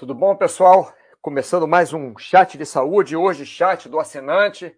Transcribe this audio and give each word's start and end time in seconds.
Tudo 0.00 0.14
bom, 0.14 0.34
pessoal? 0.34 0.94
Começando 1.20 1.68
mais 1.68 1.92
um 1.92 2.16
chat 2.16 2.56
de 2.56 2.64
saúde, 2.64 3.14
hoje 3.14 3.44
chat 3.44 3.86
do 3.86 4.00
assinante. 4.00 4.74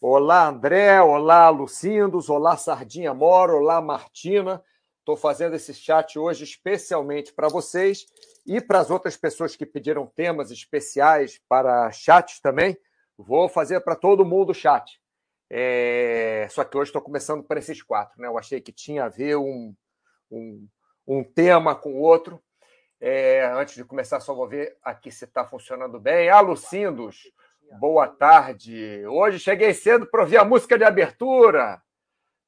Olá, 0.00 0.48
André, 0.48 0.98
olá, 1.02 1.50
Lucindos, 1.50 2.30
olá, 2.30 2.56
Sardinha 2.56 3.12
Moro, 3.12 3.58
olá, 3.58 3.82
Martina. 3.82 4.64
Estou 5.00 5.14
fazendo 5.14 5.54
esse 5.56 5.74
chat 5.74 6.18
hoje 6.18 6.44
especialmente 6.44 7.34
para 7.34 7.48
vocês 7.48 8.06
e 8.46 8.62
para 8.62 8.78
as 8.78 8.90
outras 8.90 9.14
pessoas 9.14 9.54
que 9.54 9.66
pediram 9.66 10.06
temas 10.06 10.50
especiais 10.50 11.38
para 11.46 11.92
chats 11.92 12.40
também. 12.40 12.74
Vou 13.18 13.50
fazer 13.50 13.78
para 13.82 13.94
todo 13.94 14.24
mundo 14.24 14.52
o 14.52 14.54
chat. 14.54 14.98
É... 15.50 16.46
Só 16.48 16.64
que 16.64 16.78
hoje 16.78 16.88
estou 16.88 17.02
começando 17.02 17.44
por 17.44 17.58
esses 17.58 17.82
quatro. 17.82 18.18
Né? 18.18 18.26
Eu 18.26 18.38
achei 18.38 18.58
que 18.58 18.72
tinha 18.72 19.04
a 19.04 19.10
ver 19.10 19.36
um, 19.36 19.74
um, 20.30 20.66
um 21.06 21.22
tema 21.22 21.74
com 21.74 21.92
o 21.92 22.00
outro. 22.00 22.42
É... 23.04 23.44
Antes 23.46 23.74
de 23.74 23.84
começar, 23.84 24.20
só 24.20 24.32
vou 24.32 24.46
ver 24.46 24.78
aqui 24.80 25.10
se 25.10 25.24
está 25.24 25.44
funcionando 25.44 25.98
bem. 25.98 26.30
Ah, 26.30 26.40
Lucindos, 26.40 27.32
boa 27.80 28.06
tarde. 28.06 29.04
Hoje 29.08 29.40
cheguei 29.40 29.74
cedo 29.74 30.06
para 30.06 30.20
ouvir 30.20 30.36
a 30.36 30.44
música 30.44 30.78
de 30.78 30.84
abertura. 30.84 31.82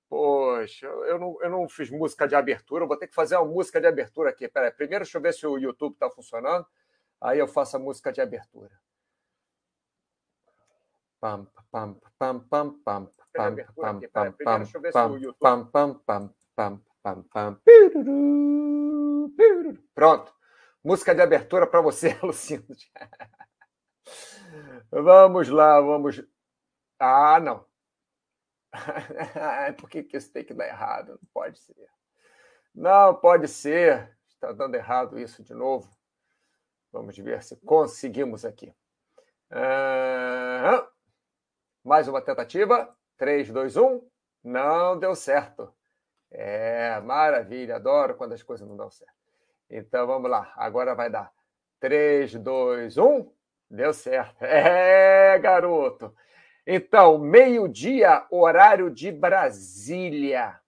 Poxa, 0.09 0.87
eu 0.87 1.19
não, 1.19 1.37
eu 1.43 1.51
não 1.51 1.69
fiz 1.69 1.91
música 1.91 2.29
de 2.29 2.37
abertura, 2.37 2.87
vou 2.87 2.97
ter 2.97 3.09
que 3.09 3.15
fazer 3.17 3.37
uma 3.37 3.47
música 3.47 3.81
de 3.81 3.89
abertura 3.89 4.31
aqui. 4.31 4.47
Peraí, 4.47 4.71
primeiro 4.71 5.05
deixa 5.05 5.19
eu 5.19 5.23
ver 5.23 5.35
se 5.35 5.45
o 5.45 5.59
YouTube 5.59 5.95
está 5.95 6.09
funcionando, 6.09 6.65
aí 7.21 7.41
eu 7.41 7.49
faço 7.49 7.77
a 7.77 7.81
música 7.81 8.13
de 8.13 8.21
abertura. 8.21 8.71
Pam, 11.21 11.49
pam, 11.73 11.99
pam, 12.17 12.39
pam, 12.49 12.79
pam, 12.85 13.11
pam, 13.35 13.57
pam, 13.75 14.01
pam, 14.07 14.37
pam, 14.45 15.17
YouTube... 15.17 15.37
Pam, 15.41 15.67
pam, 15.67 15.95
pam, 15.95 16.35
pam, 16.55 16.81
pam, 17.03 17.23
pam. 17.25 17.61
Pronto. 19.93 20.44
Música 20.85 21.15
de 21.15 21.23
abertura 21.23 21.67
para 21.67 21.81
você, 21.81 22.13
Luciano. 22.23 22.67
vamos 24.91 25.49
lá, 25.49 25.81
vamos. 25.81 26.23
Ah, 26.99 27.41
não. 27.41 27.67
Por 29.81 29.89
que, 29.89 30.03
que 30.03 30.19
isso 30.19 30.31
tem 30.31 30.45
que 30.45 30.53
dar 30.53 30.67
errado? 30.67 31.13
Não 31.13 31.29
pode 31.33 31.59
ser. 31.59 31.89
Não, 32.75 33.15
pode 33.15 33.49
ser. 33.49 34.15
Está 34.29 34.53
dando 34.53 34.75
errado 34.75 35.19
isso 35.19 35.43
de 35.43 35.55
novo. 35.55 35.91
Vamos 36.93 37.17
ver 37.17 37.43
se 37.43 37.57
conseguimos 37.65 38.45
aqui. 38.45 38.75
Uhum. 39.51 40.87
Mais 41.83 42.09
uma 42.09 42.21
tentativa. 42.21 42.95
3, 43.17 43.51
2, 43.51 43.79
1. 43.79 44.11
Não 44.45 44.99
deu 44.99 45.15
certo. 45.15 45.75
É, 46.31 47.01
maravilha. 47.01 47.77
Adoro 47.77 48.17
quando 48.17 48.35
as 48.35 48.43
coisas 48.43 48.69
não 48.69 48.77
dão 48.77 48.91
certo. 48.91 49.24
Então 49.71 50.07
vamos 50.07 50.31
lá. 50.31 50.53
Agora 50.57 50.95
vai 50.95 51.11
dar. 51.11 51.33
3, 51.81 52.35
2, 52.35 52.99
1. 52.99 53.33
Deu 53.71 53.93
certo. 53.93 54.43
É, 54.45 55.39
garoto. 55.39 56.15
Então, 56.67 57.19
meio-dia, 57.19 58.25
horário 58.31 58.91
de 58.91 59.13
Brasília. 59.13 60.59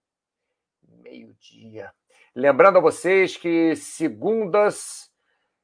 Meio-dia. 1.01 1.91
Lembrando 2.35 2.77
a 2.77 2.81
vocês 2.81 3.35
que 3.35 3.75
segundas 3.75 5.11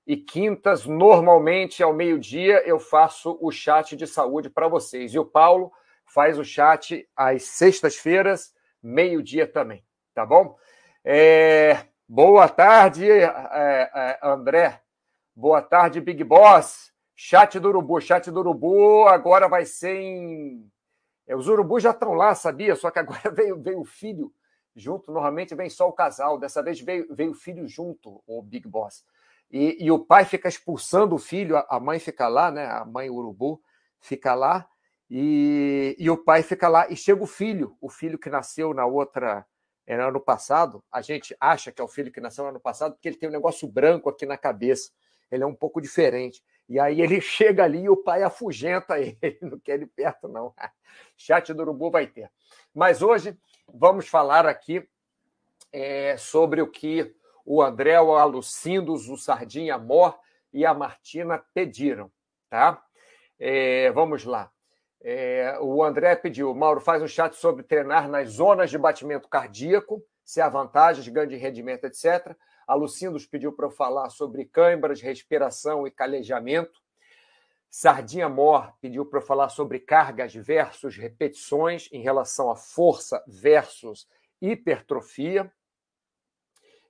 e 0.08 0.18
quintas, 0.18 0.86
normalmente 0.86 1.84
ao 1.84 1.94
meio-dia, 1.94 2.64
eu 2.66 2.80
faço 2.80 3.38
o 3.40 3.52
chat 3.52 3.96
de 3.96 4.08
saúde 4.08 4.50
para 4.50 4.68
vocês. 4.68 5.14
E 5.14 5.20
o 5.20 5.26
Paulo 5.26 5.72
faz 6.06 6.38
o 6.40 6.44
chat 6.44 7.08
às 7.16 7.44
sextas-feiras, 7.44 8.54
meio-dia 8.82 9.48
também. 9.48 9.84
Tá 10.14 10.26
bom? 10.26 10.58
É... 11.06 11.86
Boa 12.08 12.50
tarde, 12.50 13.10
é, 13.10 13.24
é, 13.24 14.20
André. 14.22 14.82
Boa 15.34 15.62
tarde, 15.62 16.02
Big 16.02 16.24
Boss. 16.24 16.92
Chat 17.16 17.60
do 17.60 17.70
Urubu. 17.70 18.02
Chat 18.02 18.30
do 18.30 18.40
Urubu 18.42 19.08
agora 19.08 19.48
vai 19.48 19.66
ser 19.66 19.96
em. 19.96 20.70
É, 21.26 21.36
os 21.36 21.48
urubus 21.48 21.82
já 21.82 21.92
estão 21.92 22.14
lá, 22.14 22.36
sabia? 22.36 22.76
Só 22.76 22.92
que 22.92 23.00
agora 23.00 23.22
veio, 23.32 23.62
veio 23.62 23.80
o 23.80 23.86
filho 23.86 24.34
junto. 24.76 25.12
Normalmente 25.12 25.56
vem 25.56 25.70
só 25.70 25.88
o 25.88 25.94
casal. 25.94 26.38
Dessa 26.38 26.62
vez 26.62 26.82
veio, 26.82 27.08
veio 27.16 27.32
o 27.32 27.36
filho 27.36 27.68
junto, 27.68 28.22
o 28.28 28.42
Big 28.42 28.68
Boss. 28.68 29.06
E, 29.50 29.78
e 29.80 29.90
o 29.90 30.00
pai 30.00 30.26
fica 30.26 30.50
expulsando 30.50 31.16
o 31.16 31.20
filho, 31.20 31.58
a 31.70 31.80
mãe 31.80 32.00
fica 32.00 32.28
lá, 32.28 32.52
né? 32.52 32.66
A 32.66 32.84
mãe 32.84 33.10
urubu 33.10 33.62
fica 34.02 34.34
lá. 34.34 34.68
E, 35.10 35.96
e 35.98 36.10
o 36.10 36.18
pai 36.18 36.44
fica 36.44 36.68
lá. 36.68 36.90
E 36.90 36.98
chega 36.98 37.24
o 37.24 37.28
filho, 37.28 37.78
o 37.80 37.90
filho 37.90 38.20
que 38.20 38.30
nasceu 38.30 38.74
na 38.74 38.86
outra. 38.86 39.46
É, 39.86 39.98
no 39.98 40.08
ano 40.08 40.20
passado, 40.20 40.84
a 40.92 41.02
gente 41.02 41.36
acha 41.40 41.72
que 41.72 41.82
é 41.82 41.84
o 41.84 41.88
filho 41.88 42.12
que 42.12 42.22
nasceu 42.22 42.44
no 42.44 42.52
ano 42.52 42.60
passado, 42.60 42.94
porque 42.94 43.10
ele 43.10 43.18
tem 43.18 43.28
um 43.28 43.34
negócio 43.34 43.68
branco 43.68 44.10
aqui 44.10 44.26
na 44.26 44.38
cabeça. 44.38 44.92
Ele 45.30 45.44
é 45.44 45.48
um 45.48 45.56
pouco 45.56 45.82
diferente. 45.82 46.42
E 46.70 46.80
aí 46.80 47.02
ele 47.02 47.20
chega 47.22 47.64
ali 47.64 47.84
e 47.84 47.90
o 47.90 47.98
pai 47.98 48.24
afugenta 48.24 48.98
ele, 49.00 49.38
não 49.42 49.60
quer 49.60 49.74
ele 49.74 49.88
perto, 49.88 50.28
não. 50.28 50.54
Chat 51.18 51.54
do 51.54 51.62
Urubu 51.62 51.92
vai 51.92 52.08
ter. 52.08 52.32
Mas 52.74 53.02
hoje 53.02 53.38
vamos 53.68 54.08
falar 54.08 54.46
aqui 54.46 54.88
é, 55.72 56.16
sobre 56.18 56.62
o 56.62 56.68
que 56.68 57.14
o 57.46 57.62
André, 57.62 58.00
o 58.00 58.16
Alucindos, 58.16 59.10
o 59.10 59.18
Sardinha 59.18 59.78
Mor 59.78 60.18
e 60.54 60.66
a 60.66 60.74
Martina 60.74 61.44
pediram, 61.54 62.12
tá? 62.50 62.82
É, 63.38 63.92
vamos 63.92 64.24
lá. 64.24 64.50
É, 65.06 65.58
o 65.60 65.84
André 65.84 66.16
pediu, 66.16 66.56
Mauro, 66.56 66.80
faz 66.80 67.04
um 67.04 67.08
chat 67.08 67.36
sobre 67.36 67.62
treinar 67.62 68.08
nas 68.08 68.30
zonas 68.30 68.70
de 68.70 68.78
batimento 68.78 69.28
cardíaco, 69.28 70.02
se 70.24 70.40
há 70.40 70.48
vantagens, 70.48 71.06
ganho 71.10 71.28
de 71.28 71.36
rendimento, 71.36 71.84
etc. 71.84 72.34
A 72.66 72.74
Lucindos 72.74 73.26
pediu 73.26 73.52
para 73.52 73.66
eu 73.66 73.72
falar 73.72 74.10
sobre 74.10 74.46
câimbras, 74.46 75.02
respiração 75.02 75.86
e 75.86 75.92
calejamento. 75.92 76.82
Sardinha 77.70 78.30
Mor 78.30 78.72
pediu 78.80 79.06
para 79.06 79.20
eu 79.20 79.26
falar 79.26 79.50
sobre 79.50 79.80
cargas 79.80 80.34
versus 80.34 80.96
repetições 80.96 81.90
em 81.92 82.02
relação 82.02 82.50
a 82.50 82.56
força 82.56 83.22
versus 83.28 84.08
hipertrofia. 84.42 85.52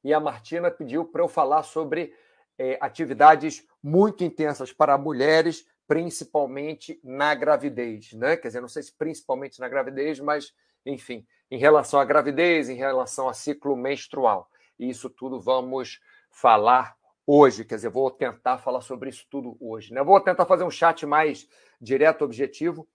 E 0.04 0.14
a 0.14 0.20
Martina 0.20 0.70
pediu 0.70 1.06
para 1.06 1.24
eu 1.24 1.28
falar 1.28 1.64
sobre 1.64 2.14
é, 2.60 2.78
atividades 2.80 3.66
muito 3.82 4.24
intensas 4.24 4.72
para 4.72 4.98
mulheres, 5.00 5.66
principalmente 5.88 7.00
na 7.04 7.34
gravidez. 7.36 8.14
Né? 8.14 8.38
Quer 8.38 8.48
dizer, 8.48 8.62
não 8.62 8.68
sei 8.68 8.84
se 8.84 8.94
principalmente 8.94 9.60
na 9.60 9.68
gravidez, 9.68 10.20
mas, 10.20 10.54
enfim, 10.86 11.26
em 11.50 11.58
relação 11.58 12.00
à 12.00 12.06
gravidez, 12.06 12.70
em 12.70 12.76
relação 12.76 13.28
a 13.28 13.34
ciclo 13.34 13.76
menstrual. 13.76 14.50
E 14.80 14.90
isso 14.90 15.10
tudo 15.10 15.40
vamos 15.40 16.00
falar 16.30 16.96
hoje. 17.26 17.66
Quer 17.66 17.76
dizer, 17.76 17.90
vou 17.90 18.10
tentar 18.10 18.58
falar 18.58 18.82
sobre 18.82 19.10
isso 19.10 19.26
tudo 19.30 19.58
hoje. 19.60 19.94
Né? 19.94 20.04
Vou 20.04 20.20
tentar 20.20 20.46
fazer 20.46 20.64
um 20.64 20.72
chat 20.72 21.06
mais 21.06 21.48
direto, 21.80 22.24
objetivo 22.24 22.88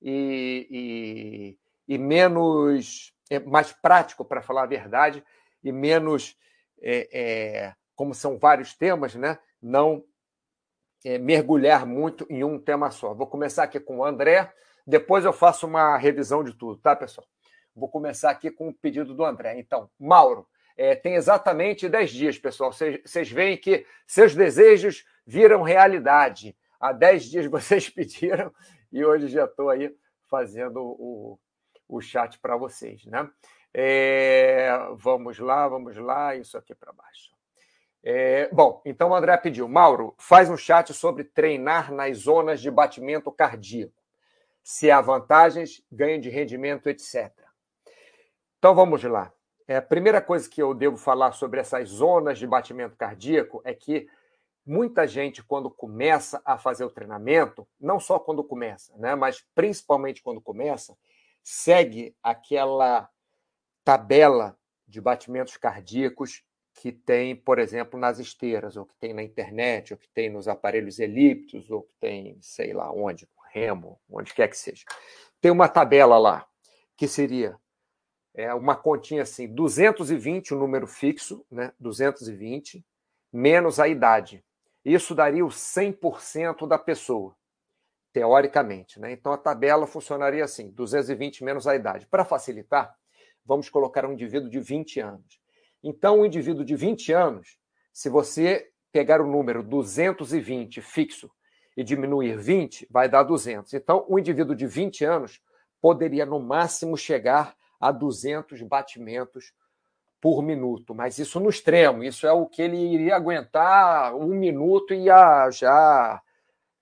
e, 0.00 1.56
e, 1.88 1.94
e 1.94 1.98
menos 1.98 3.12
é, 3.30 3.38
mais 3.38 3.72
prático, 3.72 4.24
para 4.24 4.42
falar 4.42 4.62
a 4.62 4.66
verdade, 4.66 5.24
e 5.62 5.72
menos, 5.72 6.36
é, 6.80 7.08
é, 7.12 7.74
como 7.94 8.14
são 8.14 8.38
vários 8.38 8.74
temas, 8.74 9.14
né? 9.14 9.38
não 9.60 10.04
é, 11.06 11.18
mergulhar 11.18 11.86
muito 11.86 12.26
em 12.28 12.42
um 12.42 12.58
tema 12.58 12.90
só. 12.90 13.14
Vou 13.14 13.28
começar 13.28 13.62
aqui 13.62 13.78
com 13.78 13.98
o 13.98 14.04
André, 14.04 14.52
depois 14.84 15.24
eu 15.24 15.32
faço 15.32 15.64
uma 15.64 15.96
revisão 15.96 16.42
de 16.42 16.52
tudo, 16.52 16.80
tá, 16.80 16.96
pessoal? 16.96 17.24
Vou 17.74 17.88
começar 17.88 18.30
aqui 18.30 18.50
com 18.50 18.68
o 18.70 18.74
pedido 18.74 19.14
do 19.14 19.24
André. 19.24 19.56
Então, 19.56 19.88
Mauro, 20.00 20.48
é, 20.76 20.96
tem 20.96 21.14
exatamente 21.14 21.88
10 21.88 22.10
dias, 22.10 22.38
pessoal. 22.38 22.72
Vocês 22.72 23.30
veem 23.30 23.56
que 23.56 23.86
seus 24.04 24.34
desejos 24.34 25.04
viram 25.24 25.62
realidade. 25.62 26.56
Há 26.80 26.92
10 26.92 27.30
dias 27.30 27.46
vocês 27.50 27.88
pediram 27.88 28.52
e 28.90 29.04
hoje 29.04 29.28
já 29.28 29.44
estou 29.44 29.70
aí 29.70 29.94
fazendo 30.28 30.82
o, 30.82 31.38
o 31.88 32.00
chat 32.00 32.36
para 32.40 32.56
vocês. 32.56 33.04
Né? 33.06 33.30
É, 33.72 34.70
vamos 34.96 35.38
lá, 35.38 35.68
vamos 35.68 35.96
lá, 35.98 36.34
isso 36.34 36.58
aqui 36.58 36.74
para 36.74 36.92
baixo. 36.92 37.35
É, 38.08 38.48
bom, 38.54 38.80
então 38.84 39.10
o 39.10 39.14
André 39.16 39.36
pediu, 39.36 39.66
Mauro, 39.66 40.14
faz 40.16 40.48
um 40.48 40.56
chat 40.56 40.94
sobre 40.94 41.24
treinar 41.24 41.92
nas 41.92 42.18
zonas 42.18 42.60
de 42.60 42.70
batimento 42.70 43.32
cardíaco. 43.32 44.00
Se 44.62 44.92
há 44.92 45.00
vantagens, 45.00 45.82
ganho 45.90 46.20
de 46.20 46.30
rendimento, 46.30 46.88
etc. 46.88 47.32
Então 48.60 48.76
vamos 48.76 49.02
lá. 49.02 49.32
É, 49.66 49.78
a 49.78 49.82
primeira 49.82 50.22
coisa 50.22 50.48
que 50.48 50.62
eu 50.62 50.72
devo 50.72 50.96
falar 50.96 51.32
sobre 51.32 51.58
essas 51.58 51.88
zonas 51.88 52.38
de 52.38 52.46
batimento 52.46 52.94
cardíaco 52.94 53.60
é 53.64 53.74
que 53.74 54.08
muita 54.64 55.04
gente, 55.08 55.42
quando 55.42 55.68
começa 55.68 56.40
a 56.44 56.56
fazer 56.56 56.84
o 56.84 56.90
treinamento, 56.90 57.66
não 57.80 57.98
só 57.98 58.20
quando 58.20 58.44
começa, 58.44 58.96
né, 58.98 59.16
mas 59.16 59.44
principalmente 59.52 60.22
quando 60.22 60.40
começa, 60.40 60.96
segue 61.42 62.14
aquela 62.22 63.10
tabela 63.84 64.56
de 64.86 65.00
batimentos 65.00 65.56
cardíacos 65.56 66.45
que 66.76 66.92
tem, 66.92 67.34
por 67.34 67.58
exemplo, 67.58 67.98
nas 67.98 68.18
esteiras, 68.18 68.76
ou 68.76 68.84
que 68.84 68.94
tem 68.96 69.14
na 69.14 69.22
internet, 69.22 69.92
ou 69.92 69.98
que 69.98 70.08
tem 70.08 70.30
nos 70.30 70.46
aparelhos 70.46 70.98
elípticos, 70.98 71.70
ou 71.70 71.82
que 71.82 71.94
tem, 71.98 72.38
sei 72.40 72.72
lá 72.72 72.92
onde, 72.92 73.26
remo, 73.50 73.98
onde 74.10 74.34
quer 74.34 74.48
que 74.48 74.58
seja. 74.58 74.84
Tem 75.40 75.50
uma 75.50 75.68
tabela 75.68 76.18
lá, 76.18 76.46
que 76.96 77.08
seria 77.08 77.58
é 78.34 78.52
uma 78.52 78.76
continha 78.76 79.22
assim, 79.22 79.46
220, 79.48 80.52
o 80.52 80.56
um 80.56 80.60
número 80.60 80.86
fixo, 80.86 81.44
né? 81.50 81.72
220, 81.80 82.84
menos 83.32 83.80
a 83.80 83.88
idade. 83.88 84.44
Isso 84.84 85.14
daria 85.14 85.44
o 85.44 85.48
100% 85.48 86.68
da 86.68 86.78
pessoa, 86.78 87.34
teoricamente. 88.12 89.00
Né? 89.00 89.12
Então 89.12 89.32
a 89.32 89.38
tabela 89.38 89.86
funcionaria 89.86 90.44
assim: 90.44 90.70
220 90.70 91.42
menos 91.42 91.66
a 91.66 91.74
idade. 91.74 92.06
Para 92.06 92.26
facilitar, 92.26 92.94
vamos 93.42 93.70
colocar 93.70 94.04
um 94.04 94.12
indivíduo 94.12 94.50
de 94.50 94.60
20 94.60 95.00
anos. 95.00 95.40
Então, 95.88 96.18
um 96.18 96.26
indivíduo 96.26 96.64
de 96.64 96.74
20 96.74 97.12
anos, 97.12 97.56
se 97.92 98.08
você 98.08 98.68
pegar 98.90 99.20
o 99.20 99.26
número 99.26 99.62
220 99.62 100.82
fixo 100.82 101.30
e 101.76 101.84
diminuir 101.84 102.36
20, 102.36 102.88
vai 102.90 103.08
dar 103.08 103.22
200. 103.22 103.72
Então, 103.72 104.04
um 104.08 104.18
indivíduo 104.18 104.56
de 104.56 104.66
20 104.66 105.04
anos 105.04 105.40
poderia, 105.80 106.26
no 106.26 106.40
máximo, 106.40 106.96
chegar 106.96 107.54
a 107.78 107.92
200 107.92 108.62
batimentos 108.62 109.52
por 110.20 110.42
minuto, 110.42 110.92
mas 110.92 111.20
isso 111.20 111.38
no 111.38 111.48
extremo, 111.48 112.02
isso 112.02 112.26
é 112.26 112.32
o 112.32 112.46
que 112.46 112.62
ele 112.62 112.78
iria 112.78 113.14
aguentar 113.14 114.12
um 114.16 114.34
minuto 114.34 114.92
e 114.92 115.04
ia 115.04 115.48
já 115.52 116.20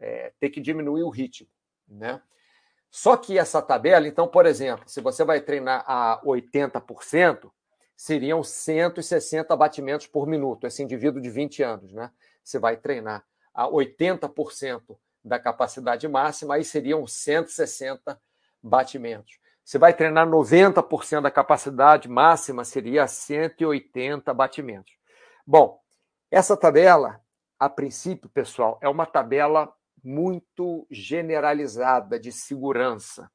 é, 0.01 0.33
ter 0.41 0.49
que 0.49 0.63
diminuir 0.63 1.03
o 1.03 1.11
ritmo, 1.11 1.49
né? 1.87 2.23
Só 2.91 3.19
que 3.19 3.37
essa 3.37 3.61
tabela, 3.61 4.09
então, 4.09 4.27
por 4.27 4.47
exemplo, 4.47 4.89
se 4.89 5.03
você 5.03 5.25
vai 5.25 5.43
treinar 5.43 5.85
a 5.87 6.23
80%, 6.25 7.51
seriam 8.05 8.45
160 8.45 9.57
batimentos 9.57 10.07
por 10.07 10.27
minuto, 10.27 10.67
esse 10.67 10.83
indivíduo 10.83 11.23
de 11.23 11.31
20 11.31 11.63
anos, 11.63 11.91
né? 11.91 12.11
Você 12.43 12.59
vai 12.59 12.77
treinar 12.77 13.25
a 13.55 13.67
80% 13.67 14.95
da 15.25 15.39
capacidade 15.39 16.07
máxima, 16.07 16.57
aí 16.57 16.65
seriam 16.67 17.07
160 17.07 18.21
batimentos. 18.63 19.39
Você 19.65 19.79
vai 19.79 19.95
treinar 19.95 20.29
90% 20.29 21.23
da 21.23 21.31
capacidade 21.31 22.07
máxima, 22.07 22.63
seria 22.63 23.07
180 23.07 24.35
batimentos. 24.35 24.93
Bom, 25.47 25.81
essa 26.31 26.59
tabela, 26.59 27.23
a 27.59 27.71
princípio, 27.71 28.29
pessoal, 28.29 28.79
é 28.83 28.89
uma 28.89 29.07
tabela 29.07 29.73
muito 30.05 30.87
generalizada 30.91 32.21
de 32.21 32.31
segurança. 32.31 33.31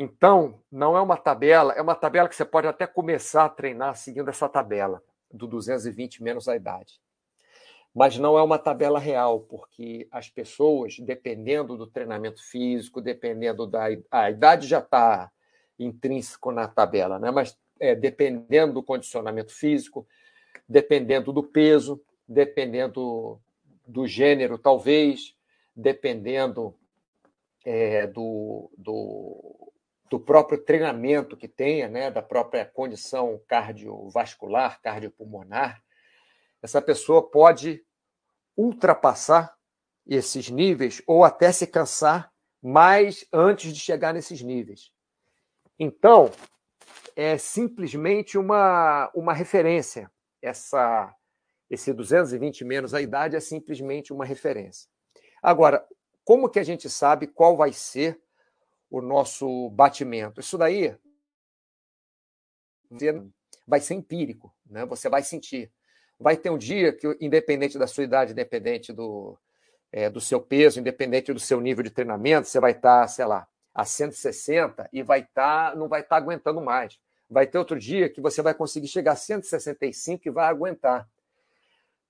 Então, 0.00 0.62
não 0.70 0.96
é 0.96 1.00
uma 1.00 1.16
tabela, 1.16 1.72
é 1.72 1.82
uma 1.82 1.94
tabela 1.94 2.28
que 2.28 2.36
você 2.36 2.44
pode 2.44 2.68
até 2.68 2.86
começar 2.86 3.46
a 3.46 3.48
treinar 3.48 3.96
seguindo 3.96 4.28
essa 4.30 4.48
tabela 4.48 5.02
do 5.30 5.46
220 5.46 6.22
menos 6.22 6.48
a 6.48 6.56
idade 6.56 7.00
mas 7.98 8.16
não 8.16 8.38
é 8.38 8.42
uma 8.42 8.60
tabela 8.60 8.98
real, 8.98 9.40
porque 9.40 10.06
as 10.12 10.30
pessoas, 10.30 11.00
dependendo 11.00 11.76
do 11.76 11.84
treinamento 11.84 12.40
físico, 12.40 13.00
dependendo 13.00 13.66
da 13.66 13.88
a 14.08 14.30
idade 14.30 14.68
já 14.68 14.78
está 14.78 15.30
intrínseco 15.76 16.52
na 16.52 16.68
tabela, 16.68 17.18
né? 17.18 17.32
mas 17.32 17.58
é, 17.80 17.96
dependendo 17.96 18.74
do 18.74 18.84
condicionamento 18.84 19.52
físico, 19.52 20.06
dependendo 20.68 21.32
do 21.32 21.42
peso, 21.42 22.00
dependendo 22.28 23.40
do 23.84 24.06
gênero, 24.06 24.58
talvez, 24.58 25.34
dependendo 25.74 26.72
é, 27.64 28.06
do, 28.06 28.70
do, 28.78 29.57
do, 30.10 30.20
próprio 30.20 30.58
treinamento 30.58 31.36
que 31.36 31.48
tenha, 31.48 31.88
né? 31.88 32.10
da 32.10 32.22
própria 32.22 32.64
condição 32.64 33.40
cardiovascular, 33.46 34.80
cardiopulmonar, 34.80 35.82
essa 36.62 36.82
pessoa 36.82 37.22
pode 37.22 37.84
ultrapassar 38.56 39.56
esses 40.06 40.50
níveis 40.50 41.02
ou 41.06 41.22
até 41.22 41.52
se 41.52 41.66
cansar 41.66 42.32
mais 42.60 43.26
antes 43.32 43.72
de 43.72 43.78
chegar 43.78 44.12
nesses 44.12 44.42
níveis. 44.42 44.90
Então, 45.78 46.30
é 47.14 47.38
simplesmente 47.38 48.36
uma, 48.36 49.10
uma 49.14 49.32
referência. 49.32 50.10
Essa, 50.42 51.14
esse 51.70 51.92
220 51.92 52.64
menos 52.64 52.94
a 52.94 53.00
idade 53.00 53.36
é 53.36 53.40
simplesmente 53.40 54.12
uma 54.12 54.24
referência. 54.24 54.88
Agora, 55.42 55.86
como 56.24 56.48
que 56.48 56.58
a 56.58 56.64
gente 56.64 56.90
sabe 56.90 57.26
qual 57.26 57.56
vai 57.56 57.72
ser 57.72 58.20
o 58.90 59.00
nosso 59.00 59.70
batimento? 59.70 60.40
Isso 60.40 60.56
daí 60.56 60.96
vai 63.66 63.80
ser 63.80 63.94
empírico, 63.94 64.54
né? 64.66 64.84
Você 64.86 65.08
vai 65.08 65.22
sentir. 65.22 65.70
Vai 66.18 66.36
ter 66.36 66.50
um 66.50 66.58
dia 66.58 66.92
que, 66.92 67.16
independente 67.20 67.78
da 67.78 67.86
sua 67.86 68.04
idade, 68.04 68.32
independente 68.32 68.92
do, 68.92 69.38
é, 69.92 70.10
do 70.10 70.20
seu 70.20 70.40
peso, 70.40 70.80
independente 70.80 71.32
do 71.32 71.38
seu 71.38 71.60
nível 71.60 71.84
de 71.84 71.90
treinamento, 71.90 72.48
você 72.48 72.58
vai 72.58 72.72
estar, 72.72 73.02
tá, 73.02 73.08
sei 73.08 73.24
lá, 73.24 73.46
a 73.74 73.84
160 73.84 74.88
e 74.92 75.02
vai 75.02 75.20
estar, 75.20 75.70
tá, 75.70 75.76
não 75.76 75.86
vai 75.86 76.00
estar 76.00 76.16
tá 76.16 76.22
aguentando 76.22 76.60
mais. 76.60 76.98
Vai 77.30 77.46
ter 77.46 77.58
outro 77.58 77.78
dia 77.78 78.08
que 78.08 78.20
você 78.20 78.42
vai 78.42 78.54
conseguir 78.54 78.88
chegar 78.88 79.12
a 79.12 79.16
165 79.16 80.26
e 80.26 80.30
vai 80.30 80.46
aguentar. 80.46 81.06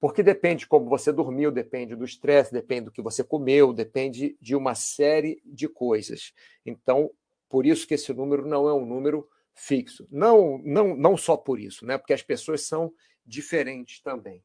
Porque 0.01 0.23
depende 0.23 0.61
de 0.61 0.67
como 0.69 0.89
você 0.89 1.13
dormiu, 1.13 1.51
depende 1.51 1.97
do 1.97 2.05
estresse, 2.05 2.53
depende 2.53 2.87
do 2.87 2.93
que 2.93 3.03
você 3.03 3.25
comeu, 3.25 3.73
depende 3.73 4.37
de 4.41 4.55
uma 4.55 4.75
série 4.75 5.43
de 5.45 5.69
coisas. 5.69 6.33
Então, 6.65 7.11
por 7.49 7.67
isso 7.67 7.87
que 7.87 7.95
esse 7.95 8.13
número 8.13 8.47
não 8.47 8.69
é 8.69 8.75
um 8.75 8.87
número 8.87 9.29
fixo. 9.55 10.07
Não, 10.11 10.59
não, 10.59 10.97
não 10.97 11.17
só 11.17 11.37
por 11.37 11.59
isso, 11.59 11.85
né? 11.85 11.99
Porque 11.99 12.13
as 12.13 12.23
pessoas 12.23 12.63
são 12.63 12.93
diferentes 13.27 14.01
também. 14.01 14.43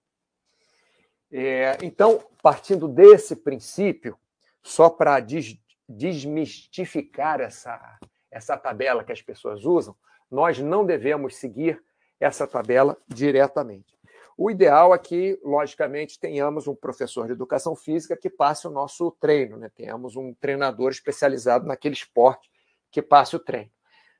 É, 1.31 1.77
então, 1.81 2.23
partindo 2.41 2.87
desse 2.87 3.35
princípio, 3.35 4.17
só 4.61 4.89
para 4.89 5.19
des, 5.19 5.57
desmistificar 5.87 7.41
essa, 7.41 7.99
essa 8.31 8.57
tabela 8.57 9.03
que 9.03 9.11
as 9.11 9.21
pessoas 9.21 9.65
usam, 9.65 9.95
nós 10.29 10.57
não 10.59 10.85
devemos 10.85 11.35
seguir 11.35 11.83
essa 12.19 12.47
tabela 12.47 12.97
diretamente. 13.07 13.92
O 14.37 14.49
ideal 14.49 14.93
é 14.93 14.97
que, 14.97 15.39
logicamente, 15.43 16.19
tenhamos 16.19 16.67
um 16.67 16.75
professor 16.75 17.27
de 17.27 17.33
educação 17.33 17.75
física 17.75 18.17
que 18.17 18.29
passe 18.29 18.67
o 18.67 18.71
nosso 18.71 19.11
treino, 19.19 19.57
né? 19.57 19.69
tenhamos 19.75 20.15
um 20.15 20.33
treinador 20.33 20.91
especializado 20.91 21.67
naquele 21.67 21.93
esporte 21.93 22.49
que 22.91 23.01
passe 23.01 23.35
o 23.35 23.39
treino. 23.39 23.71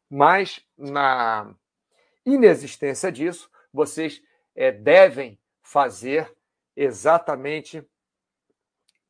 Mas, 0.10 0.62
na 0.78 1.54
inexistência 2.26 3.12
disso, 3.12 3.50
vocês 3.74 4.22
é, 4.56 4.72
devem 4.72 5.40
fazer 5.62 6.32
exatamente. 6.76 7.84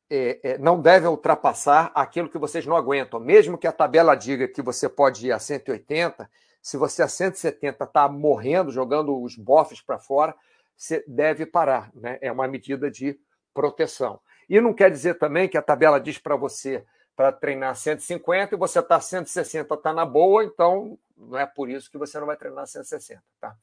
É, 0.08 0.40
é, 0.42 0.58
não 0.58 0.80
devem 0.80 1.08
ultrapassar 1.08 1.90
aquilo 1.94 2.28
que 2.28 2.38
vocês 2.38 2.64
não 2.66 2.76
aguentam. 2.76 3.18
Mesmo 3.18 3.58
que 3.58 3.66
a 3.66 3.72
tabela 3.72 4.14
diga 4.14 4.46
que 4.46 4.62
você 4.62 4.88
pode 4.88 5.26
ir 5.26 5.32
a 5.32 5.38
180, 5.38 6.30
se 6.62 6.76
você 6.76 7.02
a 7.02 7.08
170 7.08 7.84
está 7.84 8.08
morrendo, 8.08 8.70
jogando 8.70 9.20
os 9.20 9.34
bofes 9.36 9.80
para 9.80 9.98
fora, 9.98 10.34
você 10.76 11.04
deve 11.06 11.46
parar. 11.46 11.90
Né? 11.94 12.18
É 12.20 12.30
uma 12.30 12.48
medida 12.48 12.90
de 12.90 13.18
proteção. 13.52 14.20
E 14.48 14.60
não 14.60 14.74
quer 14.74 14.90
dizer 14.90 15.18
também 15.18 15.48
que 15.48 15.56
a 15.56 15.62
tabela 15.62 16.00
diz 16.00 16.18
para 16.18 16.36
você 16.36 16.84
para 17.16 17.32
treinar 17.32 17.76
150 17.76 18.54
e 18.54 18.58
você 18.58 18.80
está 18.80 19.00
160, 19.00 19.72
está 19.74 19.92
na 19.92 20.04
boa, 20.04 20.44
então 20.44 20.98
não 21.16 21.38
é 21.38 21.46
por 21.46 21.70
isso 21.70 21.90
que 21.90 21.96
você 21.96 22.18
não 22.18 22.26
vai 22.26 22.36
treinar 22.36 22.66
160. 22.66 23.22
Tá? 23.40 23.56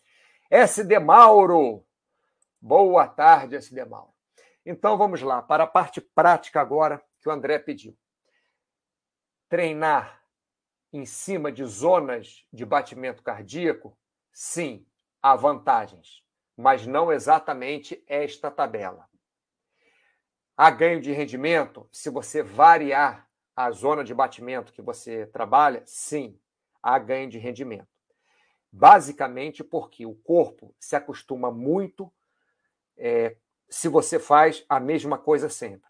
SD 0.50 1.00
Mauro. 1.00 1.86
Boa 2.62 3.08
tarde, 3.08 3.56
SD 3.56 3.84
Mauro. 3.86 4.14
Então 4.66 4.98
vamos 4.98 5.22
lá, 5.22 5.42
para 5.42 5.64
a 5.64 5.68
parte 5.68 6.00
prática 6.00 6.62
agora 6.62 7.04
que 7.20 7.28
o 7.28 7.32
André 7.32 7.60
pediu. 7.60 7.98
Treinar 9.50 10.22
em 10.94 11.06
cima 11.06 11.52
de 11.52 11.64
zonas 11.66 12.46
de 12.54 12.66
batimento 12.66 13.24
cardíaco, 13.24 13.98
sim, 14.32 14.86
há 15.22 15.36
vantagens, 15.36 16.24
mas 16.62 16.86
não 16.86 17.12
exatamente 17.12 18.04
esta 18.08 18.52
tabela. 18.52 19.10
Há 20.56 20.70
ganho 20.70 21.02
de 21.02 21.12
rendimento 21.12 21.90
se 21.92 22.10
você 22.10 22.44
variar 22.44 23.28
a 23.56 23.72
zona 23.72 24.04
de 24.04 24.14
batimento 24.14 24.72
que 24.72 24.82
você 24.82 25.26
trabalha? 25.26 25.82
Sim, 25.86 26.40
há 26.82 27.00
ganho 27.00 27.30
de 27.30 27.40
rendimento. 27.40 27.88
Basicamente 28.72 29.64
porque 29.64 30.06
o 30.06 30.14
corpo 30.14 30.74
se 30.80 30.96
acostuma 30.96 31.52
muito 31.52 32.14
é, 32.96 33.36
se 33.68 33.88
você 33.88 34.20
faz 34.20 34.64
a 34.70 34.80
mesma 34.80 35.18
coisa 35.18 35.50
sempre. 35.50 35.90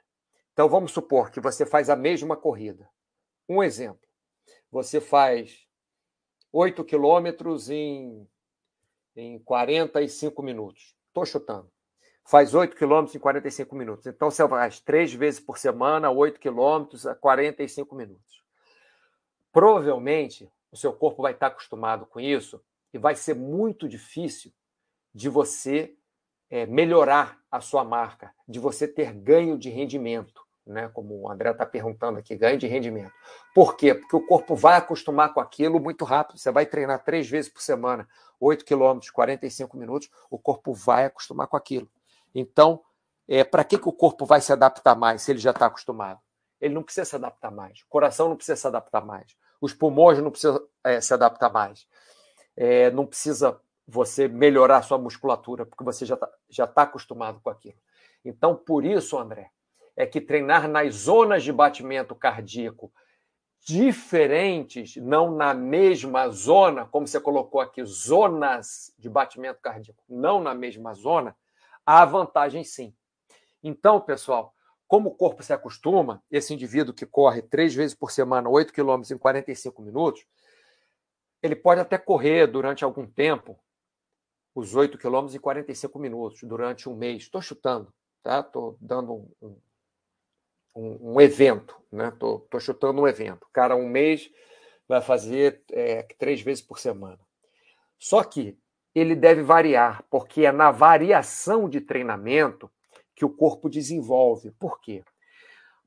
Então 0.54 0.70
vamos 0.70 0.94
supor 0.94 1.32
que 1.32 1.42
você 1.42 1.66
faz 1.66 1.90
a 1.90 1.98
mesma 1.98 2.38
corrida. 2.38 2.90
Um 3.48 3.62
exemplo: 3.62 4.08
você 4.72 5.02
faz 5.02 5.68
8 6.52 6.84
quilômetros 6.86 7.70
em, 7.70 8.26
em 9.16 9.40
45 9.40 10.42
minutos. 10.42 10.96
Estou 11.08 11.26
chutando. 11.26 11.70
Faz 12.24 12.54
8 12.54 12.76
quilômetros 12.76 13.16
em 13.16 13.20
45 13.20 13.76
minutos. 13.76 14.06
Então 14.06 14.30
você 14.30 14.48
faz 14.48 14.80
três 14.80 15.14
vezes 15.14 15.40
por 15.40 15.58
semana, 15.58 16.10
8 16.10 16.40
quilômetros 16.40 17.06
a 17.06 17.16
45 17.16 17.96
minutos. 17.96 18.44
Provavelmente 19.52 20.50
o 20.72 20.78
seu 20.78 20.94
corpo 20.94 21.24
vai 21.24 21.34
estar 21.34 21.48
acostumado 21.48 22.06
com 22.06 22.20
isso 22.20 22.64
e 22.94 22.98
vai 22.98 23.16
ser 23.16 23.36
muito 23.36 23.88
difícil 23.88 24.52
de 25.14 25.28
você 25.28 25.94
é, 26.50 26.66
melhorar 26.66 27.42
a 27.52 27.60
sua 27.60 27.84
marca, 27.84 28.34
de 28.48 28.60
você 28.60 28.88
ter 28.88 29.14
ganho 29.14 29.58
de 29.58 29.70
rendimento, 29.70 30.41
né? 30.66 30.90
Como 30.94 31.22
o 31.22 31.30
André 31.30 31.52
está 31.52 31.66
perguntando 31.66 32.20
aqui, 32.20 32.36
ganho 32.36 32.58
de 32.58 32.68
rendimento. 32.68 33.12
Por 33.54 33.76
quê? 33.76 33.94
Porque 33.94 34.16
o 34.16 34.26
corpo 34.26 34.56
vai 34.56 34.78
acostumar 34.78 35.34
com 35.34 35.40
aquilo 35.40 35.80
muito 35.80 36.06
rápido. 36.06 36.38
Você 36.38 36.52
vai 36.52 36.66
treinar 36.66 37.04
três 37.04 37.30
vezes 37.30 37.52
por 37.52 37.62
semana, 37.62 38.08
8 38.40 38.66
quilômetros, 38.66 39.12
45 39.12 39.78
minutos, 39.78 40.10
o 40.30 40.38
corpo 40.38 40.74
vai 40.74 41.06
acostumar 41.06 41.48
com 41.48 41.58
aquilo. 41.58 41.90
Então, 42.34 42.82
é, 43.28 43.44
para 43.44 43.64
que, 43.64 43.78
que 43.78 43.88
o 43.88 43.94
corpo 43.94 44.26
vai 44.26 44.42
se 44.42 44.52
adaptar 44.52 44.96
mais 44.96 45.22
se 45.22 45.32
ele 45.32 45.40
já 45.40 45.52
está 45.52 45.68
acostumado? 45.68 46.20
Ele 46.60 46.74
não 46.74 46.84
precisa 46.84 47.06
se 47.06 47.16
adaptar 47.16 47.52
mais. 47.52 47.82
O 47.82 47.88
coração 47.88 48.30
não 48.30 48.36
precisa 48.36 48.56
se 48.56 48.68
adaptar 48.68 49.06
mais. 49.06 49.36
Os 49.60 49.74
pulmões 49.74 50.20
não 50.20 50.32
precisam 50.32 50.62
é, 50.84 51.00
se 51.02 51.14
adaptar 51.14 51.52
mais. 51.52 51.88
É, 52.56 52.92
não 52.92 53.06
precisa 53.06 53.60
você 53.88 54.28
melhorar 54.28 54.82
sua 54.84 54.98
musculatura, 54.98 55.66
porque 55.66 55.84
você 55.84 56.06
já 56.06 56.16
está 56.16 56.30
já 56.50 56.68
tá 56.68 56.84
acostumado 56.84 57.40
com 57.42 57.50
aquilo. 57.50 57.78
Então, 58.24 58.56
por 58.56 58.86
isso, 58.86 59.18
André, 59.18 59.50
é 59.96 60.06
que 60.06 60.22
treinar 60.22 60.68
nas 60.68 60.94
zonas 60.96 61.44
de 61.44 61.52
batimento 61.52 62.16
cardíaco 62.16 62.92
diferentes, 63.64 64.96
não 64.96 65.36
na 65.36 65.54
mesma 65.54 66.28
zona, 66.30 66.86
como 66.86 67.08
você 67.08 67.20
colocou 67.20 67.62
aqui, 67.62 67.84
zonas 67.86 68.94
de 68.98 69.08
batimento 69.08 69.62
cardíaco, 69.62 70.04
não 70.10 70.42
na 70.42 70.56
mesma 70.56 70.94
zona, 70.94 71.36
há 71.86 72.04
vantagem 72.06 72.64
sim. 72.64 72.94
Então, 73.64 74.02
pessoal, 74.02 74.56
como 74.88 75.10
o 75.10 75.16
corpo 75.16 75.44
se 75.44 75.54
acostuma, 75.54 76.24
esse 76.30 76.54
indivíduo 76.54 76.94
que 76.94 77.06
corre 77.06 77.42
três 77.42 77.74
vezes 77.74 77.96
por 77.96 78.12
semana, 78.12 78.50
8 78.50 78.74
quilômetros 78.74 79.12
em 79.12 79.18
45 79.18 79.82
minutos, 79.82 80.26
ele 81.42 81.56
pode 81.56 81.80
até 81.80 81.98
correr 81.98 82.48
durante 82.48 82.84
algum 82.84 83.08
tempo 83.08 83.58
os 84.54 84.76
8 84.76 84.98
quilômetros 84.98 85.36
em 85.36 85.40
45 85.40 85.98
minutos, 85.98 86.44
durante 86.44 86.90
um 86.90 86.96
mês. 86.96 87.24
Estou 87.24 87.42
chutando, 87.42 87.94
tá? 88.22 88.42
Estou 88.42 88.78
dando 88.82 89.14
um, 89.14 89.32
um, 89.42 89.58
um, 90.76 91.20
evento, 91.20 91.76
né? 91.92 92.10
Estou 92.10 92.60
chutando 92.60 93.02
um 93.02 93.08
evento. 93.08 93.44
O 93.44 93.52
cara, 93.52 93.76
um 93.76 93.88
mês, 93.88 94.30
vai 94.88 95.02
fazer 95.02 95.64
é, 95.72 96.04
três 96.18 96.42
vezes 96.42 96.64
por 96.64 96.80
semana. 96.80 97.20
Só 97.98 98.24
que 98.24 98.58
ele 98.94 99.16
deve 99.16 99.42
variar, 99.42 100.04
porque 100.10 100.46
é 100.46 100.52
na 100.52 100.72
variação 100.72 101.70
de 101.70 101.80
treinamento 101.80 102.70
que 103.16 103.24
o 103.24 103.30
corpo 103.30 103.70
desenvolve. 103.70 104.52
Por 104.52 104.80
quê? 104.82 105.04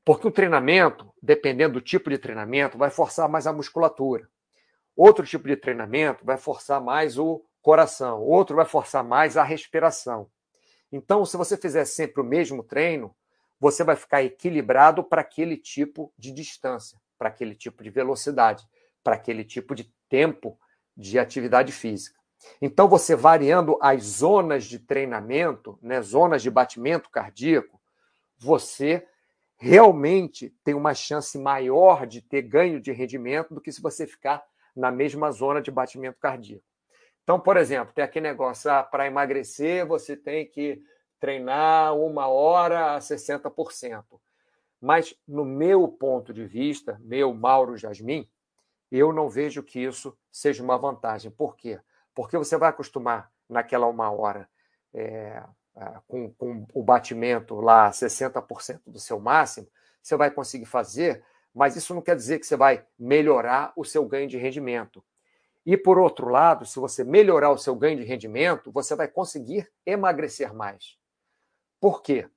Porque 0.03 0.27
o 0.27 0.31
treinamento, 0.31 1.11
dependendo 1.21 1.75
do 1.75 1.81
tipo 1.81 2.09
de 2.09 2.17
treinamento, 2.17 2.77
vai 2.77 2.89
forçar 2.89 3.27
mais 3.27 3.47
a 3.47 3.53
musculatura. 3.53 4.27
Outro 4.95 5.25
tipo 5.25 5.47
de 5.47 5.57
treinamento 5.57 6.23
vai 6.23 6.37
forçar 6.37 6.81
mais 6.81 7.17
o 7.17 7.43
coração, 7.61 8.21
outro 8.21 8.55
vai 8.55 8.65
forçar 8.65 9.03
mais 9.03 9.35
a 9.35 9.43
respiração. 9.43 10.29
Então, 10.91 11.25
se 11.25 11.35
você 11.35 11.57
fizer 11.57 11.83
sempre 11.85 12.21
o 12.21 12.25
mesmo 12.25 12.63
treino, 12.63 13.13
você 13.59 13.83
vai 13.83 13.95
ficar 13.95 14.23
equilibrado 14.23 15.03
para 15.03 15.21
aquele 15.21 15.57
tipo 15.57 16.13
de 16.17 16.31
distância, 16.31 16.99
para 17.17 17.29
aquele 17.29 17.55
tipo 17.55 17.83
de 17.83 17.89
velocidade, 17.89 18.65
para 19.03 19.15
aquele 19.15 19.43
tipo 19.43 19.73
de 19.73 19.91
tempo 20.09 20.59
de 20.95 21.19
atividade 21.19 21.71
física. 21.71 22.19
Então, 22.61 22.87
você 22.87 23.15
variando 23.15 23.77
as 23.81 24.03
zonas 24.03 24.65
de 24.65 24.79
treinamento, 24.79 25.79
né, 25.81 26.01
zonas 26.01 26.41
de 26.41 26.51
batimento 26.51 27.09
cardíaco, 27.09 27.81
você 28.37 29.07
realmente 29.57 30.53
tem 30.63 30.73
uma 30.73 30.93
chance 30.93 31.37
maior 31.37 32.05
de 32.05 32.21
ter 32.21 32.41
ganho 32.41 32.79
de 32.79 32.91
rendimento 32.91 33.53
do 33.53 33.61
que 33.61 33.71
se 33.71 33.81
você 33.81 34.05
ficar 34.05 34.43
na 34.75 34.91
mesma 34.91 35.31
zona 35.31 35.61
de 35.61 35.71
batimento 35.71 36.19
cardíaco. 36.19 36.63
Então, 37.23 37.39
por 37.39 37.57
exemplo, 37.57 37.93
tem 37.93 38.03
aquele 38.03 38.27
negócio, 38.27 38.69
ah, 38.69 38.83
para 38.83 39.07
emagrecer 39.07 39.85
você 39.85 40.15
tem 40.15 40.45
que 40.45 40.81
treinar 41.25 41.95
uma 41.95 42.27
hora 42.27 42.95
a 42.95 42.99
60%. 42.99 44.03
Mas, 44.79 45.15
no 45.27 45.43
meu 45.43 45.87
ponto 45.87 46.33
de 46.33 46.45
vista, 46.45 46.99
meu 47.03 47.33
Mauro 47.33 47.77
Jasmin, 47.77 48.29
eu 48.91 49.11
não 49.11 49.29
vejo 49.29 49.63
que 49.63 49.79
isso 49.79 50.17
seja 50.31 50.63
uma 50.63 50.77
vantagem. 50.77 51.31
Por 51.31 51.55
quê? 51.55 51.79
porque 52.15 52.37
você 52.37 52.57
vai 52.57 52.69
acostumar 52.69 53.29
naquela 53.47 53.85
uma 53.85 54.09
hora 54.09 54.49
é, 54.93 55.43
com, 56.07 56.31
com, 56.31 56.65
o 56.73 56.81
batimento 56.81 57.59
lá 57.59 57.91
60% 57.91 58.79
do 58.87 58.99
seu 58.99 59.19
máximo, 59.19 59.67
você 60.01 60.15
vai 60.15 60.31
conseguir 60.31 60.65
fazer, 60.65 61.23
mas 61.53 61.75
isso 61.75 61.93
não 61.93 62.01
quer 62.01 62.15
dizer 62.15 62.39
que 62.39 62.47
você 62.47 62.55
vai 62.55 62.85
melhorar 62.97 63.73
o 63.75 63.83
seu 63.83 64.05
ganho 64.05 64.29
de 64.29 64.37
rendimento. 64.37 65.03
E 65.65 65.75
por 65.75 65.97
outro 65.97 66.29
lado, 66.29 66.65
se 66.65 66.79
você 66.79 67.03
melhorar 67.03 67.51
o 67.51 67.57
seu 67.57 67.75
ganho 67.75 67.97
de 67.97 68.03
rendimento, 68.03 68.71
você 68.71 68.95
vai 68.95 69.07
conseguir 69.07 69.69
emagrecer 69.85 70.53
mais. 70.53 70.97
Por 71.79 72.01
quê? 72.01 72.27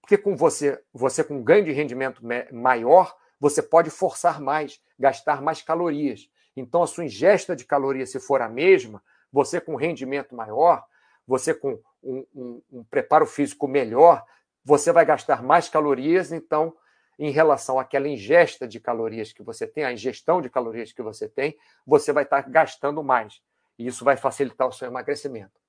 Porque 0.00 0.18
com 0.18 0.36
você, 0.36 0.82
você 0.92 1.22
com 1.22 1.42
ganho 1.42 1.64
de 1.64 1.72
rendimento 1.72 2.22
maior, 2.52 3.16
você 3.40 3.62
pode 3.62 3.90
forçar 3.90 4.40
mais, 4.40 4.80
gastar 4.98 5.42
mais 5.42 5.62
calorias. 5.62 6.30
Então 6.56 6.82
a 6.82 6.86
sua 6.86 7.04
ingesta 7.04 7.54
de 7.54 7.64
calorias, 7.64 8.10
se 8.10 8.18
for 8.18 8.40
a 8.40 8.48
mesma, 8.48 9.02
você 9.32 9.60
com 9.60 9.76
rendimento 9.76 10.34
maior, 10.34 10.84
você 11.26 11.52
com 11.52 11.78
um, 12.02 12.24
um, 12.34 12.62
um 12.72 12.84
preparo 12.84 13.26
físico 13.26 13.68
melhor, 13.68 14.24
você 14.64 14.92
vai 14.92 15.04
gastar 15.04 15.42
mais 15.42 15.68
calorias, 15.68 16.32
então, 16.32 16.74
em 17.18 17.30
relação 17.30 17.78
àquela 17.78 18.08
ingesta 18.08 18.66
de 18.66 18.78
calorias 18.78 19.32
que 19.32 19.42
você 19.42 19.66
tem, 19.66 19.84
a 19.84 19.92
ingestão 19.92 20.40
de 20.40 20.48
calorias 20.48 20.92
que 20.92 21.02
você 21.02 21.28
tem, 21.28 21.56
você 21.86 22.12
vai 22.12 22.24
estar 22.24 22.48
gastando 22.48 23.02
mais. 23.02 23.40
E 23.78 23.86
isso 23.86 24.04
vai 24.04 24.16
facilitar 24.16 24.68
o 24.68 24.72
seu 24.72 24.88
emagrecimento. 24.88 25.60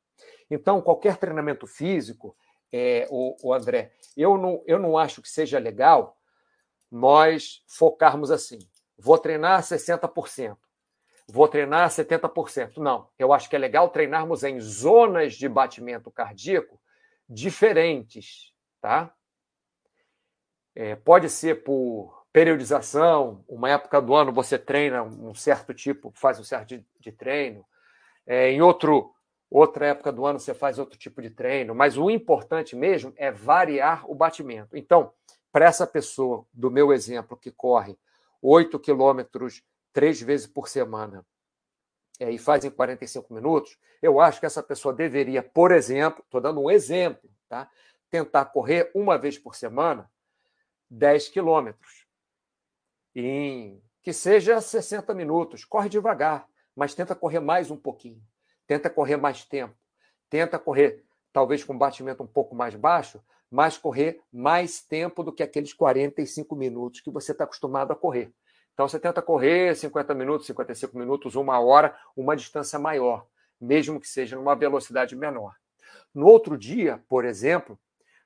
Então, 0.50 0.82
qualquer 0.82 1.18
treinamento 1.18 1.66
físico, 1.66 2.36
é, 2.72 3.08
o, 3.10 3.36
o 3.44 3.54
André, 3.54 3.92
eu 4.16 4.38
não, 4.38 4.64
eu 4.66 4.80
não 4.80 4.98
acho 4.98 5.22
que 5.22 5.30
seja 5.30 5.60
legal 5.60 6.18
nós 6.92 7.64
focarmos 7.68 8.32
assim. 8.32 8.60
Vou 8.98 9.18
treinar 9.18 9.62
60% 9.62 10.58
vou 11.32 11.48
treinar 11.48 11.90
70%. 11.90 12.78
Não, 12.78 13.08
eu 13.18 13.32
acho 13.32 13.50
que 13.50 13.56
é 13.56 13.60
legal 13.60 13.90
treinarmos 13.90 14.44
em 14.44 14.60
zonas 14.60 15.36
de 15.36 15.48
batimento 15.48 16.12
cardíaco 16.12 16.80
diferentes, 17.28 18.52
tá? 18.82 19.14
É, 20.76 20.96
pode 20.96 21.30
ser 21.30 21.64
por 21.64 22.26
periodização, 22.32 23.44
uma 23.48 23.70
época 23.70 24.02
do 24.02 24.16
ano 24.16 24.32
você 24.32 24.58
treina 24.58 25.04
um 25.04 25.34
certo 25.34 25.74
tipo, 25.74 26.12
faz 26.16 26.40
um 26.40 26.44
certo 26.44 26.70
de, 26.70 26.86
de 27.00 27.12
treino, 27.12 27.66
é, 28.26 28.52
em 28.52 28.62
outro 28.62 29.14
outra 29.50 29.88
época 29.88 30.12
do 30.12 30.26
ano 30.26 30.40
você 30.40 30.54
faz 30.54 30.78
outro 30.78 30.98
tipo 30.98 31.22
de 31.22 31.30
treino, 31.30 31.74
mas 31.74 31.98
o 31.98 32.10
importante 32.10 32.76
mesmo 32.76 33.14
é 33.16 33.32
variar 33.32 34.10
o 34.10 34.16
batimento. 34.16 34.78
Então, 34.78 35.12
para 35.52 35.66
essa 35.66 35.88
pessoa 35.88 36.46
do 36.54 36.70
meu 36.70 36.94
exemplo 36.94 37.38
que 37.38 37.52
corre 37.52 37.98
8 38.42 38.80
quilômetros 38.80 39.64
três 39.92 40.22
vezes 40.22 40.48
por 40.48 40.68
semana 40.68 41.26
é, 42.20 42.30
e 42.32 42.38
faz 42.38 42.64
em 42.64 42.70
45 42.70 43.34
minutos, 43.34 43.78
eu 44.02 44.20
acho 44.20 44.40
que 44.40 44.46
essa 44.46 44.62
pessoa 44.62 44.94
deveria, 44.94 45.42
por 45.42 45.72
exemplo, 45.72 46.24
estou 46.24 46.40
dando 46.40 46.62
um 46.62 46.70
exemplo, 46.70 47.30
tá? 47.48 47.70
tentar 48.10 48.46
correr 48.46 48.92
uma 48.94 49.18
vez 49.18 49.38
por 49.38 49.56
semana 49.56 50.10
10 50.90 51.30
quilômetros. 51.30 52.06
Em 53.16 53.82
que 54.02 54.14
seja 54.14 54.60
60 54.62 55.14
minutos. 55.14 55.66
Corre 55.66 55.90
devagar, 55.90 56.48
mas 56.76 56.96
tenta 56.96 57.16
correr 57.16 57.40
mais 57.40 57.70
um 57.70 57.78
pouquinho. 57.78 58.22
Tenta 58.70 58.88
correr 58.88 59.18
mais 59.18 59.44
tempo. 59.44 59.74
Tenta 60.30 60.60
correr, 60.60 61.04
talvez 61.34 61.64
com 61.64 61.74
um 61.74 61.78
batimento 61.78 62.22
um 62.22 62.28
pouco 62.28 62.54
mais 62.54 62.76
baixo, 62.76 63.20
mas 63.50 63.80
correr 63.80 64.22
mais 64.32 64.80
tempo 64.80 65.24
do 65.24 65.34
que 65.34 65.42
aqueles 65.42 65.74
45 65.74 66.56
minutos 66.56 67.02
que 67.02 67.10
você 67.10 67.32
está 67.32 67.46
acostumado 67.46 67.92
a 67.92 67.96
correr. 67.96 68.32
Então 68.72 68.88
você 68.88 69.00
tenta 69.00 69.24
correr 69.24 69.76
50 69.76 70.14
minutos, 70.14 70.46
55 70.46 70.96
minutos, 71.00 71.34
uma 71.34 71.60
hora, 71.60 71.98
uma 72.16 72.36
distância 72.36 72.78
maior, 72.78 73.26
mesmo 73.60 74.00
que 74.00 74.08
seja 74.08 74.36
numa 74.36 74.54
velocidade 74.56 75.16
menor. 75.16 75.56
No 76.14 76.28
outro 76.28 76.56
dia, 76.56 77.04
por 77.10 77.26
exemplo, 77.26 77.76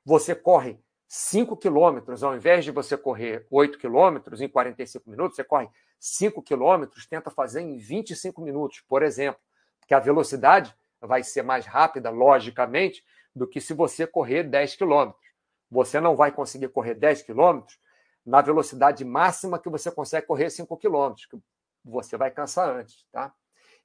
você 0.04 0.36
corre 0.36 0.78
5 1.08 1.56
quilômetros, 1.56 2.22
ao 2.22 2.36
invés 2.36 2.66
de 2.66 2.72
você 2.72 2.98
correr 2.98 3.48
8 3.50 3.78
quilômetros 3.78 4.42
em 4.42 4.50
45 4.50 5.10
minutos, 5.10 5.38
você 5.38 5.44
corre 5.46 5.70
5 6.02 6.42
quilômetros, 6.44 7.08
tenta 7.08 7.32
fazer 7.32 7.62
em 7.62 7.78
25 7.78 8.42
minutos, 8.42 8.82
por 8.90 9.04
exemplo, 9.04 9.40
porque 9.84 9.94
a 9.94 10.00
velocidade 10.00 10.74
vai 11.02 11.24
ser 11.24 11.44
mais 11.44 11.66
rápida, 11.66 12.10
logicamente, 12.10 13.04
do 13.36 13.46
que 13.46 13.60
se 13.60 13.74
você 13.74 14.08
correr 14.08 14.44
10 14.44 14.75
quilômetros. 14.75 15.22
Você 15.70 16.00
não 16.00 16.16
vai 16.16 16.32
conseguir 16.32 16.70
correr 16.70 16.96
10 16.96 17.24
quilômetros 17.24 17.78
na 18.25 18.42
velocidade 18.42 19.04
máxima 19.04 19.60
que 19.60 19.70
você 19.70 19.92
consegue 19.92 20.25
correr 20.25 20.50
5 20.50 20.78
km, 20.78 21.13
que 21.30 21.38
você 21.84 22.16
vai 22.16 22.32
cansar 22.32 22.70
antes, 22.70 23.06
tá? 23.12 23.34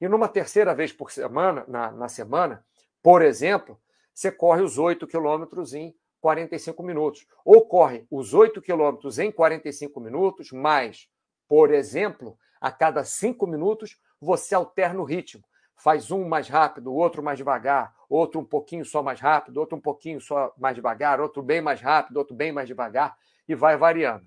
E 0.00 0.07
numa 0.07 0.28
terceira 0.28 0.73
vez 0.73 0.93
por 0.93 1.11
semana, 1.11 1.64
na, 1.67 1.90
na 1.90 2.09
semana, 2.09 2.64
por 3.02 3.21
exemplo, 3.21 3.81
você 4.14 4.31
corre 4.31 4.62
os 4.62 4.78
8 4.78 5.05
quilômetros 5.09 5.75
em 5.75 5.93
45 6.21 6.81
minutos. 6.85 7.26
Ou 7.45 7.67
corre 7.67 8.07
os 8.09 8.33
8 8.33 8.62
quilômetros 8.62 9.19
em 9.19 9.33
45 9.33 10.00
minutos, 10.00 10.52
mas, 10.52 11.09
por 11.49 11.73
exemplo, 11.73 12.38
a 12.61 12.71
cada 12.71 13.02
5 13.02 13.45
minutos 13.49 13.99
você 14.21 14.55
alterna 14.55 15.00
o 15.00 15.05
ritmo. 15.05 15.43
Faz 15.78 16.11
um 16.11 16.28
mais 16.28 16.49
rápido, 16.49 16.92
outro 16.92 17.23
mais 17.23 17.38
devagar, 17.38 17.94
outro 18.08 18.40
um 18.40 18.44
pouquinho 18.44 18.85
só 18.85 19.02
mais 19.02 19.20
rápido, 19.20 19.58
outro 19.58 19.78
um 19.78 19.80
pouquinho 19.80 20.20
só 20.20 20.52
mais 20.58 20.75
devagar, 20.75 21.20
outro 21.20 21.42
bem 21.42 21.61
mais 21.61 21.80
rápido, 21.80 22.16
outro 22.16 22.35
bem 22.35 22.50
mais 22.50 22.66
devagar 22.66 23.16
e 23.49 23.54
vai 23.54 23.76
variando. 23.76 24.26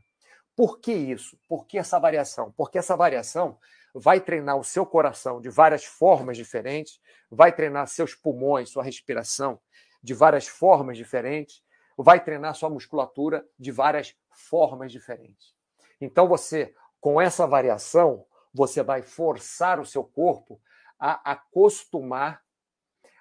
Por 0.55 0.79
que 0.79 0.93
isso? 0.93 1.37
Por 1.47 1.65
que 1.65 1.77
essa 1.77 1.99
variação? 1.99 2.53
Porque 2.55 2.77
essa 2.77 2.95
variação 2.95 3.57
vai 3.93 4.19
treinar 4.21 4.57
o 4.57 4.63
seu 4.63 4.85
coração 4.85 5.41
de 5.41 5.49
várias 5.49 5.83
formas 5.83 6.37
diferentes, 6.37 6.99
vai 7.29 7.51
treinar 7.51 7.87
seus 7.87 8.15
pulmões, 8.15 8.69
sua 8.69 8.83
respiração 8.83 9.59
de 10.01 10.13
várias 10.13 10.47
formas 10.47 10.97
diferentes, 10.97 11.61
vai 11.97 12.23
treinar 12.23 12.55
sua 12.55 12.69
musculatura 12.69 13.45
de 13.59 13.71
várias 13.71 14.15
formas 14.31 14.91
diferentes. 14.91 15.53
Então, 15.99 16.27
você, 16.27 16.73
com 16.99 17.21
essa 17.21 17.45
variação, 17.45 18.25
você 18.53 18.81
vai 18.81 19.01
forçar 19.01 19.79
o 19.79 19.85
seu 19.85 20.03
corpo 20.03 20.59
a 21.01 21.31
acostumar, 21.31 22.43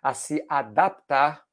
a 0.03 0.13
se 0.13 0.45
adaptar, 0.51 1.47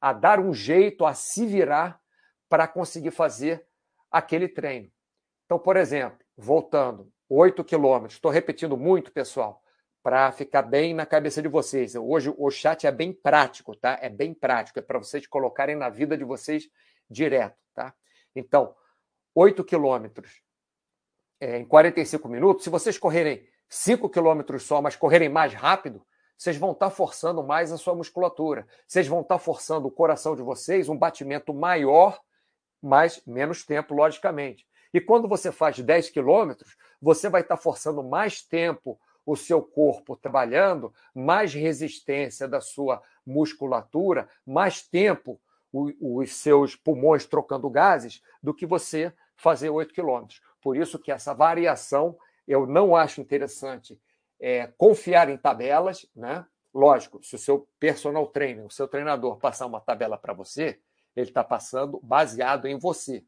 a 0.00 0.12
dar 0.12 0.38
um 0.38 0.54
jeito, 0.54 1.04
a 1.04 1.14
se 1.14 1.44
virar 1.44 2.00
para 2.48 2.68
conseguir 2.68 3.10
fazer 3.10 3.66
aquele 4.08 4.48
treino. 4.48 4.88
Então, 5.44 5.58
por 5.58 5.76
exemplo, 5.76 6.24
voltando, 6.36 7.12
8 7.28 7.64
quilômetros, 7.64 8.14
estou 8.14 8.30
repetindo 8.30 8.76
muito, 8.76 9.10
pessoal, 9.10 9.60
para 10.00 10.30
ficar 10.30 10.62
bem 10.62 10.94
na 10.94 11.04
cabeça 11.04 11.42
de 11.42 11.48
vocês. 11.48 11.96
Hoje 11.96 12.32
o 12.38 12.50
chat 12.50 12.86
é 12.86 12.92
bem 12.92 13.12
prático, 13.12 13.74
tá? 13.74 13.98
É 14.00 14.08
bem 14.08 14.32
prático, 14.32 14.78
é 14.78 14.82
para 14.82 14.98
vocês 14.98 15.26
colocarem 15.26 15.74
na 15.74 15.88
vida 15.88 16.16
de 16.16 16.24
vocês 16.24 16.70
direto, 17.10 17.58
tá? 17.74 17.92
Então, 18.34 18.76
8 19.34 19.64
quilômetros 19.64 20.40
é, 21.40 21.58
em 21.58 21.64
45 21.64 22.28
minutos, 22.28 22.64
se 22.64 22.70
vocês 22.70 22.96
correrem 22.96 23.44
5 23.68 24.08
quilômetros 24.08 24.62
só, 24.62 24.80
mas 24.80 24.96
correrem 24.96 25.28
mais 25.28 25.52
rápido, 25.52 26.02
vocês 26.36 26.56
vão 26.56 26.70
estar 26.70 26.90
tá 26.90 26.94
forçando 26.94 27.42
mais 27.42 27.72
a 27.72 27.76
sua 27.76 27.94
musculatura. 27.94 28.66
Vocês 28.86 29.08
vão 29.08 29.20
estar 29.20 29.34
tá 29.34 29.38
forçando 29.38 29.88
o 29.88 29.90
coração 29.90 30.36
de 30.36 30.42
vocês 30.42 30.88
um 30.88 30.96
batimento 30.96 31.52
maior, 31.52 32.20
mas 32.80 33.20
menos 33.26 33.64
tempo, 33.64 33.94
logicamente. 33.94 34.66
E 34.94 35.00
quando 35.00 35.28
você 35.28 35.50
faz 35.50 35.78
10 35.78 36.10
quilômetros, 36.10 36.76
você 37.02 37.28
vai 37.28 37.42
estar 37.42 37.56
tá 37.56 37.62
forçando 37.62 38.02
mais 38.02 38.40
tempo 38.40 38.98
o 39.26 39.36
seu 39.36 39.60
corpo 39.60 40.16
trabalhando, 40.16 40.94
mais 41.14 41.52
resistência 41.52 42.48
da 42.48 42.60
sua 42.60 43.02
musculatura, 43.26 44.28
mais 44.46 44.80
tempo 44.80 45.38
os 45.70 46.32
seus 46.32 46.74
pulmões 46.74 47.26
trocando 47.26 47.68
gases 47.68 48.22
do 48.42 48.54
que 48.54 48.64
você 48.64 49.12
fazer 49.36 49.68
8 49.68 49.92
quilômetros. 49.92 50.40
Por 50.62 50.76
isso 50.76 50.98
que 50.98 51.12
essa 51.12 51.34
variação 51.34 52.16
eu 52.48 52.66
não 52.66 52.96
acho 52.96 53.20
interessante 53.20 54.00
é, 54.40 54.66
confiar 54.78 55.28
em 55.28 55.36
tabelas, 55.36 56.06
né? 56.16 56.46
Lógico, 56.72 57.22
se 57.22 57.34
o 57.34 57.38
seu 57.38 57.68
personal 57.78 58.26
trainer, 58.26 58.64
o 58.64 58.70
seu 58.70 58.88
treinador 58.88 59.36
passar 59.36 59.66
uma 59.66 59.80
tabela 59.80 60.16
para 60.16 60.32
você, 60.32 60.80
ele 61.14 61.28
está 61.28 61.44
passando 61.44 62.00
baseado 62.02 62.66
em 62.66 62.78
você. 62.78 63.24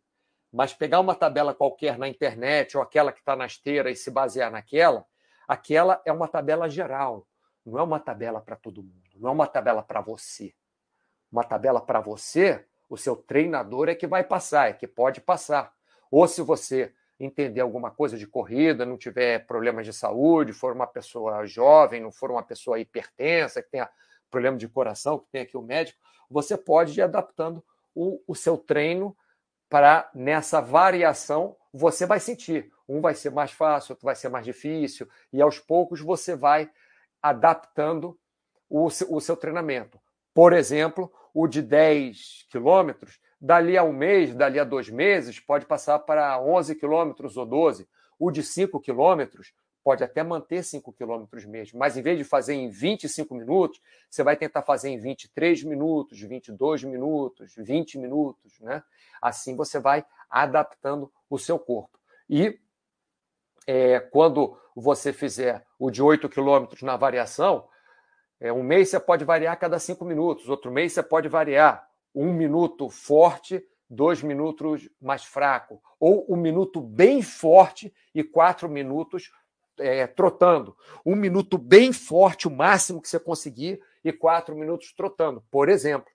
Mas 0.52 0.72
pegar 0.72 1.00
uma 1.00 1.14
tabela 1.14 1.54
qualquer 1.54 1.98
na 1.98 2.08
internet 2.08 2.76
ou 2.76 2.82
aquela 2.82 3.12
que 3.12 3.20
está 3.20 3.36
na 3.36 3.46
esteira 3.46 3.90
e 3.90 3.96
se 3.96 4.10
basear 4.10 4.50
naquela, 4.50 5.04
aquela 5.46 6.00
é 6.04 6.12
uma 6.12 6.28
tabela 6.28 6.68
geral, 6.68 7.26
não 7.64 7.78
é 7.78 7.82
uma 7.82 8.00
tabela 8.00 8.40
para 8.40 8.56
todo 8.56 8.82
mundo, 8.82 9.10
não 9.16 9.28
é 9.28 9.32
uma 9.32 9.46
tabela 9.46 9.82
para 9.82 10.00
você. 10.00 10.54
Uma 11.30 11.44
tabela 11.44 11.80
para 11.80 12.00
você, 12.00 12.64
o 12.88 12.96
seu 12.96 13.14
treinador 13.16 13.88
é 13.88 13.94
que 13.94 14.06
vai 14.06 14.24
passar, 14.24 14.70
é 14.70 14.72
que 14.72 14.86
pode 14.86 15.20
passar. 15.20 15.72
Ou 16.10 16.26
se 16.26 16.42
você 16.42 16.92
entender 17.20 17.60
alguma 17.60 17.90
coisa 17.90 18.16
de 18.16 18.26
corrida, 18.26 18.86
não 18.86 18.96
tiver 18.96 19.46
problemas 19.46 19.84
de 19.84 19.92
saúde, 19.92 20.54
for 20.54 20.72
uma 20.72 20.86
pessoa 20.86 21.46
jovem, 21.46 22.00
não 22.00 22.10
for 22.10 22.30
uma 22.30 22.42
pessoa 22.42 22.80
hipertensa, 22.80 23.62
que 23.62 23.70
tenha 23.70 23.88
problema 24.30 24.56
de 24.56 24.66
coração, 24.66 25.18
que 25.18 25.26
tem 25.30 25.42
aqui 25.42 25.56
o 25.56 25.62
médico, 25.62 25.98
você 26.30 26.56
pode 26.56 26.98
ir 26.98 27.02
adaptando 27.02 27.62
o, 27.94 28.22
o 28.26 28.34
seu 28.34 28.56
treino 28.56 29.14
para 29.68 30.10
nessa 30.14 30.60
variação 30.60 31.56
você 31.72 32.06
vai 32.06 32.18
sentir. 32.18 32.72
Um 32.88 33.00
vai 33.00 33.14
ser 33.14 33.30
mais 33.30 33.52
fácil, 33.52 33.92
outro 33.92 34.06
vai 34.06 34.16
ser 34.16 34.28
mais 34.28 34.44
difícil, 34.44 35.08
e 35.32 35.40
aos 35.40 35.58
poucos 35.58 36.00
você 36.00 36.34
vai 36.34 36.70
adaptando 37.22 38.18
o, 38.68 38.86
o 38.86 39.20
seu 39.20 39.36
treinamento. 39.36 40.00
Por 40.34 40.52
exemplo, 40.52 41.12
o 41.34 41.46
de 41.46 41.62
10 41.62 42.46
quilômetros, 42.50 43.20
dali 43.40 43.76
a 43.78 43.82
um 43.82 43.92
mês, 43.92 44.34
dali 44.34 44.58
a 44.60 44.64
dois 44.64 44.90
meses, 44.90 45.40
pode 45.40 45.64
passar 45.64 45.98
para 46.00 46.40
11 46.40 46.74
quilômetros 46.74 47.36
ou 47.36 47.46
12. 47.46 47.88
O 48.18 48.30
de 48.30 48.42
5 48.42 48.78
quilômetros 48.80 49.54
pode 49.82 50.04
até 50.04 50.22
manter 50.22 50.62
5 50.62 50.92
quilômetros 50.92 51.46
mesmo, 51.46 51.78
mas 51.78 51.96
em 51.96 52.02
vez 52.02 52.18
de 52.18 52.24
fazer 52.24 52.52
em 52.52 52.68
25 52.68 53.34
minutos, 53.34 53.80
você 54.10 54.22
vai 54.22 54.36
tentar 54.36 54.62
fazer 54.62 54.90
em 54.90 54.98
23 54.98 55.64
minutos, 55.64 56.20
22 56.20 56.84
minutos, 56.84 57.54
20 57.56 57.98
minutos, 57.98 58.60
né? 58.60 58.82
Assim 59.22 59.56
você 59.56 59.78
vai 59.78 60.04
adaptando 60.28 61.10
o 61.30 61.38
seu 61.38 61.58
corpo. 61.58 61.98
E 62.28 62.60
é, 63.66 64.00
quando 64.00 64.56
você 64.76 65.12
fizer 65.12 65.64
o 65.78 65.90
de 65.90 66.02
8 66.02 66.28
quilômetros 66.28 66.82
na 66.82 66.96
variação, 66.96 67.66
é, 68.38 68.52
um 68.52 68.62
mês 68.62 68.90
você 68.90 69.00
pode 69.00 69.24
variar 69.24 69.58
cada 69.58 69.78
5 69.78 70.04
minutos, 70.04 70.48
outro 70.48 70.70
mês 70.70 70.92
você 70.92 71.02
pode 71.02 71.28
variar 71.28 71.89
um 72.14 72.32
minuto 72.32 72.88
forte, 72.88 73.64
dois 73.88 74.22
minutos 74.22 74.88
mais 75.00 75.24
fraco, 75.24 75.82
ou 75.98 76.24
um 76.28 76.36
minuto 76.36 76.80
bem 76.80 77.22
forte 77.22 77.92
e 78.14 78.22
quatro 78.22 78.68
minutos 78.68 79.30
é, 79.78 80.06
trotando. 80.06 80.76
Um 81.04 81.16
minuto 81.16 81.58
bem 81.58 81.92
forte, 81.92 82.46
o 82.46 82.50
máximo 82.50 83.00
que 83.00 83.08
você 83.08 83.18
conseguir, 83.18 83.82
e 84.04 84.12
quatro 84.12 84.54
minutos 84.56 84.92
trotando, 84.92 85.42
por 85.50 85.68
exemplo. 85.68 86.10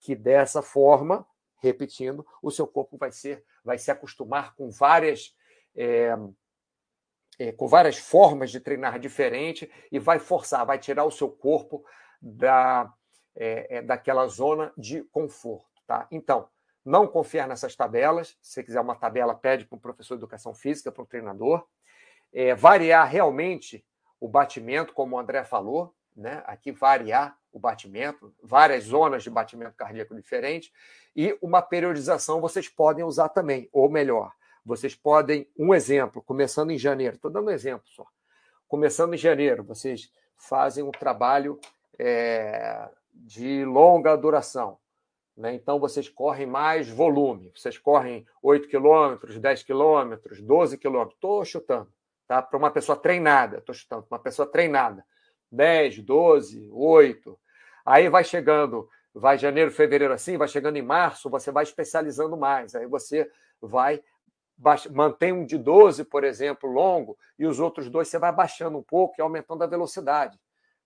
Que 0.00 0.14
dessa 0.14 0.60
forma, 0.60 1.26
repetindo, 1.62 2.26
o 2.42 2.50
seu 2.50 2.66
corpo 2.66 2.96
vai 2.96 3.10
ser, 3.10 3.42
vai 3.64 3.78
se 3.78 3.90
acostumar 3.90 4.54
com 4.54 4.70
várias. 4.70 5.34
É, 5.74 6.16
é, 7.36 7.50
com 7.50 7.66
várias 7.66 7.98
formas 7.98 8.50
de 8.52 8.60
treinar 8.60 8.98
diferente 8.98 9.68
e 9.90 9.98
vai 9.98 10.20
forçar, 10.20 10.64
vai 10.64 10.78
tirar 10.78 11.04
o 11.04 11.10
seu 11.10 11.28
corpo 11.28 11.84
da, 12.22 12.92
é, 13.36 13.78
é, 13.78 13.82
daquela 13.82 14.26
zona 14.26 14.72
de 14.76 15.02
conforto. 15.04 15.66
Tá? 15.86 16.06
Então, 16.10 16.48
não 16.84 17.06
confiar 17.06 17.48
nessas 17.48 17.74
tabelas. 17.74 18.36
Se 18.40 18.54
você 18.54 18.62
quiser 18.62 18.80
uma 18.80 18.94
tabela, 18.94 19.34
pede 19.34 19.64
para 19.64 19.76
um 19.76 19.80
professor 19.80 20.14
de 20.14 20.20
educação 20.20 20.54
física, 20.54 20.92
para 20.92 21.02
um 21.02 21.06
treinador 21.06 21.66
é, 22.34 22.54
variar 22.54 23.08
realmente 23.08 23.86
o 24.20 24.28
batimento, 24.28 24.92
como 24.92 25.14
o 25.14 25.18
André 25.18 25.44
falou, 25.44 25.94
né? 26.16 26.42
aqui 26.46 26.72
variar 26.72 27.38
o 27.52 27.58
batimento, 27.58 28.34
várias 28.42 28.84
zonas 28.84 29.22
de 29.22 29.30
batimento 29.30 29.76
cardíaco 29.76 30.14
diferentes, 30.14 30.72
e 31.14 31.38
uma 31.40 31.62
periodização 31.62 32.40
vocês 32.40 32.68
podem 32.68 33.04
usar 33.04 33.28
também, 33.28 33.68
ou 33.72 33.88
melhor, 33.88 34.32
vocês 34.64 34.96
podem, 34.96 35.48
um 35.56 35.72
exemplo, 35.72 36.20
começando 36.20 36.72
em 36.72 36.78
janeiro, 36.78 37.16
estou 37.16 37.30
dando 37.30 37.48
um 37.48 37.52
exemplo 37.52 37.86
só. 37.86 38.04
Começando 38.66 39.14
em 39.14 39.18
janeiro, 39.18 39.62
vocês 39.62 40.10
fazem 40.36 40.82
um 40.82 40.90
trabalho 40.90 41.60
é, 41.98 42.88
de 43.14 43.64
longa 43.64 44.16
duração. 44.16 44.78
Né? 45.36 45.54
Então, 45.54 45.78
vocês 45.78 46.08
correm 46.08 46.46
mais 46.46 46.88
volume. 46.88 47.52
Vocês 47.54 47.78
correm 47.78 48.26
8 48.42 48.68
quilômetros, 48.68 49.38
10 49.38 49.62
quilômetros, 49.62 50.40
12 50.40 50.78
quilômetros. 50.78 51.14
Estou 51.14 51.44
chutando 51.44 51.92
tá? 52.26 52.42
Para 52.42 52.58
uma 52.58 52.70
pessoa 52.70 52.96
treinada, 52.96 53.58
estou 53.58 53.74
chutando, 53.74 54.06
uma 54.10 54.18
pessoa 54.18 54.50
treinada, 54.50 55.04
10, 55.50 56.02
12, 56.02 56.68
8. 56.72 57.38
Aí 57.84 58.08
vai 58.08 58.24
chegando, 58.24 58.88
vai 59.12 59.38
janeiro, 59.38 59.70
fevereiro 59.70 60.14
assim, 60.14 60.36
vai 60.36 60.48
chegando 60.48 60.76
em 60.76 60.82
março, 60.82 61.30
você 61.30 61.50
vai 61.50 61.64
especializando 61.64 62.36
mais. 62.36 62.74
Aí 62.74 62.86
você 62.86 63.30
vai 63.60 64.02
mantém 64.92 65.32
um 65.32 65.44
de 65.44 65.58
12, 65.58 66.04
por 66.04 66.22
exemplo, 66.22 66.70
longo, 66.70 67.18
e 67.36 67.44
os 67.44 67.58
outros 67.58 67.90
dois 67.90 68.06
você 68.06 68.20
vai 68.20 68.30
baixando 68.30 68.78
um 68.78 68.82
pouco 68.82 69.14
e 69.18 69.22
aumentando 69.22 69.64
a 69.64 69.66
velocidade. 69.66 70.38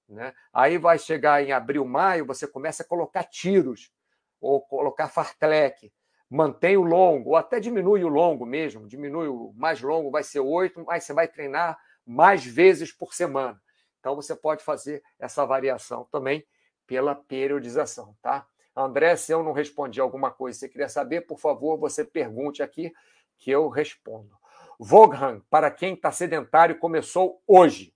Né? 0.09 0.33
Aí 0.53 0.79
vai 0.79 0.99
chegar 0.99 1.43
em 1.43 1.53
abril, 1.53 1.85
maio, 1.85 2.25
você 2.25 2.47
começa 2.47 2.83
a 2.83 2.87
colocar 2.87 3.25
tiros, 3.25 3.93
ou 4.41 4.61
colocar 4.61 5.09
fartlek, 5.09 5.93
mantém 6.31 6.77
o 6.77 6.83
longo, 6.83 7.31
ou 7.31 7.37
até 7.37 7.61
diminui 7.61 8.05
o 8.05 8.09
longo 8.09 8.47
mesmo, 8.47 8.87
diminui 8.87 9.29
o 9.29 9.53
mais 9.57 9.81
longo, 9.81 10.11
vai 10.11 10.23
ser 10.23 10.41
oito, 10.41 10.85
mas 10.87 11.05
você 11.05 11.13
vai 11.13 11.29
treinar 11.29 11.79
mais 12.07 12.45
vezes 12.45 12.93
por 12.93 13.13
semana. 13.13 13.61
Então 14.01 14.15
você 14.15 14.35
pode 14.35 14.63
fazer 14.63 15.03
essa 15.19 15.45
variação 15.45 16.07
também 16.11 16.47
pela 16.87 17.15
periodização, 17.15 18.17
tá? 18.23 18.47
André, 18.75 19.17
se 19.17 19.33
eu 19.33 19.43
não 19.43 19.53
respondi 19.53 20.01
alguma 20.01 20.31
coisa, 20.31 20.59
você 20.59 20.69
queria 20.69 20.89
saber, 20.89 21.23
por 21.23 21.39
favor, 21.39 21.77
você 21.77 22.05
pergunte 22.05 22.63
aqui 22.63 22.93
que 23.37 23.51
eu 23.51 23.69
respondo. 23.69 24.39
Vogham, 24.79 25.43
para 25.51 25.71
quem 25.71 25.95
está 25.95 26.13
sedentário, 26.13 26.79
começou 26.79 27.43
hoje. 27.47 27.93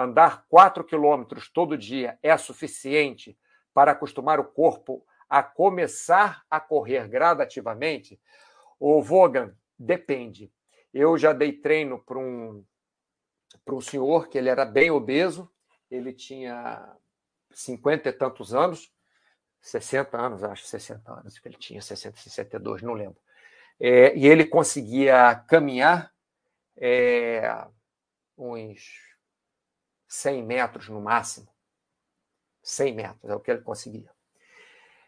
Andar 0.00 0.44
4 0.48 0.84
quilômetros 0.84 1.48
todo 1.48 1.76
dia 1.76 2.16
é 2.22 2.36
suficiente 2.36 3.36
para 3.74 3.90
acostumar 3.90 4.38
o 4.38 4.44
corpo 4.44 5.04
a 5.28 5.42
começar 5.42 6.44
a 6.48 6.60
correr 6.60 7.08
gradativamente, 7.08 8.20
o 8.78 9.02
Vogan 9.02 9.52
depende. 9.76 10.52
Eu 10.94 11.18
já 11.18 11.32
dei 11.32 11.52
treino 11.52 11.98
para 11.98 12.16
um, 12.16 12.64
um 13.68 13.80
senhor 13.80 14.28
que 14.28 14.38
ele 14.38 14.48
era 14.48 14.64
bem 14.64 14.88
obeso, 14.88 15.50
ele 15.90 16.12
tinha 16.12 16.96
cinquenta 17.50 18.08
e 18.08 18.12
tantos 18.12 18.54
anos, 18.54 18.92
60 19.60 20.16
anos, 20.16 20.44
acho, 20.44 20.64
60 20.64 21.12
anos 21.12 21.40
que 21.40 21.48
ele 21.48 21.56
tinha, 21.56 21.82
60, 21.82 22.18
62, 22.18 22.82
não 22.82 22.94
lembro. 22.94 23.20
É, 23.80 24.16
e 24.16 24.28
ele 24.28 24.46
conseguia 24.46 25.34
caminhar 25.48 26.14
é, 26.76 27.66
uns 28.36 29.07
100 30.08 30.42
metros 30.42 30.88
no 30.88 31.00
máximo. 31.00 31.46
100 32.62 32.94
metros 32.94 33.30
é 33.30 33.34
o 33.34 33.40
que 33.40 33.50
ele 33.50 33.60
conseguia. 33.60 34.10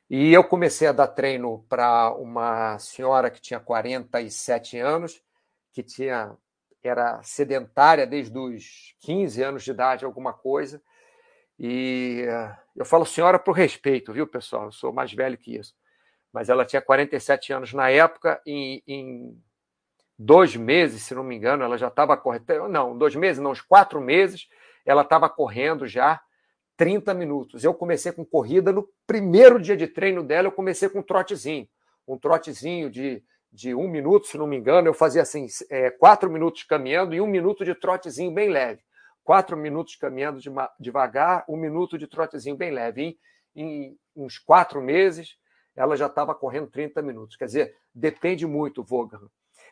E 0.08 0.32
eu 0.32 0.44
comecei 0.44 0.88
a 0.88 0.92
dar 0.92 1.08
treino 1.08 1.64
para 1.68 2.12
uma 2.14 2.78
senhora 2.78 3.30
que 3.30 3.40
tinha 3.40 3.60
47 3.60 4.78
anos, 4.78 5.22
que 5.72 5.82
tinha 5.82 6.36
era 6.82 7.22
sedentária 7.22 8.06
desde 8.06 8.36
os 8.38 8.96
15 9.00 9.42
anos 9.42 9.62
de 9.62 9.70
idade, 9.70 10.04
alguma 10.04 10.32
coisa. 10.32 10.82
E 11.58 12.24
eu 12.74 12.84
falo 12.84 13.04
senhora 13.04 13.38
por 13.38 13.52
respeito, 13.52 14.12
viu, 14.12 14.26
pessoal? 14.26 14.64
Eu 14.64 14.72
sou 14.72 14.92
mais 14.92 15.12
velho 15.12 15.36
que 15.36 15.56
isso. 15.56 15.74
Mas 16.32 16.48
ela 16.48 16.64
tinha 16.64 16.80
47 16.80 17.52
anos 17.52 17.72
na 17.74 17.90
época, 17.90 18.40
e 18.46 18.82
em 18.86 19.38
dois 20.18 20.56
meses, 20.56 21.02
se 21.02 21.14
não 21.14 21.22
me 21.22 21.36
engano, 21.36 21.62
ela 21.62 21.76
já 21.76 21.88
estava 21.88 22.16
correndo. 22.16 22.68
Não, 22.68 22.96
dois 22.96 23.14
meses, 23.14 23.42
não, 23.42 23.50
uns 23.50 23.60
quatro 23.60 24.00
meses, 24.00 24.48
ela 24.90 25.02
estava 25.02 25.28
correndo 25.28 25.86
já 25.86 26.20
30 26.76 27.14
minutos. 27.14 27.62
Eu 27.62 27.72
comecei 27.72 28.10
com 28.10 28.24
corrida 28.24 28.72
no 28.72 28.88
primeiro 29.06 29.60
dia 29.60 29.76
de 29.76 29.86
treino 29.86 30.24
dela, 30.24 30.48
eu 30.48 30.52
comecei 30.52 30.88
com 30.88 30.98
um 30.98 31.02
trotezinho. 31.02 31.68
Um 32.06 32.18
trotezinho 32.18 32.90
de, 32.90 33.22
de 33.52 33.74
um 33.74 33.88
minuto, 33.88 34.26
se 34.26 34.36
não 34.36 34.46
me 34.46 34.56
engano, 34.56 34.88
eu 34.88 34.94
fazia 34.94 35.22
assim, 35.22 35.46
é, 35.70 35.90
quatro 35.90 36.30
minutos 36.30 36.64
caminhando 36.64 37.14
e 37.14 37.20
um 37.20 37.26
minuto 37.26 37.64
de 37.64 37.74
trotezinho 37.74 38.32
bem 38.32 38.48
leve. 38.48 38.82
Quatro 39.22 39.56
minutos 39.56 39.94
caminhando 39.94 40.40
de, 40.40 40.50
devagar, 40.80 41.44
um 41.48 41.56
minuto 41.56 41.96
de 41.96 42.06
trotezinho 42.06 42.56
bem 42.56 42.72
leve. 42.72 43.16
Em, 43.54 43.96
uns 44.16 44.38
quatro 44.38 44.82
meses, 44.82 45.36
ela 45.76 45.96
já 45.96 46.06
estava 46.06 46.34
correndo 46.34 46.68
30 46.68 47.00
minutos. 47.02 47.36
Quer 47.36 47.44
dizer, 47.44 47.76
depende 47.94 48.46
muito, 48.46 48.82
Vogan. 48.82 49.28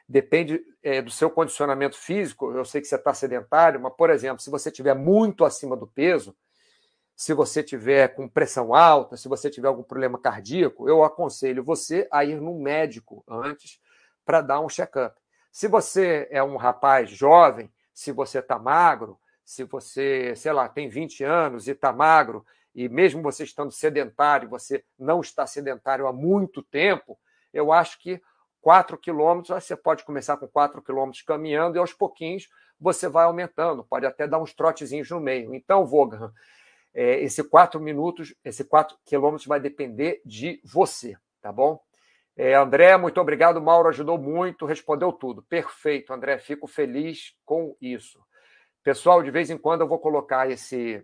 Depende 0.08 0.64
é, 0.82 1.02
do 1.02 1.10
seu 1.10 1.28
condicionamento 1.28 1.96
físico. 1.96 2.50
Eu 2.52 2.64
sei 2.64 2.80
que 2.80 2.86
você 2.86 2.94
está 2.94 3.12
sedentário, 3.12 3.78
mas, 3.80 3.92
por 3.94 4.08
exemplo, 4.08 4.42
se 4.42 4.48
você 4.48 4.70
estiver 4.70 4.94
muito 4.94 5.44
acima 5.44 5.76
do 5.76 5.86
peso, 5.86 6.34
se 7.14 7.34
você 7.34 7.62
tiver 7.62 8.14
com 8.14 8.28
pressão 8.28 8.72
alta, 8.72 9.16
se 9.16 9.28
você 9.28 9.50
tiver 9.50 9.68
algum 9.68 9.82
problema 9.82 10.18
cardíaco, 10.18 10.88
eu 10.88 11.02
aconselho 11.02 11.64
você 11.64 12.08
a 12.10 12.24
ir 12.24 12.40
no 12.40 12.58
médico 12.58 13.24
antes 13.28 13.80
para 14.24 14.40
dar 14.40 14.60
um 14.60 14.68
check-up. 14.68 15.20
Se 15.50 15.66
você 15.66 16.28
é 16.30 16.42
um 16.42 16.56
rapaz 16.56 17.10
jovem, 17.10 17.70
se 17.92 18.12
você 18.12 18.38
está 18.38 18.58
magro, 18.58 19.18
se 19.44 19.64
você, 19.64 20.34
sei 20.36 20.52
lá, 20.52 20.68
tem 20.68 20.88
20 20.88 21.24
anos 21.24 21.66
e 21.66 21.72
está 21.72 21.92
magro, 21.92 22.46
e 22.74 22.88
mesmo 22.88 23.20
você 23.20 23.42
estando 23.42 23.72
sedentário, 23.72 24.48
você 24.48 24.84
não 24.96 25.20
está 25.20 25.46
sedentário 25.46 26.06
há 26.06 26.12
muito 26.12 26.62
tempo, 26.62 27.18
eu 27.52 27.72
acho 27.72 27.98
que 27.98 28.22
4 28.68 28.98
quilômetros, 28.98 29.64
você 29.64 29.74
pode 29.74 30.04
começar 30.04 30.36
com 30.36 30.46
4 30.46 30.82
quilômetros 30.82 31.22
caminhando 31.22 31.78
e 31.78 31.78
aos 31.78 31.94
pouquinhos 31.94 32.50
você 32.78 33.08
vai 33.08 33.24
aumentando, 33.24 33.82
pode 33.82 34.04
até 34.04 34.28
dar 34.28 34.38
uns 34.38 34.52
trotezinhos 34.52 35.08
no 35.08 35.18
meio. 35.18 35.54
Então, 35.54 35.86
Vogan, 35.86 36.30
é, 36.92 37.18
esse 37.22 37.42
quatro 37.42 37.80
minutos, 37.80 38.34
esse 38.44 38.62
quatro 38.62 38.98
quilômetros 39.06 39.46
vai 39.46 39.58
depender 39.58 40.20
de 40.22 40.60
você, 40.62 41.16
tá 41.40 41.50
bom? 41.50 41.80
É, 42.36 42.56
André, 42.56 42.94
muito 42.98 43.18
obrigado. 43.18 43.58
Mauro 43.58 43.88
ajudou 43.88 44.18
muito, 44.18 44.66
respondeu 44.66 45.12
tudo. 45.12 45.42
Perfeito, 45.44 46.12
André. 46.12 46.36
Fico 46.38 46.66
feliz 46.66 47.34
com 47.46 47.74
isso. 47.80 48.20
Pessoal, 48.82 49.22
de 49.22 49.30
vez 49.30 49.48
em 49.48 49.56
quando 49.56 49.80
eu 49.80 49.88
vou 49.88 49.98
colocar 49.98 50.50
esse 50.50 51.02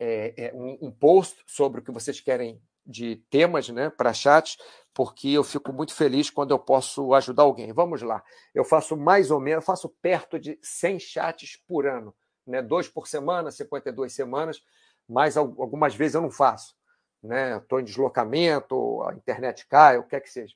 é, 0.00 0.34
é, 0.36 0.52
um, 0.52 0.76
um, 0.82 0.90
post 0.90 1.40
sobre 1.46 1.80
o 1.80 1.84
que 1.84 1.92
vocês 1.92 2.20
querem 2.20 2.60
de 2.84 3.22
temas 3.30 3.68
né, 3.68 3.88
para 3.88 4.12
chat, 4.12 4.58
porque 4.96 5.28
eu 5.28 5.44
fico 5.44 5.74
muito 5.74 5.94
feliz 5.94 6.30
quando 6.30 6.52
eu 6.52 6.58
posso 6.58 7.12
ajudar 7.12 7.42
alguém. 7.42 7.70
Vamos 7.70 8.00
lá. 8.00 8.24
Eu 8.54 8.64
faço 8.64 8.96
mais 8.96 9.30
ou 9.30 9.38
menos, 9.38 9.62
faço 9.62 9.90
perto 10.00 10.38
de 10.38 10.58
100 10.62 10.98
chats 10.98 11.62
por 11.68 11.86
ano 11.86 12.14
né? 12.46 12.62
dois 12.62 12.88
por 12.88 13.08
semana, 13.08 13.50
52 13.50 14.12
semanas, 14.12 14.62
mas 15.08 15.36
algumas 15.36 15.94
vezes 15.94 16.14
eu 16.14 16.22
não 16.22 16.30
faço. 16.30 16.74
Né? 17.22 17.56
Estou 17.56 17.80
em 17.80 17.84
deslocamento, 17.84 19.02
a 19.02 19.14
internet 19.14 19.66
cai, 19.66 19.98
o 19.98 20.04
que 20.04 20.16
é 20.16 20.20
que 20.20 20.30
seja. 20.30 20.54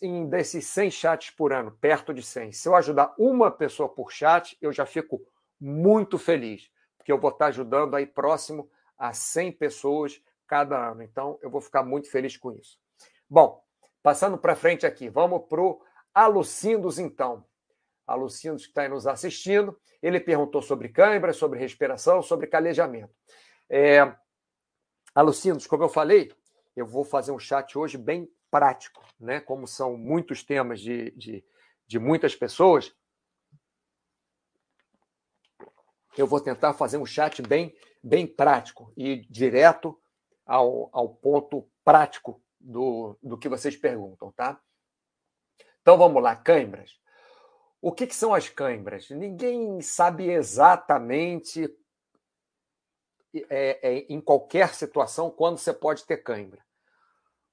Em 0.00 0.28
desses 0.28 0.66
100 0.66 0.90
chats 0.90 1.30
por 1.30 1.52
ano, 1.52 1.72
perto 1.72 2.14
de 2.14 2.22
100, 2.22 2.52
se 2.52 2.68
eu 2.68 2.76
ajudar 2.76 3.12
uma 3.18 3.50
pessoa 3.50 3.88
por 3.88 4.12
chat, 4.12 4.56
eu 4.60 4.72
já 4.72 4.86
fico 4.86 5.20
muito 5.60 6.16
feliz, 6.16 6.70
porque 6.96 7.10
eu 7.10 7.18
vou 7.18 7.30
estar 7.30 7.46
ajudando 7.46 7.96
aí 7.96 8.06
próximo 8.06 8.70
a 8.96 9.12
100 9.12 9.52
pessoas 9.52 10.22
cada 10.46 10.90
ano. 10.90 11.02
Então, 11.02 11.38
eu 11.42 11.50
vou 11.50 11.60
ficar 11.60 11.82
muito 11.82 12.08
feliz 12.08 12.36
com 12.36 12.52
isso. 12.52 12.78
Bom, 13.28 13.62
passando 14.02 14.38
para 14.38 14.54
frente 14.54 14.86
aqui, 14.86 15.08
vamos 15.08 15.46
para 15.48 15.60
o 15.60 15.80
Alucindos, 16.12 16.98
então 16.98 17.44
a 18.06 18.14
Lucindo, 18.14 18.56
que 18.56 18.64
está 18.64 18.88
nos 18.88 19.06
assistindo. 19.06 19.78
Ele 20.02 20.20
perguntou 20.20 20.60
sobre 20.60 20.88
câimbra, 20.88 21.32
sobre 21.32 21.58
respiração, 21.58 22.22
sobre 22.22 22.46
calejamento. 22.46 23.12
É, 23.68 24.14
Alucindos, 25.14 25.66
como 25.66 25.84
eu 25.84 25.88
falei, 25.88 26.30
eu 26.76 26.86
vou 26.86 27.04
fazer 27.04 27.32
um 27.32 27.38
chat 27.38 27.78
hoje 27.78 27.96
bem 27.96 28.28
prático, 28.50 29.02
né? 29.18 29.40
Como 29.40 29.66
são 29.66 29.96
muitos 29.96 30.42
temas 30.42 30.80
de, 30.80 31.10
de, 31.12 31.44
de 31.86 31.98
muitas 31.98 32.34
pessoas, 32.36 32.94
eu 36.16 36.26
vou 36.26 36.40
tentar 36.40 36.74
fazer 36.74 36.98
um 36.98 37.06
chat 37.06 37.42
bem, 37.42 37.74
bem 38.02 38.26
prático 38.26 38.92
e 38.96 39.26
direto 39.30 39.98
ao, 40.46 40.90
ao 40.92 41.08
ponto 41.08 41.68
prático 41.84 42.43
do, 42.64 43.18
do 43.22 43.36
que 43.36 43.48
vocês 43.48 43.76
perguntam, 43.76 44.32
tá? 44.32 44.60
Então 45.82 45.98
vamos 45.98 46.22
lá, 46.22 46.34
câimbras. 46.34 46.98
O 47.80 47.92
que, 47.92 48.06
que, 48.06 48.14
são 48.14 48.32
as 48.32 48.48
câimbras? 48.48 49.10
Ninguém 49.10 49.82
sabe 49.82 50.30
exatamente, 50.30 51.68
é, 53.50 53.78
é, 53.82 53.98
em 54.08 54.20
qualquer 54.20 54.74
situação, 54.74 55.30
quando 55.30 55.58
você 55.58 55.74
pode 55.74 56.06
ter 56.06 56.16
câimbra. 56.18 56.64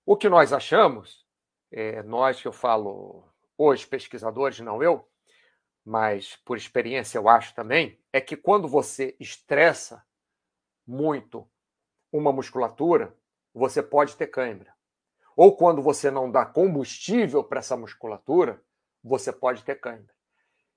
O 0.06 0.16
que 0.16 0.30
nós 0.30 0.54
achamos, 0.54 1.28
é, 1.70 2.02
nós 2.04 2.42
que 2.42 2.48
eu 2.48 2.54
falo, 2.54 3.30
os 3.58 3.84
pesquisadores, 3.84 4.62
não 4.62 4.82
eu, 4.82 5.06
mas 5.84 6.38
por 6.46 6.56
experiência 6.56 7.18
eu 7.18 7.28
acho 7.28 7.54
também, 7.54 8.02
é 8.14 8.22
que 8.22 8.38
quando 8.38 8.68
você 8.70 9.16
estressa 9.20 10.06
muito 10.88 11.50
uma 12.12 12.32
musculatura, 12.32 13.14
você 13.54 13.84
pode 13.84 14.16
ter 14.16 14.28
câimbra. 14.28 14.71
Ou 15.42 15.58
quando 15.58 15.82
você 15.82 16.12
não 16.12 16.30
dá 16.30 16.46
combustível 16.46 17.44
para 17.44 17.62
essa 17.62 17.76
musculatura, 17.76 18.62
você 19.04 19.34
pode 19.34 19.64
ter 19.64 19.74
câimbra. 19.74 20.14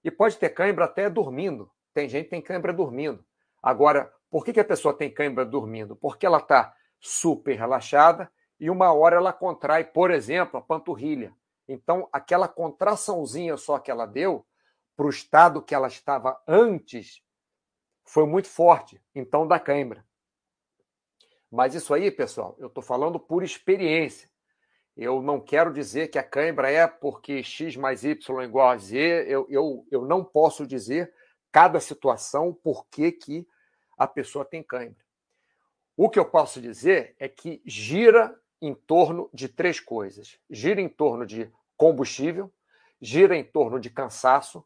E 0.02 0.10
pode 0.10 0.38
ter 0.38 0.48
cãibra 0.48 0.86
até 0.86 1.10
dormindo. 1.10 1.70
Tem 1.92 2.08
gente 2.08 2.24
que 2.24 2.30
tem 2.30 2.40
cãibra 2.40 2.72
dormindo. 2.72 3.22
Agora, 3.62 4.10
por 4.30 4.42
que 4.42 4.58
a 4.58 4.64
pessoa 4.64 4.96
tem 4.96 5.12
cãibra 5.12 5.44
dormindo? 5.44 5.94
Porque 5.94 6.24
ela 6.24 6.38
está 6.38 6.74
super 6.98 7.54
relaxada 7.58 8.32
e 8.58 8.70
uma 8.70 8.90
hora 8.90 9.16
ela 9.16 9.34
contrai, 9.34 9.84
por 9.84 10.10
exemplo, 10.10 10.58
a 10.58 10.62
panturrilha. 10.62 11.36
Então, 11.68 12.08
aquela 12.10 12.48
contraçãozinha 12.48 13.58
só 13.58 13.78
que 13.78 13.90
ela 13.90 14.06
deu 14.06 14.46
para 14.96 15.04
o 15.04 15.10
estado 15.10 15.60
que 15.60 15.74
ela 15.74 15.88
estava 15.88 16.42
antes 16.48 17.22
foi 18.02 18.24
muito 18.24 18.48
forte. 18.48 18.98
Então, 19.14 19.46
dá 19.46 19.60
cãibra. 19.60 20.06
Mas 21.52 21.74
isso 21.74 21.92
aí, 21.92 22.10
pessoal, 22.10 22.56
eu 22.58 22.68
estou 22.68 22.82
falando 22.82 23.20
por 23.20 23.42
experiência. 23.42 24.32
Eu 24.96 25.20
não 25.20 25.40
quero 25.40 25.72
dizer 25.72 26.08
que 26.08 26.18
a 26.18 26.22
cãibra 26.22 26.70
é 26.70 26.86
porque 26.86 27.42
x 27.42 27.76
mais 27.76 28.04
y 28.04 28.42
igual 28.44 28.70
a 28.70 28.76
z. 28.76 28.96
Eu, 29.26 29.46
eu, 29.50 29.86
eu 29.90 30.06
não 30.06 30.24
posso 30.24 30.66
dizer 30.66 31.12
cada 31.50 31.80
situação 31.80 32.52
por 32.52 32.86
que, 32.86 33.10
que 33.10 33.46
a 33.98 34.06
pessoa 34.06 34.44
tem 34.44 34.62
cãibra. 34.62 35.04
O 35.96 36.08
que 36.08 36.18
eu 36.18 36.24
posso 36.24 36.60
dizer 36.60 37.14
é 37.18 37.28
que 37.28 37.60
gira 37.64 38.38
em 38.60 38.74
torno 38.74 39.28
de 39.32 39.48
três 39.48 39.80
coisas: 39.80 40.38
gira 40.48 40.80
em 40.80 40.88
torno 40.88 41.26
de 41.26 41.50
combustível, 41.76 42.52
gira 43.00 43.36
em 43.36 43.44
torno 43.44 43.80
de 43.80 43.90
cansaço. 43.90 44.64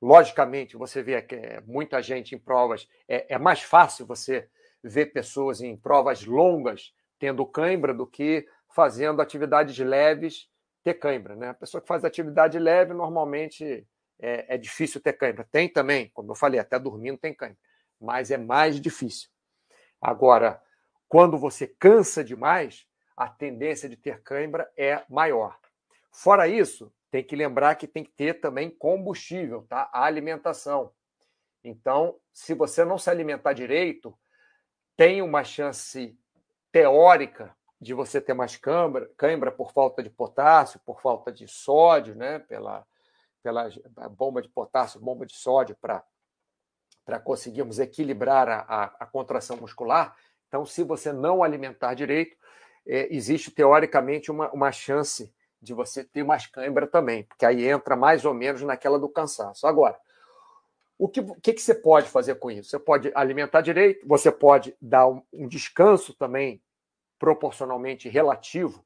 Logicamente, 0.00 0.76
você 0.76 1.02
vê 1.02 1.20
que 1.22 1.34
é 1.34 1.60
muita 1.62 2.02
gente 2.02 2.34
em 2.34 2.38
provas, 2.38 2.88
é, 3.08 3.34
é 3.34 3.38
mais 3.38 3.62
fácil 3.62 4.06
você 4.06 4.48
ver 4.82 5.06
pessoas 5.06 5.60
em 5.60 5.76
provas 5.76 6.24
longas 6.24 6.94
tendo 7.18 7.46
cãibra 7.46 7.94
do 7.94 8.06
que 8.06 8.46
fazendo 8.74 9.22
atividades 9.22 9.76
leves 9.78 10.48
ter 10.82 10.94
cãibra. 10.94 11.34
Né? 11.34 11.48
A 11.48 11.54
pessoa 11.54 11.80
que 11.80 11.88
faz 11.88 12.04
atividade 12.04 12.58
leve, 12.58 12.94
normalmente 12.94 13.86
é, 14.20 14.54
é 14.54 14.58
difícil 14.58 15.00
ter 15.00 15.14
cãibra. 15.14 15.48
Tem 15.50 15.68
também, 15.68 16.10
como 16.14 16.30
eu 16.30 16.34
falei, 16.36 16.60
até 16.60 16.78
dormindo 16.78 17.18
tem 17.18 17.34
cãibra, 17.34 17.58
mas 18.00 18.30
é 18.30 18.36
mais 18.36 18.80
difícil. 18.80 19.28
Agora, 20.00 20.62
quando 21.08 21.38
você 21.38 21.66
cansa 21.66 22.22
demais, 22.22 22.86
a 23.16 23.28
tendência 23.28 23.88
de 23.88 23.96
ter 23.96 24.22
cãibra 24.22 24.70
é 24.76 25.02
maior. 25.08 25.58
Fora 26.12 26.46
isso, 26.46 26.92
tem 27.10 27.24
que 27.24 27.34
lembrar 27.34 27.76
que 27.76 27.86
tem 27.86 28.04
que 28.04 28.12
ter 28.12 28.34
também 28.34 28.68
combustível, 28.68 29.62
tá? 29.68 29.88
A 29.92 30.04
alimentação. 30.04 30.92
Então, 31.64 32.18
se 32.32 32.54
você 32.54 32.84
não 32.84 32.98
se 32.98 33.08
alimentar 33.08 33.54
direito, 33.54 34.16
tem 34.96 35.22
uma 35.22 35.42
chance 35.42 36.18
teórica 36.70 37.55
de 37.80 37.92
você 37.92 38.20
ter 38.20 38.34
mais 38.34 38.56
cãibra, 38.56 39.10
cãibra 39.16 39.52
por 39.52 39.72
falta 39.72 40.02
de 40.02 40.10
potássio, 40.10 40.80
por 40.84 41.00
falta 41.00 41.30
de 41.30 41.46
sódio, 41.46 42.14
né? 42.14 42.38
pela, 42.38 42.86
pela 43.42 43.68
bomba 44.08 44.40
de 44.40 44.48
potássio, 44.48 45.00
bomba 45.00 45.26
de 45.26 45.36
sódio, 45.36 45.76
para 45.76 47.20
conseguirmos 47.20 47.78
equilibrar 47.78 48.48
a, 48.48 48.60
a, 48.60 48.84
a 49.00 49.06
contração 49.06 49.56
muscular. 49.58 50.16
Então, 50.48 50.64
se 50.64 50.82
você 50.82 51.12
não 51.12 51.42
alimentar 51.42 51.94
direito, 51.94 52.36
é, 52.86 53.14
existe 53.14 53.50
teoricamente 53.50 54.30
uma, 54.30 54.50
uma 54.52 54.72
chance 54.72 55.34
de 55.60 55.74
você 55.74 56.04
ter 56.04 56.24
mais 56.24 56.46
cãibra 56.46 56.86
também, 56.86 57.24
porque 57.24 57.44
aí 57.44 57.66
entra 57.66 57.96
mais 57.96 58.24
ou 58.24 58.32
menos 58.32 58.62
naquela 58.62 58.98
do 58.98 59.08
cansaço. 59.08 59.66
Agora, 59.66 59.98
o 60.98 61.08
que, 61.08 61.22
que, 61.42 61.52
que, 61.52 61.60
você 61.60 61.74
pode 61.74 62.08
fazer 62.08 62.36
com 62.36 62.50
isso? 62.50 62.70
Você 62.70 62.78
pode 62.78 63.10
alimentar 63.14 63.60
direito, 63.60 64.06
você 64.06 64.30
pode 64.30 64.74
dar 64.80 65.08
um, 65.08 65.22
um 65.32 65.46
descanso 65.46 66.14
também 66.14 66.62
proporcionalmente 67.18 68.08
relativo 68.08 68.84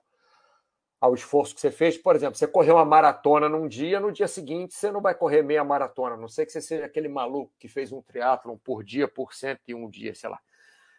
ao 1.00 1.14
esforço 1.14 1.54
que 1.54 1.60
você 1.60 1.70
fez. 1.70 1.96
Por 1.96 2.14
exemplo, 2.14 2.36
você 2.36 2.46
correu 2.46 2.74
uma 2.74 2.84
maratona 2.84 3.48
num 3.48 3.66
dia, 3.66 3.98
no 3.98 4.12
dia 4.12 4.28
seguinte 4.28 4.74
você 4.74 4.90
não 4.90 5.00
vai 5.00 5.14
correr 5.14 5.42
meia 5.42 5.64
maratona, 5.64 6.14
a 6.14 6.18
não 6.18 6.28
sei 6.28 6.44
que 6.44 6.52
você 6.52 6.60
seja 6.60 6.84
aquele 6.84 7.08
maluco 7.08 7.52
que 7.58 7.68
fez 7.68 7.90
um 7.90 8.02
triatlon 8.02 8.56
por 8.58 8.84
dia, 8.84 9.08
por 9.08 9.32
cento 9.32 9.62
e 9.66 9.74
um 9.74 9.88
dia, 9.88 10.14
sei 10.14 10.28
lá. 10.28 10.38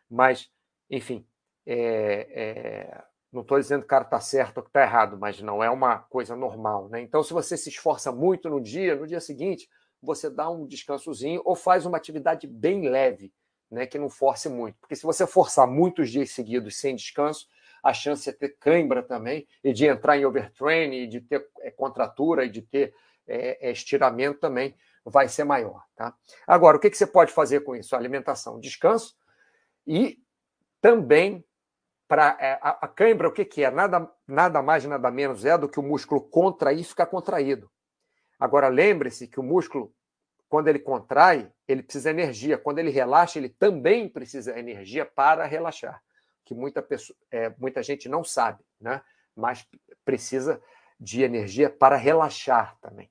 Mas, 0.10 0.50
enfim, 0.90 1.26
é, 1.66 2.28
é, 2.32 3.04
não 3.32 3.44
estou 3.44 3.60
dizendo 3.60 3.82
que 3.82 3.86
o 3.86 3.90
cara 3.90 4.04
está 4.04 4.20
certo 4.20 4.58
ou 4.58 4.64
que 4.64 4.70
está 4.70 4.82
errado, 4.82 5.18
mas 5.18 5.42
não 5.42 5.64
é 5.64 5.70
uma 5.70 6.00
coisa 6.00 6.36
normal. 6.36 6.90
Né? 6.90 7.02
Então, 7.02 7.24
se 7.24 7.32
você 7.32 7.56
se 7.56 7.70
esforça 7.70 8.12
muito 8.12 8.50
no 8.50 8.60
dia, 8.60 8.96
no 8.96 9.08
dia 9.08 9.22
seguinte, 9.22 9.70
você 10.02 10.30
dá 10.30 10.50
um 10.50 10.66
descansozinho 10.66 11.42
ou 11.46 11.56
faz 11.56 11.86
uma 11.86 11.98
atividade 11.98 12.48
bem 12.48 12.90
leve, 12.90 13.32
né, 13.72 13.86
que 13.86 13.98
não 13.98 14.10
force 14.10 14.50
muito. 14.50 14.78
Porque 14.80 14.96
se 14.96 15.04
você 15.04 15.26
forçar 15.26 15.66
muitos 15.66 16.10
dias 16.12 16.32
seguidos 16.32 16.76
sem 16.78 16.96
descanso, 16.96 17.48
a 17.82 17.94
chance 17.94 18.30
é 18.30 18.34
ter 18.34 18.50
cãibra 18.60 19.02
também, 19.02 19.48
e 19.64 19.74
de 19.74 19.86
entrar 19.86 20.18
em 20.18 20.26
overtraining, 20.26 21.08
de 21.08 21.22
ter 21.22 21.50
é, 21.62 21.72
contratura, 21.72 22.46
e 22.46 22.50
de 22.50 22.62
ter 22.62 22.94
é, 23.28 23.70
é, 23.70 23.72
estiramento 23.72 24.40
também 24.40 24.76
vai 25.04 25.28
ser 25.28 25.46
maior. 25.46 25.84
Tá? 25.96 26.14
Agora, 26.46 26.78
o 26.78 26.80
que, 26.80 26.90
que 26.90 26.98
você 26.98 27.08
pode 27.08 27.32
fazer 27.32 27.62
com 27.62 27.76
isso? 27.76 27.96
Alimentação, 27.96 28.60
descanso 28.60 29.16
e 29.88 30.20
também 30.80 31.44
para 32.08 32.38
é, 32.40 32.60
a, 32.62 32.86
a 32.86 32.88
cãibra, 32.88 33.30
o 33.30 33.32
que, 33.32 33.46
que 33.46 33.64
é? 33.64 33.72
Nada, 33.72 34.12
nada 34.28 34.62
mais, 34.62 34.84
nada 34.86 35.10
menos 35.10 35.46
é 35.46 35.58
do 35.58 35.70
que 35.70 35.80
o 35.80 35.84
músculo 35.84 36.22
contrair 36.22 36.84
ficar 36.84 37.06
contraído. 37.06 37.72
Agora, 38.38 38.68
lembre-se 38.68 39.28
que 39.28 39.40
o 39.40 39.44
músculo, 39.44 39.94
quando 40.52 40.68
ele 40.68 40.80
contrai, 40.80 41.50
ele 41.66 41.82
precisa 41.82 42.14
de 42.14 42.22
energia. 42.22 42.58
Quando 42.58 42.80
ele 42.80 42.90
relaxa, 42.90 43.40
ele 43.40 43.48
também 43.48 44.10
precisa 44.10 44.52
de 44.52 44.60
energia 44.60 45.06
para 45.06 45.46
relaxar. 45.46 46.04
Que 46.44 46.54
muita, 46.54 46.82
pessoa, 46.82 47.18
é, 47.32 47.50
muita 47.58 47.82
gente 47.82 48.10
não 48.10 48.22
sabe, 48.22 48.62
né? 48.78 49.02
mas 49.34 49.66
precisa 50.04 50.62
de 51.00 51.24
energia 51.24 51.70
para 51.70 51.96
relaxar 51.96 52.78
também. 52.82 53.10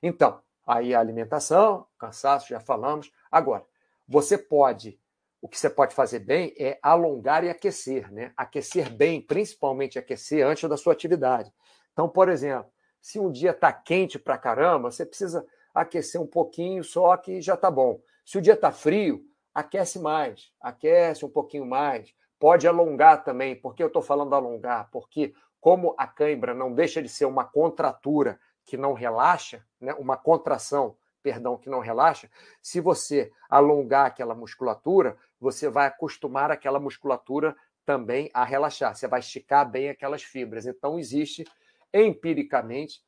Então, 0.00 0.40
aí 0.64 0.94
a 0.94 1.00
alimentação, 1.00 1.84
cansaço, 1.98 2.50
já 2.50 2.60
falamos. 2.60 3.10
Agora, 3.28 3.64
você 4.06 4.38
pode 4.38 5.00
o 5.40 5.48
que 5.48 5.58
você 5.58 5.70
pode 5.70 5.96
fazer 5.96 6.20
bem 6.20 6.54
é 6.58 6.78
alongar 6.80 7.42
e 7.42 7.50
aquecer, 7.50 8.12
né? 8.12 8.32
Aquecer 8.36 8.92
bem, 8.92 9.20
principalmente 9.20 9.98
aquecer 9.98 10.46
antes 10.46 10.68
da 10.68 10.76
sua 10.76 10.92
atividade. 10.92 11.52
Então, 11.92 12.08
por 12.08 12.28
exemplo, 12.28 12.70
se 13.00 13.18
um 13.18 13.30
dia 13.30 13.50
está 13.50 13.72
quente 13.72 14.18
para 14.18 14.38
caramba, 14.38 14.90
você 14.90 15.06
precisa 15.06 15.44
aquecer 15.82 16.20
um 16.20 16.26
pouquinho 16.26 16.82
só 16.84 17.16
que 17.16 17.40
já 17.40 17.54
está 17.54 17.70
bom. 17.70 18.00
Se 18.24 18.38
o 18.38 18.42
dia 18.42 18.54
está 18.54 18.70
frio, 18.70 19.22
aquece 19.54 19.98
mais, 19.98 20.52
aquece 20.60 21.24
um 21.24 21.30
pouquinho 21.30 21.66
mais. 21.66 22.14
Pode 22.38 22.68
alongar 22.68 23.24
também, 23.24 23.56
porque 23.56 23.82
eu 23.82 23.88
estou 23.88 24.02
falando 24.02 24.34
alongar, 24.34 24.88
porque 24.92 25.34
como 25.60 25.94
a 25.98 26.06
cãibra 26.06 26.54
não 26.54 26.72
deixa 26.72 27.02
de 27.02 27.08
ser 27.08 27.24
uma 27.24 27.44
contratura 27.44 28.38
que 28.64 28.76
não 28.76 28.92
relaxa, 28.92 29.64
né? 29.80 29.92
uma 29.94 30.16
contração 30.16 30.96
perdão, 31.22 31.58
que 31.58 31.68
não 31.68 31.80
relaxa, 31.80 32.30
se 32.62 32.80
você 32.80 33.30
alongar 33.50 34.06
aquela 34.06 34.34
musculatura, 34.34 35.16
você 35.40 35.68
vai 35.68 35.86
acostumar 35.86 36.50
aquela 36.50 36.80
musculatura 36.80 37.56
também 37.84 38.30
a 38.32 38.44
relaxar. 38.44 38.94
Você 38.94 39.06
vai 39.06 39.20
esticar 39.20 39.68
bem 39.68 39.88
aquelas 39.88 40.22
fibras. 40.22 40.66
Então, 40.66 40.98
existe 40.98 41.44
empiricamente 41.92 43.02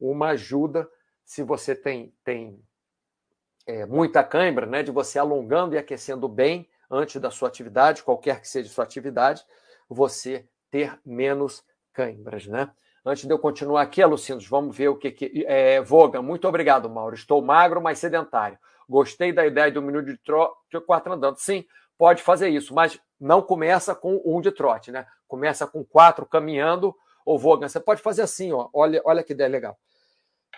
uma 0.00 0.30
ajuda 0.30 0.88
se 1.24 1.42
você 1.42 1.74
tem, 1.74 2.14
tem 2.24 2.62
é, 3.66 3.86
muita 3.86 4.22
cãibra, 4.24 4.66
né, 4.66 4.82
de 4.82 4.90
você 4.90 5.18
alongando 5.18 5.74
e 5.74 5.78
aquecendo 5.78 6.28
bem 6.28 6.68
antes 6.90 7.20
da 7.20 7.30
sua 7.30 7.48
atividade, 7.48 8.02
qualquer 8.02 8.40
que 8.40 8.48
seja 8.48 8.68
sua 8.68 8.84
atividade, 8.84 9.44
você 9.88 10.46
ter 10.70 10.98
menos 11.04 11.64
cãibras, 11.92 12.46
né? 12.46 12.70
Antes 13.04 13.24
de 13.24 13.32
eu 13.32 13.38
continuar 13.38 13.82
aqui, 13.82 14.00
Alucindos, 14.00 14.46
vamos 14.46 14.76
ver 14.76 14.88
o 14.88 14.96
que. 14.96 15.10
que 15.10 15.44
é, 15.46 15.80
Voga, 15.80 16.22
muito 16.22 16.46
obrigado, 16.46 16.88
Mauro. 16.88 17.14
Estou 17.14 17.42
magro, 17.42 17.80
mas 17.82 17.98
sedentário. 17.98 18.56
Gostei 18.88 19.32
da 19.32 19.44
ideia 19.44 19.72
do 19.72 19.82
minuto 19.82 20.06
de 20.06 20.16
trote 20.18 20.80
quatro 20.86 21.12
andando. 21.12 21.36
Sim, 21.38 21.64
pode 21.98 22.22
fazer 22.22 22.48
isso, 22.48 22.72
mas 22.72 23.00
não 23.20 23.42
começa 23.42 23.94
com 23.94 24.22
um 24.24 24.40
de 24.40 24.52
trote, 24.52 24.92
né? 24.92 25.04
Começa 25.26 25.66
com 25.66 25.84
quatro 25.84 26.24
caminhando. 26.24 26.94
Ou 27.24 27.38
Voga, 27.38 27.68
você 27.68 27.80
pode 27.80 28.00
fazer 28.00 28.22
assim, 28.22 28.52
ó. 28.52 28.68
Olha, 28.72 29.02
olha 29.04 29.22
que 29.24 29.32
ideia 29.32 29.48
legal. 29.48 29.76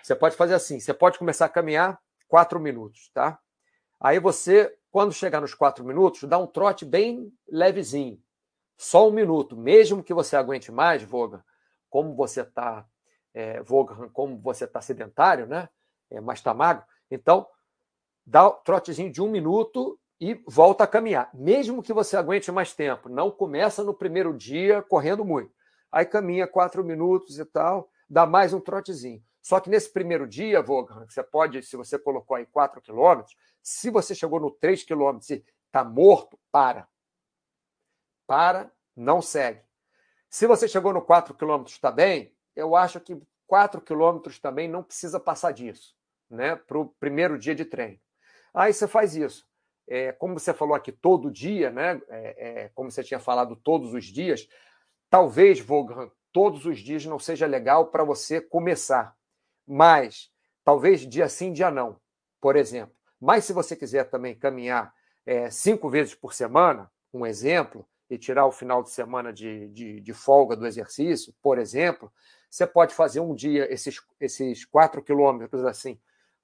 Você 0.01 0.15
pode 0.15 0.35
fazer 0.35 0.53
assim: 0.53 0.79
você 0.79 0.93
pode 0.93 1.17
começar 1.17 1.45
a 1.45 1.49
caminhar 1.49 1.99
quatro 2.27 2.59
minutos, 2.59 3.09
tá? 3.13 3.39
Aí 3.99 4.19
você, 4.19 4.75
quando 4.91 5.13
chegar 5.13 5.41
nos 5.41 5.53
quatro 5.53 5.83
minutos, 5.83 6.23
dá 6.23 6.37
um 6.37 6.47
trote 6.47 6.85
bem 6.85 7.31
levezinho. 7.47 8.21
Só 8.77 9.07
um 9.07 9.11
minuto. 9.11 9.55
Mesmo 9.55 10.03
que 10.03 10.13
você 10.13 10.35
aguente 10.35 10.71
mais, 10.71 11.01
Voga 11.03 11.43
como 11.95 12.13
você 12.13 12.41
está, 12.41 12.85
é, 13.33 13.63
como 14.11 14.37
você 14.41 14.65
está 14.65 14.81
sedentário, 14.81 15.47
né? 15.47 15.69
É, 16.11 16.19
mas 16.19 16.39
está 16.39 16.53
magro, 16.53 16.83
então 17.09 17.47
dá 18.25 18.47
o 18.47 18.51
trotezinho 18.51 19.09
de 19.09 19.21
um 19.21 19.29
minuto 19.29 19.97
e 20.19 20.33
volta 20.45 20.83
a 20.83 20.87
caminhar. 20.87 21.29
Mesmo 21.33 21.81
que 21.81 21.93
você 21.93 22.17
aguente 22.17 22.51
mais 22.51 22.73
tempo, 22.73 23.07
não 23.07 23.31
começa 23.31 23.81
no 23.81 23.93
primeiro 23.93 24.35
dia 24.35 24.81
correndo 24.81 25.23
muito. 25.23 25.53
Aí 25.89 26.05
caminha 26.05 26.45
quatro 26.45 26.83
minutos 26.83 27.39
e 27.39 27.45
tal, 27.45 27.89
dá 28.09 28.25
mais 28.25 28.53
um 28.53 28.59
trotezinho. 28.59 29.23
Só 29.45 29.59
que 29.59 29.69
nesse 29.69 29.91
primeiro 29.93 30.27
dia, 30.27 30.59
Vogan, 30.59 31.05
você 31.07 31.21
pode, 31.21 31.61
se 31.61 31.77
você 31.77 31.99
colocou 31.99 32.35
aí 32.35 32.47
4 32.47 32.81
quilômetros, 32.81 33.37
se 33.61 33.91
você 33.91 34.15
chegou 34.15 34.39
no 34.39 34.49
3 34.49 34.83
quilômetros 34.83 35.29
e 35.29 35.45
está 35.67 35.83
morto, 35.83 36.39
para. 36.51 36.87
Para, 38.25 38.71
não 38.95 39.21
segue. 39.21 39.61
Se 40.27 40.47
você 40.47 40.67
chegou 40.67 40.91
no 40.91 40.99
4 40.99 41.35
km 41.35 41.61
está 41.67 41.91
bem, 41.91 42.35
eu 42.55 42.75
acho 42.75 42.99
que 42.99 43.21
4 43.45 43.79
km 43.81 44.19
também 44.41 44.67
não 44.67 44.81
precisa 44.81 45.19
passar 45.19 45.51
disso, 45.51 45.95
né? 46.27 46.55
Para 46.55 46.79
o 46.79 46.87
primeiro 46.99 47.37
dia 47.37 47.53
de 47.53 47.65
treino. 47.65 47.99
Aí 48.51 48.73
você 48.73 48.87
faz 48.87 49.15
isso. 49.15 49.47
É, 49.87 50.11
como 50.11 50.39
você 50.39 50.55
falou 50.55 50.73
aqui 50.73 50.91
todo 50.91 51.29
dia, 51.29 51.69
né? 51.69 52.01
É, 52.09 52.63
é, 52.63 52.69
como 52.69 52.89
você 52.89 53.03
tinha 53.03 53.19
falado 53.19 53.55
todos 53.55 53.93
os 53.93 54.05
dias, 54.05 54.49
talvez, 55.07 55.59
Vogan, 55.59 56.09
todos 56.31 56.65
os 56.65 56.79
dias 56.79 57.05
não 57.05 57.19
seja 57.19 57.45
legal 57.45 57.91
para 57.91 58.03
você 58.03 58.41
começar. 58.41 59.15
Mas 59.67 60.29
talvez 60.63 61.01
dia 61.01 61.27
sim, 61.27 61.51
dia 61.51 61.71
não, 61.71 61.99
por 62.41 62.55
exemplo. 62.55 62.95
Mas 63.19 63.45
se 63.45 63.53
você 63.53 63.75
quiser 63.75 64.05
também 64.05 64.35
caminhar 64.35 64.93
é, 65.25 65.49
cinco 65.49 65.89
vezes 65.89 66.13
por 66.13 66.33
semana, 66.33 66.91
um 67.13 67.25
exemplo, 67.25 67.87
e 68.09 68.17
tirar 68.17 68.45
o 68.45 68.51
final 68.51 68.83
de 68.83 68.91
semana 68.91 69.33
de, 69.33 69.67
de, 69.69 69.99
de, 69.99 70.13
folga 70.13 70.55
do 70.55 70.67
exercício, 70.67 71.33
por 71.41 71.57
exemplo, 71.57 72.11
você 72.49 72.67
pode 72.67 72.93
fazer 72.93 73.19
um 73.19 73.33
dia 73.33 73.71
esses, 73.73 73.99
esses 74.19 74.63
quatro 74.63 75.01
quilômetros 75.01 75.65
assim, 75.65 75.99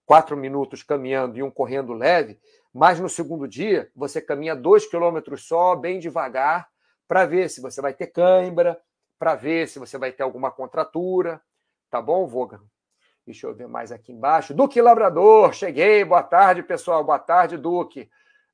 quatro 0.05 0.35
minutos 0.35 0.81
caminhando 0.81 1.37
e 1.37 1.43
um 1.43 1.51
correndo 1.51 1.93
leve, 1.93 2.39
mas 2.73 2.99
no 2.99 3.07
segundo 3.07 3.47
dia 3.47 3.91
você 3.95 4.19
caminha 4.19 4.55
dois 4.55 4.87
quilômetros 4.87 5.45
só, 5.47 5.75
bem 5.75 5.99
devagar, 5.99 6.67
para 7.07 7.25
ver 7.25 7.49
se 7.49 7.61
você 7.61 7.81
vai 7.81 7.93
ter 7.93 8.07
cãibra, 8.07 8.81
para 9.19 9.35
ver 9.35 9.67
se 9.67 9.77
você 9.77 9.97
vai 9.97 10.11
ter 10.11 10.23
alguma 10.23 10.49
contratura. 10.49 11.41
Tá 11.89 12.01
bom, 12.01 12.25
Vogan? 12.25 12.61
Deixa 13.31 13.47
eu 13.47 13.53
ver 13.53 13.67
mais 13.67 13.91
aqui 13.91 14.11
embaixo. 14.11 14.53
Duque 14.53 14.81
Labrador, 14.81 15.53
cheguei. 15.53 16.03
Boa 16.03 16.23
tarde, 16.23 16.61
pessoal. 16.61 17.03
Boa 17.03 17.19
tarde, 17.19 17.57
Duque 17.57 18.09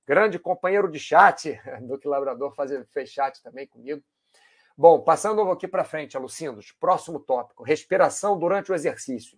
grande 0.07 0.39
companheiro 0.39 0.89
de 0.89 0.97
chat, 0.97 1.59
Duque 1.81 2.07
Labrador 2.07 2.55
fazer, 2.55 2.87
fez 2.93 3.09
chat 3.09 3.43
também 3.43 3.67
comigo. 3.67 4.01
Bom, 4.77 5.01
passando 5.01 5.41
aqui 5.51 5.67
para 5.67 5.83
frente, 5.83 6.15
Alucindos, 6.15 6.71
próximo 6.71 7.19
tópico: 7.19 7.63
respiração 7.63 8.39
durante 8.39 8.71
o 8.71 8.75
exercício. 8.75 9.37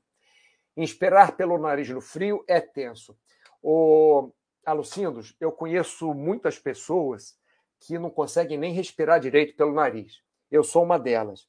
Inspirar 0.78 1.36
pelo 1.36 1.58
nariz 1.58 1.90
no 1.90 2.00
frio 2.00 2.44
é 2.48 2.62
tenso. 2.62 3.18
O 3.62 4.32
Alucindos, 4.64 5.36
eu 5.40 5.52
conheço 5.52 6.14
muitas 6.14 6.60
pessoas 6.60 7.38
que 7.80 7.98
não 7.98 8.10
conseguem 8.10 8.58
nem 8.58 8.74
respirar 8.74 9.20
direito 9.20 9.56
pelo 9.56 9.74
nariz. 9.74 10.22
Eu 10.52 10.64
sou 10.64 10.84
uma 10.84 11.00
delas. 11.00 11.48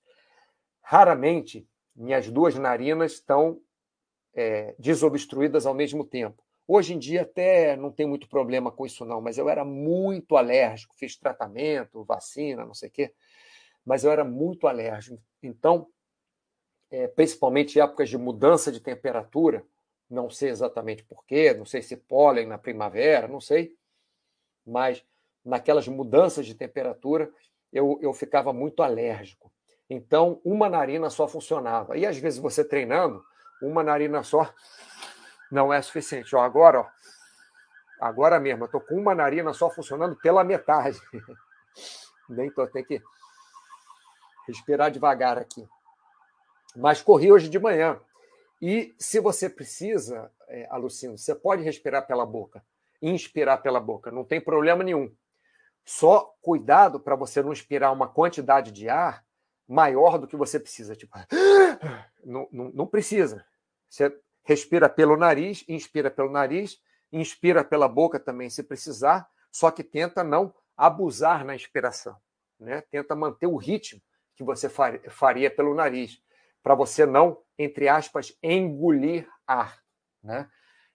Raramente 0.81 1.69
minhas 1.95 2.31
duas 2.31 2.55
narinas 2.55 3.13
estão 3.13 3.61
é, 4.35 4.75
desobstruídas 4.79 5.67
ao 5.67 5.75
mesmo 5.75 6.05
tempo. 6.05 6.43
Hoje 6.67 6.95
em 6.95 6.99
dia 6.99 7.23
até 7.23 7.77
não 7.77 7.91
tem 7.91 8.07
muito 8.07 8.29
problema 8.29 8.71
com 8.71 8.87
isso 8.87 9.05
não, 9.05 9.21
mas 9.21 9.39
eu 9.39 9.49
era 9.49 9.65
muito 9.65 10.37
alérgico, 10.37 10.95
fiz 10.97 11.17
tratamento, 11.17 12.05
vacina, 12.05 12.65
não 12.65 12.75
sei 12.75 12.89
o 12.89 12.93
quê, 12.93 13.13
mas 13.85 14.05
eu 14.05 14.13
era 14.13 14.25
muito 14.25 14.69
alérgico. 14.69 15.21
Então, 15.43 15.89
é, 16.91 17.09
principalmente 17.09 17.77
em 17.77 17.83
épocas 17.83 18.09
de 18.09 18.17
mudança 18.17 18.71
de 18.71 18.81
temperatura, 18.81 19.65
não 20.09 20.29
sei 20.29 20.51
exatamente 20.51 21.05
porquê, 21.05 21.55
não 21.55 21.65
sei 21.65 21.83
se 21.83 21.97
pólen 21.97 22.47
na 22.47 22.59
primavera, 22.59 23.29
não 23.29 23.41
sei, 23.41 23.77
mas 24.67 25.05
naquelas 25.45 25.87
mudanças 25.89 26.47
de 26.47 26.55
temperatura 26.55 27.33
eu, 27.73 27.99
eu 28.03 28.13
ficava 28.13 28.53
muito 28.53 28.83
alérgico. 28.83 29.53
Então, 29.89 30.41
uma 30.45 30.69
narina 30.69 31.11
só 31.11 31.27
funcionava. 31.27 31.97
E 31.97 32.07
às 32.07 32.17
vezes 32.17 32.39
você 32.39 32.65
treinando, 32.65 33.25
uma 33.63 33.83
narina 33.83 34.23
só 34.23 34.53
não 35.51 35.73
é 35.73 35.81
suficiente. 35.83 36.35
Ó, 36.35 36.41
agora, 36.41 36.81
ó, 36.81 36.87
agora 38.01 38.39
mesmo, 38.39 38.65
eu 38.65 38.67
estou 38.67 38.81
com 38.81 38.97
uma 38.97 39.15
narina 39.15 39.53
só 39.53 39.69
funcionando 39.71 40.17
pela 40.17 40.45
metade. 40.45 41.01
Nem 42.29 42.51
tô, 42.51 42.67
tem 42.67 42.85
que 42.85 43.03
respirar 44.47 44.91
devagar 44.91 45.39
aqui. 45.39 45.69
Mas 46.77 47.03
corri 47.03 47.33
hoje 47.33 47.49
de 47.49 47.59
manhã. 47.59 48.01
E 48.63 48.95
se 48.99 49.19
você 49.19 49.49
precisa, 49.49 50.31
é, 50.49 50.67
Alucino, 50.71 51.17
você 51.17 51.35
pode 51.35 51.63
respirar 51.63 52.07
pela 52.07 52.27
boca, 52.27 52.63
inspirar 53.01 53.59
pela 53.59 53.81
boca, 53.81 54.11
não 54.11 54.25
tem 54.25 54.41
problema 54.41 54.85
nenhum. 54.85 55.13
Só 55.85 56.35
cuidado 56.43 57.01
para 57.01 57.17
você 57.17 57.43
não 57.43 57.53
inspirar 57.53 57.91
uma 57.91 58.07
quantidade 58.07 58.71
de 58.71 58.89
ar 58.89 59.25
maior 59.67 60.19
do 60.19 60.27
que 60.27 60.37
você 60.37 60.61
precisa. 60.61 60.95
Tipo, 60.95 61.17
não, 62.25 62.49
não, 62.53 62.71
não 62.71 62.87
precisa. 62.87 63.45
Você 63.91 64.17
respira 64.45 64.89
pelo 64.89 65.17
nariz, 65.17 65.65
inspira 65.69 66.11
pelo 66.11 66.31
nariz, 66.31 66.81
inspira 67.13 67.65
pela 67.65 67.89
boca 67.89 68.21
também, 68.21 68.49
se 68.49 68.63
precisar, 68.63 69.29
só 69.51 69.71
que 69.71 69.83
tenta 69.83 70.23
não 70.23 70.55
abusar 70.77 71.45
na 71.45 71.55
inspiração. 71.55 72.17
Né? 72.59 72.81
Tenta 72.83 73.17
manter 73.17 73.49
o 73.49 73.57
ritmo 73.57 74.01
que 74.37 74.45
você 74.45 74.71
faria 74.71 75.51
pelo 75.51 75.75
nariz, 75.75 76.23
para 76.63 76.75
você 76.75 77.05
não, 77.05 77.43
entre 77.59 77.89
aspas, 77.89 78.37
engolir 78.43 79.29
ar. 79.47 79.83
Né? 80.23 80.49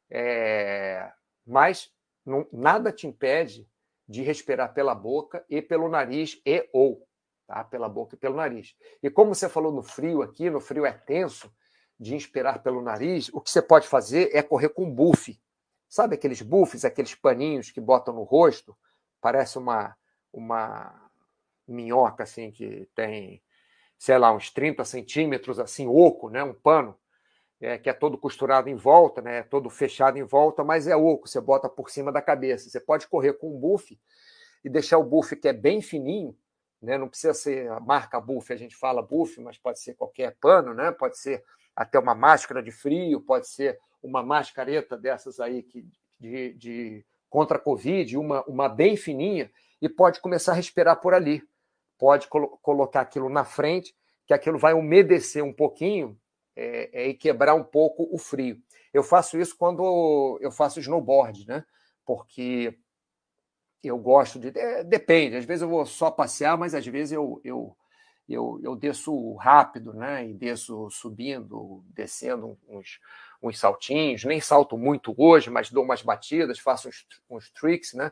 É... 0.10 1.12
Mas 1.46 1.92
não, 2.26 2.48
nada 2.52 2.92
te 2.92 3.06
impede 3.06 3.70
de 4.08 4.22
respirar 4.22 4.74
pela 4.74 4.96
boca 4.96 5.46
e 5.50 5.62
pelo 5.62 5.90
nariz 5.90 6.42
e 6.46 6.68
ou, 6.72 7.08
tá? 7.48 7.64
Pela 7.64 7.90
boca 7.90 8.16
e 8.16 8.20
pelo 8.20 8.36
nariz. 8.36 8.76
E 9.02 9.10
como 9.10 9.34
você 9.34 9.50
falou 9.50 9.72
no 9.72 9.84
frio 9.84 10.22
aqui, 10.22 10.50
no 10.50 10.60
frio 10.60 10.86
é 10.86 10.92
tenso 10.92 11.52
de 12.00 12.16
inspirar 12.16 12.60
pelo 12.60 12.82
nariz, 12.82 13.30
o 13.34 13.40
que 13.40 13.50
você 13.50 13.62
pode 13.62 13.88
fazer 13.88 14.30
é 14.34 14.42
correr 14.42 14.70
com 14.70 14.90
buff. 14.90 15.40
Sabe 15.88 16.16
aqueles 16.16 16.42
buffs, 16.42 16.84
aqueles 16.84 17.16
paninhos 17.16 17.72
que 17.72 17.80
botam 17.80 18.14
no 18.14 18.24
rosto? 18.24 18.76
Parece 19.22 19.58
uma 19.58 19.96
uma 20.32 21.10
minhoca 21.66 22.24
assim 22.24 22.52
que 22.52 22.88
tem, 22.94 23.42
sei 23.98 24.18
lá, 24.18 24.34
uns 24.34 24.52
30 24.52 24.84
centímetros 24.84 25.60
assim, 25.60 25.88
oco, 25.88 26.30
né? 26.30 26.44
Um 26.44 26.54
pano 26.54 26.98
é, 27.60 27.78
que 27.78 27.90
é 27.90 27.94
todo 27.94 28.18
costurado 28.18 28.70
em 28.70 28.76
volta, 28.76 29.22
né, 29.22 29.44
todo 29.44 29.70
fechado 29.70 30.18
em 30.18 30.24
volta, 30.24 30.64
mas 30.64 30.88
é 30.88 30.96
oco, 30.96 31.28
você 31.28 31.40
bota 31.40 31.70
por 31.70 31.90
cima 31.90 32.12
da 32.12 32.22
cabeça. 32.22 32.70
Você 32.70 32.80
pode 32.80 33.08
correr 33.08 33.34
com 33.34 33.56
um 33.56 33.60
buff 33.60 33.98
e 34.64 34.70
deixar 34.70 34.98
o 34.98 35.04
buff 35.04 35.36
que 35.36 35.48
é 35.48 35.54
bem 35.54 35.82
fininho, 35.82 36.38
né, 36.82 36.98
não 36.98 37.08
precisa 37.08 37.34
ser 37.34 37.72
a 37.72 37.80
marca 37.80 38.20
buff, 38.20 38.52
a 38.52 38.58
gente 38.58 38.76
fala 38.76 39.02
buff, 39.02 39.40
mas 39.42 39.58
pode 39.58 39.80
ser 39.80 39.96
qualquer 39.96 40.36
pano, 40.40 40.74
né, 40.74 40.92
pode 40.92 41.18
ser 41.18 41.44
até 41.76 42.00
uma 42.00 42.16
máscara 42.16 42.64
de 42.64 42.72
frio, 42.72 43.22
pode 43.22 43.50
ser 43.50 43.78
uma 44.02 44.24
mascareta 44.24 44.98
dessas 44.98 45.40
aí 45.40 45.64
que, 45.64 45.86
de, 46.20 46.54
de 46.54 47.06
contra 47.30 47.58
a 47.58 47.60
Covid, 47.62 48.18
uma, 48.18 48.44
uma 48.46 48.70
bem 48.70 48.96
fininha, 48.96 49.52
e 49.82 49.90
pode 49.90 50.22
começar 50.22 50.54
a 50.54 50.56
respirar 50.56 51.02
por 51.02 51.14
ali. 51.14 51.44
Pode 51.98 52.28
colo 52.28 52.58
colocar 52.62 53.02
aquilo 53.02 53.30
na 53.30 53.44
frente, 53.44 53.96
que 54.26 54.34
aquilo 54.34 54.58
vai 54.58 54.74
umedecer 54.74 55.44
um 55.44 55.54
pouquinho 55.54 56.18
é, 56.56 56.90
é, 56.94 57.08
e 57.10 57.14
quebrar 57.14 57.54
um 57.54 57.64
pouco 57.64 58.08
o 58.12 58.18
frio. 58.18 58.58
Eu 58.94 59.04
faço 59.04 59.38
isso 59.38 59.58
quando 59.58 60.40
eu 60.42 60.52
faço 60.52 60.80
snowboard, 60.80 61.46
né? 61.48 61.66
Porque 62.06 62.78
eu 63.84 63.98
gosto 63.98 64.40
de. 64.40 64.58
É, 64.58 64.84
depende, 64.84 65.36
às 65.36 65.46
vezes 65.46 65.62
eu 65.62 65.70
vou 65.70 65.86
só 65.86 66.10
passear, 66.10 66.58
mas 66.58 66.74
às 66.74 66.86
vezes 66.86 67.12
eu, 67.12 67.42
eu, 67.44 67.76
eu, 68.28 68.60
eu 68.64 68.76
desço 68.76 69.36
rápido, 69.36 69.94
né? 69.94 70.28
E 70.28 70.34
desço 70.34 70.90
subindo, 70.90 71.84
descendo 71.90 72.58
uns, 72.68 73.00
uns 73.42 73.60
saltinhos. 73.60 74.24
Nem 74.24 74.42
salto 74.42 74.78
muito 74.78 75.14
hoje, 75.18 75.50
mas 75.50 75.70
dou 75.70 75.84
umas 75.84 76.02
batidas, 76.02 76.60
faço 76.60 76.90
uns, 76.90 77.06
uns 77.30 77.50
tricks, 77.52 77.94
né? 77.94 78.12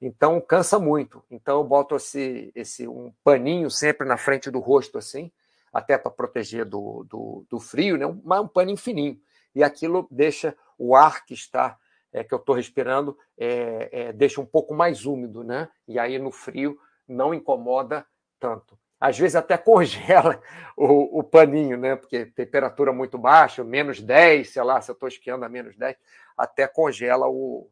Então 0.00 0.40
cansa 0.40 0.78
muito. 0.78 1.24
Então 1.30 1.58
eu 1.58 1.64
boto 1.64 1.96
esse, 1.96 2.52
esse 2.54 2.86
um 2.86 3.12
paninho 3.24 3.70
sempre 3.70 4.06
na 4.06 4.16
frente 4.16 4.50
do 4.50 4.60
rosto 4.60 4.96
assim 4.96 5.30
até 5.72 5.98
para 5.98 6.10
proteger 6.10 6.64
do, 6.64 7.04
do, 7.04 7.46
do, 7.48 7.60
frio, 7.60 7.96
né? 7.96 8.06
um, 8.06 8.20
um 8.24 8.48
paninho 8.48 8.76
fininho. 8.76 9.20
E 9.54 9.62
aquilo 9.62 10.08
deixa 10.10 10.56
o 10.78 10.94
ar 10.94 11.24
que 11.24 11.34
está 11.34 11.78
é, 12.12 12.24
que 12.24 12.32
eu 12.32 12.38
estou 12.38 12.54
respirando 12.54 13.18
é, 13.36 13.88
é, 13.92 14.12
deixa 14.12 14.40
um 14.40 14.46
pouco 14.46 14.74
mais 14.74 15.04
úmido, 15.04 15.44
né? 15.44 15.68
E 15.86 15.98
aí 15.98 16.18
no 16.18 16.30
frio 16.30 16.78
não 17.06 17.34
incomoda 17.34 18.06
tanto. 18.40 18.78
Às 19.00 19.18
vezes 19.18 19.36
até 19.36 19.56
congela 19.56 20.40
o, 20.76 21.20
o 21.20 21.22
paninho, 21.22 21.76
né? 21.76 21.96
Porque 21.96 22.26
temperatura 22.26 22.92
muito 22.92 23.16
baixa, 23.18 23.62
menos 23.62 24.00
10, 24.00 24.50
sei 24.50 24.62
lá, 24.62 24.80
se 24.80 24.90
eu 24.90 24.94
estou 24.94 25.08
esquiando 25.08 25.44
a 25.44 25.48
menos 25.48 25.76
10, 25.76 25.96
até 26.36 26.66
congela 26.66 27.28
o, 27.28 27.70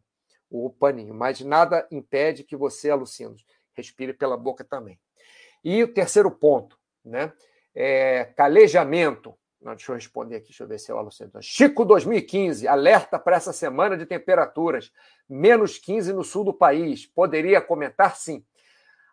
o 0.51 0.71
paninho. 0.71 1.15
Mas 1.15 1.41
nada 1.41 1.87
impede 1.91 2.45
que 2.45 2.57
você, 2.57 2.91
alucinos, 2.91 3.45
respire 3.75 4.13
pela 4.13 4.37
boca 4.37 4.65
também. 4.65 4.99
E 5.65 5.83
o 5.83 5.93
terceiro 5.93 6.31
ponto, 6.31 6.79
né? 7.05 7.33
é, 7.77 8.25
calejamento. 8.35 9.35
Não, 9.61 9.75
deixa 9.75 9.93
eu 9.93 9.97
responder 9.97 10.37
aqui, 10.37 10.49
deixa 10.49 10.65
eu 10.65 10.69
ver 10.69 10.79
se 10.79 10.91
é 10.91 10.95
o 10.95 10.99
Alucento. 10.99 11.39
Chico 11.43 11.85
2015, 11.85 12.67
alerta 12.67 13.19
para 13.19 13.37
essa 13.37 13.53
semana 13.53 13.97
de 13.97 14.07
temperaturas, 14.07 14.93
menos 15.29 15.77
15 15.77 16.13
no 16.13 16.25
sul 16.25 16.45
do 16.45 16.55
país. 16.55 17.05
Poderia 17.05 17.61
comentar? 17.61 18.17
Sim. 18.17 18.45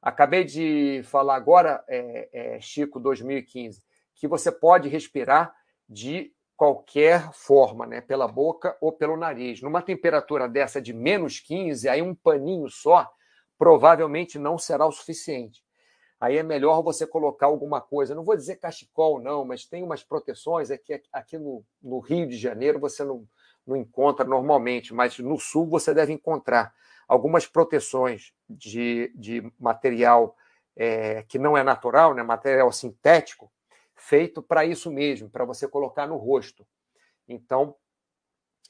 Acabei 0.04 0.44
de 0.44 1.02
falar 1.06 1.36
agora, 1.36 1.84
é, 1.88 2.30
é, 2.32 2.62
Chico 2.62 3.00
2015, 3.00 3.82
que 4.14 4.28
você 4.28 4.52
pode 4.52 4.90
respirar 4.90 5.56
de 5.90 6.32
qualquer 6.56 7.32
forma, 7.34 7.88
né? 7.88 8.02
pela 8.02 8.28
boca 8.28 8.78
ou 8.80 8.92
pelo 8.92 9.18
nariz. 9.18 9.62
Numa 9.62 9.82
temperatura 9.82 10.48
dessa 10.48 10.82
de 10.82 10.94
menos 10.94 11.40
15, 11.40 11.90
aí 11.90 12.02
um 12.02 12.14
paninho 12.14 12.70
só 12.70 13.10
provavelmente 13.58 14.38
não 14.38 14.58
será 14.58 14.86
o 14.86 14.92
suficiente 14.92 15.64
aí 16.24 16.38
é 16.38 16.44
melhor 16.44 16.82
você 16.82 17.06
colocar 17.06 17.48
alguma 17.48 17.82
coisa. 17.82 18.16
Não 18.16 18.24
vou 18.24 18.38
dizer 18.38 18.56
cachecol, 18.56 19.20
não, 19.20 19.44
mas 19.44 19.66
tem 19.66 19.84
umas 19.84 20.04
proteções 20.04 20.72
aqui, 20.72 21.02
aqui 21.12 21.38
no, 21.38 21.66
no 21.82 22.00
Rio 22.00 22.26
de 22.26 22.38
Janeiro 22.38 22.80
você 22.80 23.04
não, 23.04 23.28
não 23.68 23.76
encontra 23.76 24.26
normalmente, 24.26 24.94
mas 24.94 25.20
no 25.20 25.38
sul 25.38 25.68
você 25.68 25.94
deve 25.94 26.14
encontrar 26.14 26.74
algumas 27.08 27.46
proteções 27.46 28.34
de, 28.50 29.12
de 29.16 29.52
material 29.60 30.36
é, 30.76 31.24
que 31.24 31.38
não 31.38 31.58
é 31.58 31.64
natural, 31.64 32.14
né, 32.14 32.24
material 32.24 32.72
sintético, 32.72 33.52
feito 33.96 34.42
para 34.42 34.66
isso 34.66 34.92
mesmo, 34.92 35.30
para 35.30 35.46
você 35.46 35.68
colocar 35.68 36.08
no 36.08 36.18
rosto. 36.18 36.66
Então, 37.28 37.76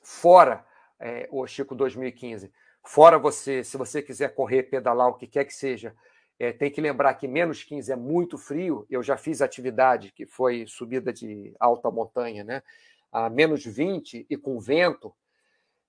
fora 0.02 0.66
é, 1.00 1.28
o 1.32 1.46
Chico 1.48 1.76
2015, 1.76 2.52
fora 2.84 3.18
você, 3.18 3.64
se 3.64 3.78
você 3.78 4.02
quiser 4.02 4.34
correr, 4.36 4.64
pedalar, 4.64 5.08
o 5.08 5.16
que 5.16 5.28
quer 5.28 5.46
que 5.46 5.54
seja, 5.54 5.96
é, 6.40 6.52
tem 6.52 6.72
que 6.72 6.82
lembrar 6.82 7.14
que 7.14 7.28
menos 7.28 7.64
15 7.64 7.92
é 7.92 7.96
muito 7.96 8.38
frio. 8.38 8.86
Eu 8.90 9.04
já 9.04 9.18
fiz 9.18 9.42
atividade 9.42 10.12
que 10.12 10.26
foi 10.26 10.66
subida 10.68 11.14
de 11.14 11.56
alta 11.60 11.90
montanha, 11.92 12.44
né? 12.44 12.64
A 13.12 13.30
menos 13.30 13.64
20 13.64 14.26
e 14.30 14.38
com 14.38 14.60
vento. 14.60 15.14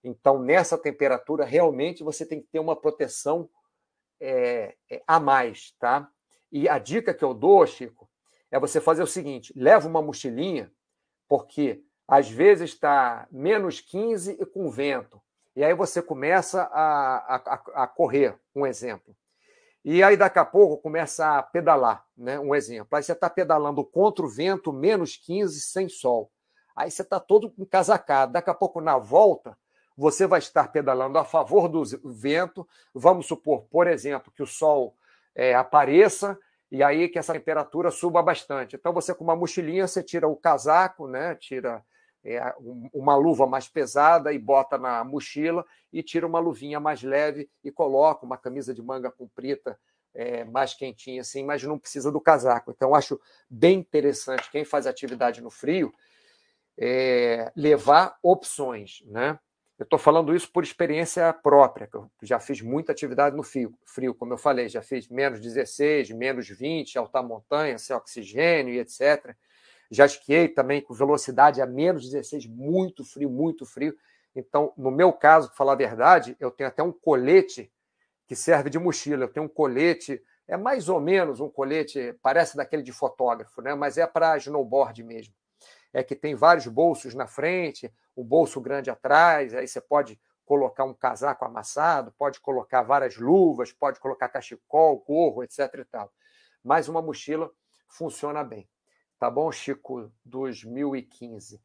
Então, 0.05 0.38
nessa 0.38 0.77
temperatura, 0.77 1.47
realmente 1.47 2.05
você 2.05 2.27
tem 2.27 2.40
que 2.40 2.49
ter 2.49 2.59
uma 2.59 2.77
proteção 2.77 3.49
é, 4.21 4.77
é, 4.90 5.03
a 5.07 5.19
mais, 5.19 5.73
tá? 5.79 6.09
E 6.53 6.69
a 6.69 6.79
dica 6.79 7.14
que 7.14 7.25
eu 7.25 7.33
dou, 7.33 7.67
Chico, 7.67 8.09
é 8.51 8.61
você 8.61 8.81
fazer 8.81 9.03
o 9.03 9.07
seguinte: 9.07 9.53
leva 9.57 9.88
uma 9.88 10.03
mochilinha, 10.03 10.71
porque 11.27 11.83
às 12.07 12.31
vezes 12.31 12.71
está 12.71 13.27
menos 13.33 13.81
15 13.81 14.37
e 14.38 14.45
com 14.45 14.71
vento. 14.71 15.21
E 15.57 15.64
aí 15.64 15.73
você 15.73 16.03
começa 16.03 16.62
a, 16.64 17.37
a, 17.37 17.85
a 17.85 17.87
correr, 17.87 18.38
um 18.55 18.67
exemplo. 18.67 19.17
E 19.85 20.02
aí, 20.02 20.17
daqui 20.17 20.38
a 20.38 20.44
pouco, 20.44 20.83
começa 20.83 21.38
a 21.38 21.42
pedalar, 21.42 22.05
né? 22.17 22.38
Um 22.38 22.55
exemplo. 22.55 22.96
Aí 22.96 23.02
você 23.02 23.13
está 23.13 23.31
pedalando 23.31 23.85
contra 23.85 24.25
o 24.25 24.29
vento, 24.29 24.73
menos 24.73 25.17
15, 25.17 25.61
sem 25.61 25.88
sol. 25.88 26.31
Aí 26.77 26.90
você 26.90 27.02
está 27.02 27.21
todo 27.21 27.55
encasacado. 27.59 28.33
Daqui 28.33 28.50
a 28.50 28.55
pouco, 28.55 28.81
na 28.81 28.98
volta, 28.98 29.57
você 29.97 30.27
vai 30.27 30.38
estar 30.38 30.69
pedalando 30.69 31.19
a 31.19 31.25
favor 31.25 31.69
do 31.69 31.83
vento. 32.05 32.67
Vamos 32.92 33.27
supor, 33.27 33.65
por 33.71 33.87
exemplo, 33.87 34.33
que 34.33 34.42
o 34.42 34.47
sol 34.47 34.97
é, 35.35 35.55
apareça 35.55 36.38
e 36.71 36.83
aí 36.83 37.09
que 37.09 37.19
essa 37.19 37.33
temperatura 37.33 37.90
suba 37.90 38.23
bastante. 38.23 38.77
Então, 38.77 38.92
você 38.92 39.15
com 39.15 39.23
uma 39.23 39.37
mochilinha, 39.37 39.87
você 39.87 40.03
tira 40.03 40.27
o 40.27 40.37
casaco, 40.37 41.07
né? 41.07 41.35
Tira 41.37 41.85
é, 42.25 42.55
uma 42.92 43.15
luva 43.17 43.47
mais 43.47 43.69
pesada 43.69 44.33
e 44.33 44.38
bota 44.38 44.79
na 44.79 45.05
mochila 45.05 45.65
e 45.92 46.03
tira 46.03 46.27
uma 46.27 46.38
luvinha 46.38 46.81
mais 46.81 47.03
leve 47.03 47.49
e 47.63 47.71
coloca 47.71 48.25
uma 48.25 48.38
camisa 48.38 48.73
de 48.73 48.83
manga 48.83 49.11
comprida 49.11 49.79
é, 50.15 50.45
mais 50.45 50.73
quentinha 50.73 51.21
assim, 51.21 51.45
mas 51.45 51.63
não 51.63 51.79
precisa 51.79 52.11
do 52.11 52.21
casaco. 52.21 52.71
Então 52.71 52.95
acho 52.95 53.21
bem 53.51 53.79
interessante 53.79 54.51
quem 54.51 54.65
faz 54.65 54.87
atividade 54.87 55.42
no 55.42 55.51
frio 55.51 55.92
é, 56.79 57.53
levar 57.55 58.17
opções, 58.23 59.03
né? 59.07 59.38
Eu 59.77 59.83
estou 59.83 59.98
falando 59.98 60.35
isso 60.35 60.50
por 60.52 60.62
experiência 60.62 61.33
própria, 61.33 61.88
que 61.88 61.96
eu 61.96 62.08
já 62.22 62.38
fiz 62.38 62.60
muita 62.60 62.92
atividade 62.92 63.35
no 63.35 63.42
frio, 63.42 63.77
frio, 63.85 64.14
como 64.14 64.33
eu 64.33 64.38
falei, 64.38 64.68
já 64.68 64.81
fiz 64.81 65.08
menos 65.08 65.40
16, 65.40 66.10
menos 66.10 66.48
20, 66.48 66.96
alta 66.96 67.20
montanha, 67.20 67.77
sem 67.77 67.94
oxigênio 67.94 68.72
e 68.72 68.79
etc. 68.79 69.35
Já 69.90 70.06
esquiei 70.06 70.48
também 70.48 70.81
com 70.81 70.94
velocidade 70.94 71.60
a 71.60 71.66
menos 71.66 72.08
16, 72.08 72.46
muito 72.46 73.04
frio, 73.04 73.29
muito 73.29 73.66
frio. 73.66 73.96
Então, 74.35 74.72
no 74.77 74.92
meu 74.92 75.12
caso, 75.12 75.48
para 75.48 75.56
falar 75.56 75.72
a 75.72 75.77
verdade, 75.77 76.37
eu 76.38 76.52
tenho 76.52 76.68
até 76.68 76.83
um 76.83 76.92
colete 76.92 77.70
que 78.27 78.37
serve 78.37 78.70
de 78.70 78.79
mochila. 78.79 79.25
Eu 79.25 79.29
tenho 79.29 79.46
um 79.46 79.48
colete, 79.48 80.22
é 80.46 80.56
mais 80.56 80.88
ou 80.88 81.00
menos 81.00 81.40
um 81.40 81.48
colete, 81.48 82.16
parece 82.22 82.56
daquele 82.56 82.83
de 82.83 82.92
fotógrafo, 82.92 83.60
né? 83.60 83.75
mas 83.75 83.98
é 83.98 84.06
para 84.06 84.37
snowboard 84.37 85.02
mesmo. 85.02 85.35
É 85.95 86.03
que 86.03 86.15
tem 86.15 86.35
vários 86.35 86.67
bolsos 86.67 87.15
na 87.15 87.27
frente, 87.27 87.90
o 88.15 88.23
bolso 88.23 88.61
grande 88.61 88.90
atrás, 88.90 89.55
aí 89.55 89.67
você 89.67 89.81
pode 89.81 90.21
colocar 90.45 90.85
um 90.85 90.92
casaco 90.92 91.45
amassado, 91.45 92.13
pode 92.19 92.40
colocar 92.40 92.83
várias 92.83 93.17
luvas, 93.17 93.73
pode 93.73 93.99
colocar 93.99 94.29
cachecol, 94.29 94.99
gorro, 94.99 95.42
etc. 95.42 95.61
e 95.79 95.85
tal. 95.85 96.13
Mas 96.63 96.88
uma 96.88 97.01
mochila 97.01 97.51
funciona 97.88 98.45
bem. 98.45 98.69
Tá 99.19 99.31
bom, 99.31 99.51
Chico? 99.51 100.13
2015. 100.25 101.63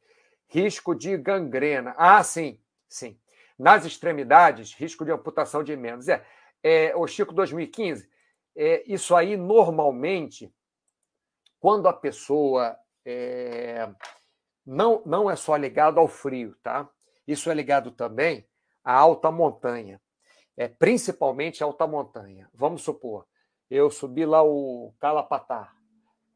Risco 0.47 0.95
de 0.95 1.17
gangrena. 1.17 1.93
Ah, 1.97 2.23
sim, 2.23 2.59
sim. 2.87 3.19
Nas 3.57 3.85
extremidades, 3.85 4.73
risco 4.73 5.03
de 5.03 5.11
amputação 5.11 5.63
de 5.63 5.75
membros. 5.75 6.07
É, 6.07 6.25
é, 6.63 6.95
o 6.95 7.05
Chico 7.07 7.33
2015, 7.33 8.09
é, 8.55 8.83
isso 8.85 9.15
aí 9.15 9.35
normalmente, 9.35 10.53
quando 11.59 11.87
a 11.87 11.93
pessoa 11.93 12.77
é, 13.05 13.89
não, 14.69 15.01
não 15.05 15.29
é 15.29 15.35
só 15.35 15.55
ligado 15.55 15.99
ao 15.99 16.07
frio, 16.07 16.55
tá? 16.61 16.89
Isso 17.27 17.49
é 17.49 17.53
ligado 17.53 17.91
também 17.91 18.47
à 18.83 18.93
alta 18.93 19.31
montanha, 19.31 20.01
é, 20.57 20.67
principalmente 20.67 21.63
à 21.63 21.65
alta 21.65 21.87
montanha. 21.87 22.49
Vamos 22.53 22.81
supor, 22.81 23.25
eu 23.69 23.89
subi 23.89 24.25
lá 24.25 24.43
o 24.43 24.93
Calapatá, 24.99 25.73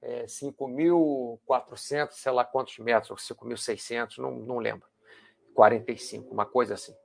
é, 0.01 0.25
5.400, 0.25 2.11
sei 2.11 2.31
lá 2.31 2.43
quantos 2.43 2.77
metros, 2.79 3.11
ou 3.11 3.17
5.600, 3.17 4.17
não, 4.17 4.31
não 4.31 4.57
lembro, 4.57 4.87
45, 5.53 6.33
uma 6.33 6.45
coisa 6.45 6.73
assim. 6.73 6.95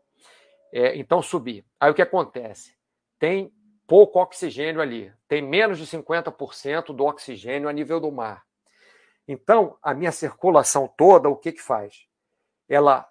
É, 0.73 0.97
então 0.97 1.23
subi. 1.23 1.65
Aí 1.81 1.91
o 1.91 1.95
que 1.95 2.03
acontece? 2.03 2.79
tem 3.19 3.53
pouco 3.87 4.21
oxigênio 4.21 4.81
ali, 4.81 5.13
tem 5.27 5.43
menos 5.43 5.79
de 5.79 5.87
50% 5.87 6.95
do 6.95 7.05
oxigênio 7.05 7.69
a 7.69 7.73
nível 7.73 8.01
do 8.01 8.13
mar. 8.13 8.47
Então, 9.29 9.77
a 9.83 9.93
minha 9.93 10.11
circulação 10.11 10.89
toda, 10.89 11.29
o 11.29 11.37
que, 11.37 11.53
que 11.53 11.61
faz? 11.61 12.09
Ela 12.67 13.07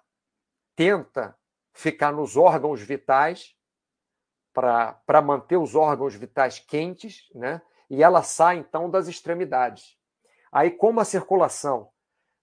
tenta 0.74 1.38
ficar 1.72 2.12
nos 2.12 2.36
órgãos 2.36 2.82
vitais 2.82 3.54
para 4.52 5.22
manter 5.22 5.56
os 5.56 5.76
órgãos 5.76 6.16
vitais 6.16 6.58
quentes, 6.58 7.30
né? 7.32 7.62
e 7.88 8.02
ela 8.02 8.24
sai 8.24 8.58
então 8.58 8.90
das 8.90 9.06
extremidades. 9.06 9.96
Aí, 10.50 10.72
como 10.72 10.98
a 10.98 11.04
circulação 11.04 11.88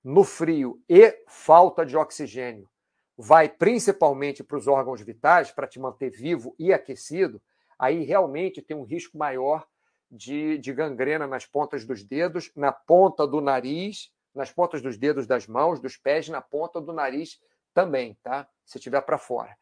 no 0.02 0.24
frio 0.24 0.82
e 0.88 1.12
falta 1.28 1.86
de 1.86 1.98
oxigênio 1.98 2.70
vai 3.18 3.50
principalmente 3.50 4.44
para 4.44 4.58
os 4.58 4.68
órgãos 4.68 5.02
vitais, 5.02 5.52
para 5.52 5.68
te 5.68 5.80
manter 5.80 6.10
vivo 6.12 6.56
e 6.58 6.72
aquecido, 6.72 7.42
aí 7.78 8.04
realmente 8.04 8.62
tem 8.62 8.78
um 8.78 8.84
risco 8.84 9.18
maior 9.18 9.68
de, 10.12 10.58
de 10.58 10.74
gangrena 10.74 11.28
nas 11.28 11.45
pontas 11.45 11.86
dos 11.86 12.03
dedos, 12.03 12.51
na 12.56 12.72
ponta 12.72 13.26
do 13.26 13.41
nariz, 13.41 14.12
nas 14.34 14.51
pontas 14.51 14.82
dos 14.82 14.97
dedos 14.97 15.26
das 15.26 15.47
mãos, 15.47 15.80
dos 15.80 15.97
pés, 15.97 16.28
na 16.30 16.41
ponta 16.41 16.82
do 16.82 16.93
nariz 16.93 17.39
também, 17.74 18.18
tá? 18.24 18.47
Se 18.66 18.80
tiver 18.80 19.01
para 19.01 19.18
fora. 19.18 19.56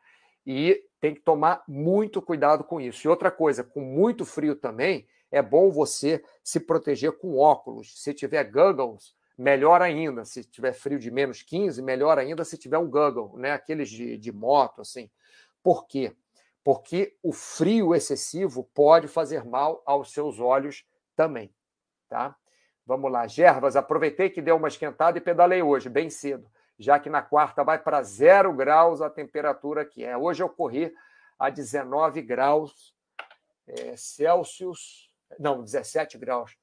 E 0.45 0.83
tem 0.99 1.13
que 1.13 1.21
tomar 1.21 1.63
muito 1.67 2.21
cuidado 2.21 2.63
com 2.63 2.79
isso. 2.81 3.05
E 3.05 3.09
outra 3.09 3.31
coisa, 3.31 3.63
com 3.63 3.81
muito 3.81 4.25
frio 4.25 4.55
também, 4.55 5.07
é 5.31 5.41
bom 5.41 5.71
você 5.71 6.23
se 6.43 6.59
proteger 6.59 7.13
com 7.13 7.37
óculos. 7.37 8.01
Se 8.01 8.13
tiver 8.13 8.43
goggles, 8.45 9.15
melhor 9.37 9.81
ainda. 9.81 10.25
Se 10.25 10.43
tiver 10.43 10.73
frio 10.73 10.99
de 10.99 11.09
menos 11.09 11.41
15, 11.41 11.81
melhor 11.81 12.17
ainda 12.17 12.43
se 12.43 12.57
tiver 12.57 12.77
um 12.77 12.89
goggle, 12.89 13.37
né? 13.37 13.51
Aqueles 13.51 13.89
de, 13.89 14.17
de 14.17 14.31
moto, 14.31 14.81
assim. 14.81 15.09
Por 15.61 15.87
quê? 15.87 16.15
Porque 16.63 17.17
o 17.21 17.33
frio 17.33 17.93
excessivo 17.93 18.63
pode 18.73 19.07
fazer 19.07 19.43
mal 19.43 19.83
aos 19.85 20.13
seus 20.13 20.39
olhos 20.39 20.85
também, 21.15 21.53
tá? 22.07 22.35
Vamos 22.85 23.11
lá, 23.11 23.27
Gervas, 23.27 23.75
aproveitei 23.75 24.29
que 24.29 24.41
deu 24.41 24.55
uma 24.55 24.67
esquentada 24.67 25.17
e 25.17 25.21
pedalei 25.21 25.61
hoje, 25.61 25.89
bem 25.89 26.09
cedo, 26.09 26.49
já 26.77 26.99
que 26.99 27.09
na 27.09 27.21
quarta 27.21 27.63
vai 27.63 27.77
para 27.77 28.01
zero 28.01 28.53
graus 28.53 29.01
a 29.01 29.09
temperatura 29.09 29.81
aqui. 29.81 30.03
É, 30.03 30.17
hoje 30.17 30.41
eu 30.41 30.49
corri 30.49 30.93
a 31.37 31.49
19 31.49 32.21
graus 32.21 32.93
é, 33.67 33.95
Celsius, 33.95 35.09
não, 35.39 35.63
17 35.63 36.17
graus, 36.17 36.57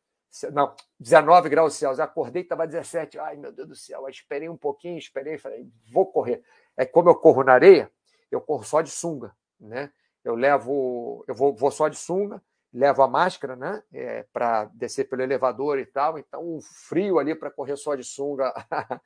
não, 0.52 0.74
19 0.98 1.48
graus 1.48 1.74
Celsius. 1.74 2.00
Acordei, 2.00 2.42
estava 2.42 2.66
17. 2.66 3.18
Ai, 3.18 3.36
meu 3.36 3.50
Deus 3.50 3.68
do 3.68 3.74
céu. 3.74 4.06
Esperei 4.08 4.48
um 4.48 4.56
pouquinho, 4.56 4.98
esperei, 4.98 5.38
falei, 5.38 5.66
vou 5.90 6.06
correr. 6.06 6.42
É 6.76 6.84
como 6.84 7.08
eu 7.08 7.14
corro 7.14 7.42
na 7.42 7.54
areia, 7.54 7.90
eu 8.30 8.40
corro 8.40 8.62
só 8.62 8.80
de 8.80 8.90
sunga 8.90 9.34
né? 9.60 9.90
Eu 10.24 10.34
levo, 10.34 11.24
eu 11.26 11.34
vou, 11.34 11.54
vou 11.54 11.70
só 11.70 11.88
de 11.88 11.96
sunga, 11.96 12.42
levo 12.72 13.02
a 13.02 13.08
máscara, 13.08 13.56
né? 13.56 13.82
É, 13.92 14.24
para 14.32 14.64
descer 14.66 15.08
pelo 15.08 15.22
elevador 15.22 15.78
e 15.78 15.86
tal. 15.86 16.18
Então, 16.18 16.42
o 16.42 16.60
frio 16.60 17.18
ali 17.18 17.34
para 17.34 17.50
correr 17.50 17.76
só 17.76 17.94
de 17.94 18.04
sunga 18.04 18.52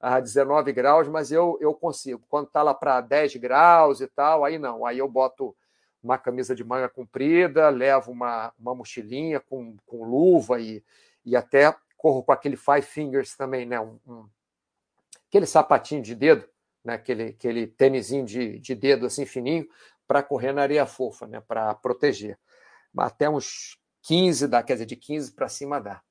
a 0.00 0.20
19 0.20 0.72
graus, 0.72 1.08
mas 1.08 1.30
eu, 1.30 1.58
eu 1.60 1.74
consigo. 1.74 2.22
Quando 2.28 2.46
está 2.46 2.62
lá 2.62 2.74
para 2.74 3.00
10 3.00 3.36
graus 3.36 4.00
e 4.00 4.06
tal, 4.06 4.44
aí 4.44 4.58
não. 4.58 4.86
Aí 4.86 4.98
eu 4.98 5.08
boto 5.08 5.54
uma 6.02 6.16
camisa 6.16 6.54
de 6.54 6.64
manga 6.64 6.88
comprida, 6.88 7.68
levo 7.68 8.10
uma, 8.10 8.52
uma 8.58 8.74
mochilinha 8.74 9.38
com, 9.38 9.76
com 9.86 10.04
luva 10.04 10.58
e, 10.58 10.82
e 11.24 11.36
até 11.36 11.74
corro 11.96 12.22
com 12.22 12.32
aquele 12.32 12.56
five 12.56 12.82
fingers 12.82 13.36
também, 13.36 13.66
né? 13.66 13.78
Um, 13.78 13.98
um, 14.06 14.28
aquele 15.28 15.44
sapatinho 15.44 16.02
de 16.02 16.14
dedo, 16.14 16.48
né? 16.82 16.94
aquele, 16.94 17.24
aquele 17.24 17.66
tênisinho 17.66 18.24
de, 18.24 18.58
de 18.58 18.74
dedo 18.74 19.04
assim 19.04 19.26
fininho, 19.26 19.68
para 20.10 20.24
correr 20.24 20.52
na 20.52 20.62
areia 20.62 20.86
fofa, 20.86 21.24
né, 21.24 21.40
para 21.40 21.72
proteger. 21.72 22.36
Até 22.98 23.30
uns 23.30 23.78
15 24.02 24.48
dá, 24.48 24.60
quer 24.60 24.72
dizer, 24.72 24.86
de 24.86 24.96
15 24.96 25.32
para 25.36 25.48
cima 25.48 25.80
dá. 25.80 26.02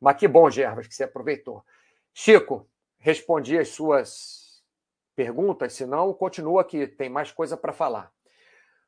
Mas 0.00 0.16
que 0.16 0.26
bom, 0.26 0.50
Gervas, 0.50 0.88
que 0.88 0.94
você 0.96 1.04
aproveitou. 1.04 1.64
Chico, 2.12 2.68
respondi 2.98 3.56
as 3.56 3.68
suas 3.68 4.60
perguntas, 5.14 5.72
senão 5.72 6.12
continua 6.12 6.62
aqui, 6.62 6.84
tem 6.84 7.08
mais 7.08 7.30
coisa 7.30 7.56
para 7.56 7.72
falar. 7.72 8.10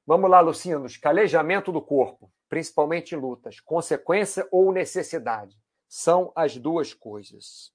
Vamos 0.05 0.29
lá, 0.29 0.41
Lucinos. 0.41 0.97
Calejamento 0.97 1.71
do 1.71 1.81
corpo, 1.81 2.29
principalmente 2.49 3.15
em 3.15 3.19
lutas, 3.19 3.61
consequência 3.61 4.49
ou 4.51 4.73
necessidade? 4.73 5.57
São 5.89 6.33
as 6.35 6.57
duas 6.57 6.93
coisas. 6.93 7.71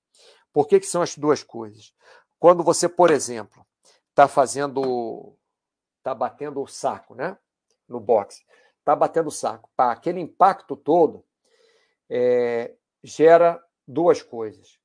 Por 0.51 0.67
que, 0.67 0.77
que 0.77 0.87
são 0.87 1.01
as 1.01 1.17
duas 1.17 1.41
coisas? 1.41 1.93
Quando 2.37 2.65
você, 2.65 2.89
por 2.89 3.09
exemplo, 3.11 3.65
está 4.09 4.27
fazendo 4.27 5.37
está 6.01 6.15
batendo 6.15 6.61
o 6.61 6.67
saco, 6.67 7.15
né? 7.15 7.37
No 7.87 7.99
boxe. 7.99 8.43
Está 8.79 8.95
batendo 8.95 9.27
o 9.27 9.31
saco. 9.31 9.69
Pá, 9.75 9.91
aquele 9.91 10.19
impacto 10.19 10.75
todo 10.75 11.23
é, 12.09 12.75
gera 13.03 13.63
duas 13.87 14.21
coisas. 14.21 14.79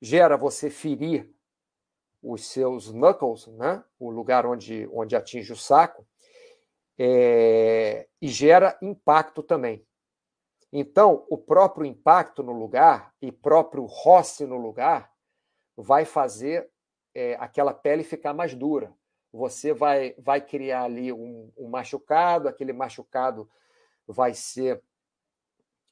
Gera 0.00 0.36
você 0.36 0.70
ferir 0.70 1.32
os 2.22 2.46
seus 2.46 2.92
knuckles, 2.92 3.46
né? 3.48 3.82
o 3.98 4.10
lugar 4.10 4.46
onde, 4.46 4.88
onde 4.92 5.16
atinge 5.16 5.52
o 5.52 5.56
saco, 5.56 6.06
é, 6.98 8.06
e 8.20 8.28
gera 8.28 8.78
impacto 8.80 9.42
também. 9.42 9.86
Então, 10.72 11.26
o 11.30 11.38
próprio 11.38 11.86
impacto 11.86 12.42
no 12.42 12.52
lugar 12.52 13.14
e 13.20 13.30
próprio 13.32 13.84
roce 13.84 14.44
no 14.46 14.56
lugar 14.56 15.12
vai 15.76 16.04
fazer 16.04 16.70
é, 17.14 17.34
aquela 17.34 17.72
pele 17.72 18.02
ficar 18.04 18.34
mais 18.34 18.54
dura 18.54 18.94
você 19.34 19.74
vai, 19.74 20.14
vai 20.16 20.40
criar 20.40 20.84
ali 20.84 21.12
um, 21.12 21.50
um 21.58 21.68
machucado, 21.68 22.48
aquele 22.48 22.72
machucado 22.72 23.50
vai 24.06 24.32
ser 24.32 24.80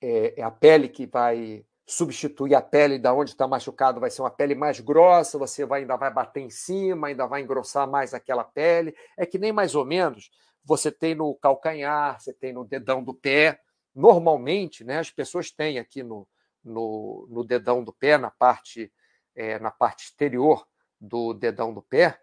é, 0.01 0.41
é, 0.41 0.43
a 0.43 0.51
pele 0.51 0.89
que 0.89 1.07
vai 1.07 1.67
substituir 1.85 2.55
a 2.55 2.63
pele 2.63 3.01
da 3.01 3.13
onde 3.13 3.33
está 3.33 3.49
machucado, 3.49 3.99
vai 3.99 4.11
ser 4.11 4.23
uma 4.23 4.31
pele 4.31 4.55
mais 4.55 4.79
grossa, 4.79 5.39
você 5.39 5.67
vai, 5.67 5.81
ainda 5.81 5.97
vai 5.97 6.13
bater 6.13 6.41
em 6.41 6.51
cima, 6.51 7.09
ainda 7.09 7.27
vai 7.27 7.43
engrossar 7.43 7.89
mais 7.89 8.15
aquela 8.15 8.45
pele. 8.45 8.95
É 9.19 9.27
que 9.27 9.39
nem 9.39 9.51
mais 9.51 9.75
ou 9.75 9.85
menos 9.85 10.31
você 10.65 10.93
tem 10.93 11.13
no 11.13 11.35
calcanhar, 11.35 12.21
você 12.21 12.33
tem 12.33 12.53
no 12.53 12.65
dedão 12.65 13.03
do 13.03 13.13
pé. 13.13 13.59
Normalmente, 13.93 14.85
né, 14.85 15.01
as 15.01 15.11
pessoas 15.11 15.51
têm 15.51 15.81
aqui 15.81 16.05
no, 16.05 16.29
no, 16.63 17.27
no 17.29 17.43
dedão 17.43 17.83
do 17.83 17.93
pé, 17.93 18.17
na 18.17 18.31
parte, 18.31 18.93
é, 19.35 19.59
na 19.59 19.73
parte 19.73 20.05
exterior 20.05 20.65
do 21.01 21.35
dedão 21.35 21.75
do 21.75 21.83
pé, 21.83 22.22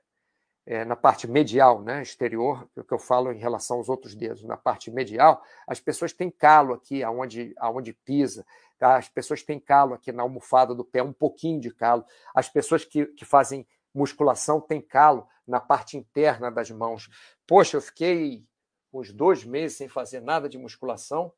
é, 0.69 0.85
na 0.85 0.95
parte 0.95 1.27
medial, 1.27 1.81
né, 1.81 2.03
exterior, 2.03 2.69
o 2.75 2.83
que 2.83 2.93
eu 2.93 2.99
falo 2.99 3.31
em 3.31 3.39
relação 3.39 3.77
aos 3.77 3.89
outros 3.89 4.13
dedos, 4.13 4.43
na 4.43 4.55
parte 4.55 4.91
medial, 4.91 5.43
as 5.65 5.79
pessoas 5.79 6.13
têm 6.13 6.29
calo 6.29 6.75
aqui, 6.75 7.01
aonde, 7.01 7.55
aonde 7.57 7.91
pisa, 7.91 8.45
tá? 8.77 8.95
as 8.95 9.09
pessoas 9.09 9.41
têm 9.41 9.59
calo 9.59 9.95
aqui 9.95 10.11
na 10.11 10.21
almofada 10.21 10.75
do 10.75 10.85
pé, 10.85 11.01
um 11.01 11.11
pouquinho 11.11 11.59
de 11.59 11.71
calo, 11.73 12.05
as 12.35 12.47
pessoas 12.47 12.85
que, 12.85 13.07
que 13.07 13.25
fazem 13.25 13.65
musculação 13.91 14.61
tem 14.61 14.79
calo 14.79 15.27
na 15.47 15.59
parte 15.59 15.97
interna 15.97 16.51
das 16.51 16.69
mãos. 16.69 17.09
Poxa, 17.47 17.77
eu 17.77 17.81
fiquei 17.81 18.45
uns 18.93 19.11
dois 19.11 19.43
meses 19.43 19.75
sem 19.75 19.87
fazer 19.87 20.21
nada 20.21 20.47
de 20.47 20.59
musculação 20.59 21.33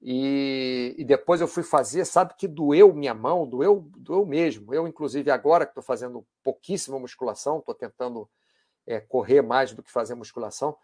e, 0.00 0.94
e 0.96 1.04
depois 1.04 1.42
eu 1.42 1.48
fui 1.48 1.62
fazer, 1.62 2.06
sabe 2.06 2.32
que 2.38 2.48
doeu 2.48 2.94
minha 2.94 3.12
mão, 3.12 3.46
doeu, 3.46 3.90
doeu 3.94 4.24
mesmo. 4.24 4.72
Eu, 4.72 4.88
inclusive, 4.88 5.30
agora 5.30 5.66
que 5.66 5.72
estou 5.72 5.82
fazendo 5.82 6.26
pouquíssima 6.42 6.98
musculação, 6.98 7.58
estou 7.58 7.74
tentando 7.74 8.26
é, 8.88 8.98
correr 8.98 9.42
mais 9.42 9.72
do 9.72 9.82
que 9.82 9.92
fazer 9.92 10.14
musculação, 10.14 10.76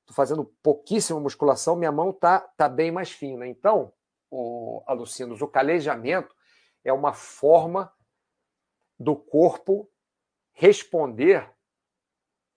estou 0.00 0.14
fazendo 0.14 0.44
pouquíssima 0.62 1.20
musculação, 1.20 1.76
minha 1.76 1.92
mão 1.92 2.10
está 2.10 2.40
tá 2.40 2.68
bem 2.68 2.90
mais 2.90 3.12
fina. 3.12 3.46
Então, 3.46 3.92
o, 4.30 4.82
Alucinos, 4.86 5.42
o 5.42 5.46
calejamento 5.46 6.34
é 6.82 6.92
uma 6.92 7.12
forma 7.12 7.92
do 8.98 9.14
corpo 9.14 9.88
responder 10.52 11.48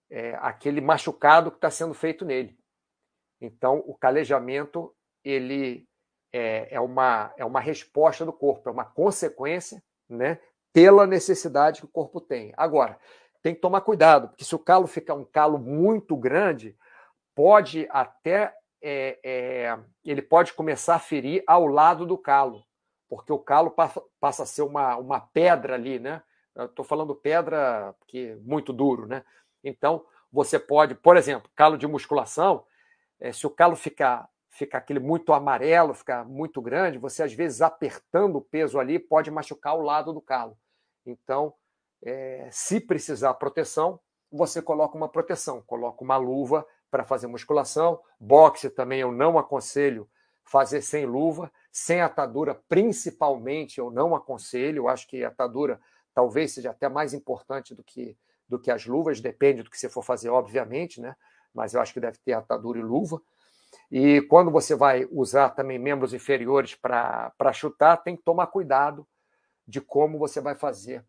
é, 0.10 0.36
aquele 0.36 0.80
machucado 0.80 1.51
que 1.51 1.58
está 1.58 1.70
sendo 1.70 1.93
feito 1.93 2.24
nele. 2.24 2.58
Então, 3.41 3.84
o 3.86 3.95
calejamento 3.95 4.95
ele 5.24 5.88
é, 6.32 6.76
é, 6.76 6.80
uma, 6.80 7.34
é 7.38 7.43
uma 7.43 7.60
resposta 7.60 8.26
do 8.26 8.32
corpo, 8.32 8.70
é 8.70 8.72
uma 8.72 8.86
consequência 8.86 9.84
né, 10.08 10.39
pela 10.72 11.06
necessidade 11.06 11.82
que 11.82 11.86
o 11.86 11.91
corpo 11.91 12.22
tem. 12.22 12.54
Agora, 12.58 12.97
tem 13.43 13.53
que 13.53 13.61
tomar 13.61 13.81
cuidado, 13.81 14.29
porque 14.29 14.45
se 14.45 14.55
o 14.55 14.59
calo 14.59 14.87
ficar 14.87 15.15
um 15.15 15.25
calo 15.25 15.59
muito 15.59 16.15
grande, 16.15 16.75
pode 17.35 17.85
até 17.91 18.55
é, 18.81 19.19
é, 19.23 19.79
ele 20.03 20.21
pode 20.21 20.53
começar 20.53 20.95
a 20.95 20.99
ferir 20.99 21.43
ao 21.45 21.67
lado 21.67 22.05
do 22.05 22.17
calo, 22.17 22.65
porque 23.09 23.31
o 23.31 23.37
calo 23.37 23.69
passa, 23.69 24.43
a 24.43 24.45
ser 24.45 24.61
uma, 24.61 24.95
uma 24.95 25.19
pedra 25.19 25.75
ali, 25.75 25.99
né? 25.99 26.23
Estou 26.57 26.85
falando 26.85 27.13
pedra 27.13 27.93
que 28.07 28.35
muito 28.41 28.71
duro, 28.71 29.05
né? 29.07 29.23
Então 29.63 30.05
você 30.31 30.57
pode, 30.57 30.95
por 30.95 31.17
exemplo, 31.17 31.49
calo 31.53 31.77
de 31.77 31.85
musculação, 31.85 32.65
é, 33.19 33.31
se 33.33 33.45
o 33.45 33.49
calo 33.49 33.75
ficar 33.75 34.29
ficar 34.49 34.77
aquele 34.77 34.99
muito 34.99 35.33
amarelo, 35.33 35.95
ficar 35.95 36.23
muito 36.23 36.61
grande, 36.61 36.99
você 36.99 37.23
às 37.23 37.33
vezes 37.33 37.61
apertando 37.61 38.35
o 38.35 38.41
peso 38.41 38.79
ali 38.79 38.99
pode 38.99 39.31
machucar 39.31 39.75
o 39.75 39.81
lado 39.81 40.13
do 40.13 40.21
calo. 40.21 40.55
Então, 41.05 41.55
é, 42.06 42.47
se 42.51 42.80
precisar 42.80 43.34
proteção, 43.36 43.99
você 44.32 44.62
coloca 44.62 44.97
uma 44.97 45.08
proteção, 45.08 45.62
coloca 45.62 46.04
uma 46.04 46.18
luva 46.18 46.66
para 46.91 47.04
fazer 47.04 47.28
musculação. 47.28 47.99
Boxe 48.20 48.70
também 48.70 48.99
eu 48.99 49.12
não 49.12 49.38
aconselho 49.38 50.10
fazer 50.43 50.82
sem 50.82 51.06
luva, 51.06 51.51
sem 51.72 52.01
atadura, 52.01 52.62
principalmente 52.68 53.80
eu 53.80 53.89
não 53.89 54.16
aconselho. 54.16 54.84
Eu 54.84 54.88
acho 54.89 55.08
que 55.08 55.24
atadura 55.24 55.80
talvez 56.14 56.54
seja 56.54 56.72
até 56.72 56.89
mais 56.89 57.14
importante 57.14 57.74
do 57.74 57.84
que, 57.84 58.18
do 58.47 58.60
que 58.60 58.70
as 58.70 58.86
luvas, 58.86 59.22
depende 59.22 59.64
do 59.64 59.70
que 59.70 59.80
você 59.80 59.89
for 59.89 60.04
fazer, 60.04 60.30
obviamente, 60.30 60.99
né? 60.99 61.16
Mas 61.54 61.74
eu 61.74 61.82
acho 61.82 61.93
que 61.93 61.99
deve 61.99 62.18
ter 62.18 62.34
atadura 62.34 62.80
e 62.80 62.84
luva. 62.84 63.22
E 63.91 64.22
quando 64.24 64.51
você 64.51 64.76
vai 64.76 65.08
usar 65.12 65.49
também 65.51 65.80
membros 65.80 66.14
inferiores 66.14 66.76
para 66.76 67.54
chutar, 67.54 67.97
tem 67.97 68.16
que 68.16 68.24
tomar 68.24 68.47
cuidado 68.47 69.08
de 69.68 69.80
como 69.80 70.18
você 70.18 70.41
vai 70.41 70.56
fazer 70.56 71.06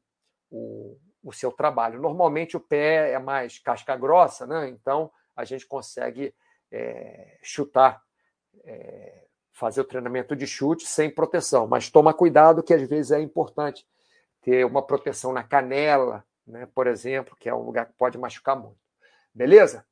o, 0.51 0.99
o 1.23 1.33
seu 1.33 1.51
trabalho. 1.53 2.01
Normalmente 2.01 2.57
o 2.57 2.61
pé 2.61 3.13
é 3.13 3.19
mais 3.19 3.59
casca 3.59 3.97
grossa, 3.97 4.47
né? 4.47 4.69
então 4.69 5.11
a 5.37 5.45
gente 5.45 5.67
consegue 5.67 6.35
é, 6.71 7.39
chutar, 7.43 8.03
é, 8.65 9.25
fazer 9.53 9.81
o 9.81 9.85
treinamento 9.85 10.35
de 10.35 10.47
chute 10.47 10.87
sem 10.87 11.11
proteção. 11.11 11.67
Mas 11.67 11.91
toma 11.91 12.15
cuidado 12.15 12.63
que 12.63 12.75
às 12.75 12.83
vezes 12.89 13.13
é 13.13 13.21
importante 13.21 13.87
ter 14.43 14.65
uma 14.65 14.83
proteção 14.83 15.33
na 15.33 15.43
canela, 15.43 16.25
né? 16.47 16.69
por 16.75 16.87
exemplo, 16.87 17.37
que 17.39 17.49
é 17.49 17.55
um 17.55 17.63
lugar 17.63 17.87
que 17.87 17.95
pode 17.95 18.19
machucar 18.19 18.57
muito. 18.57 18.79
Beleza? 19.35 19.85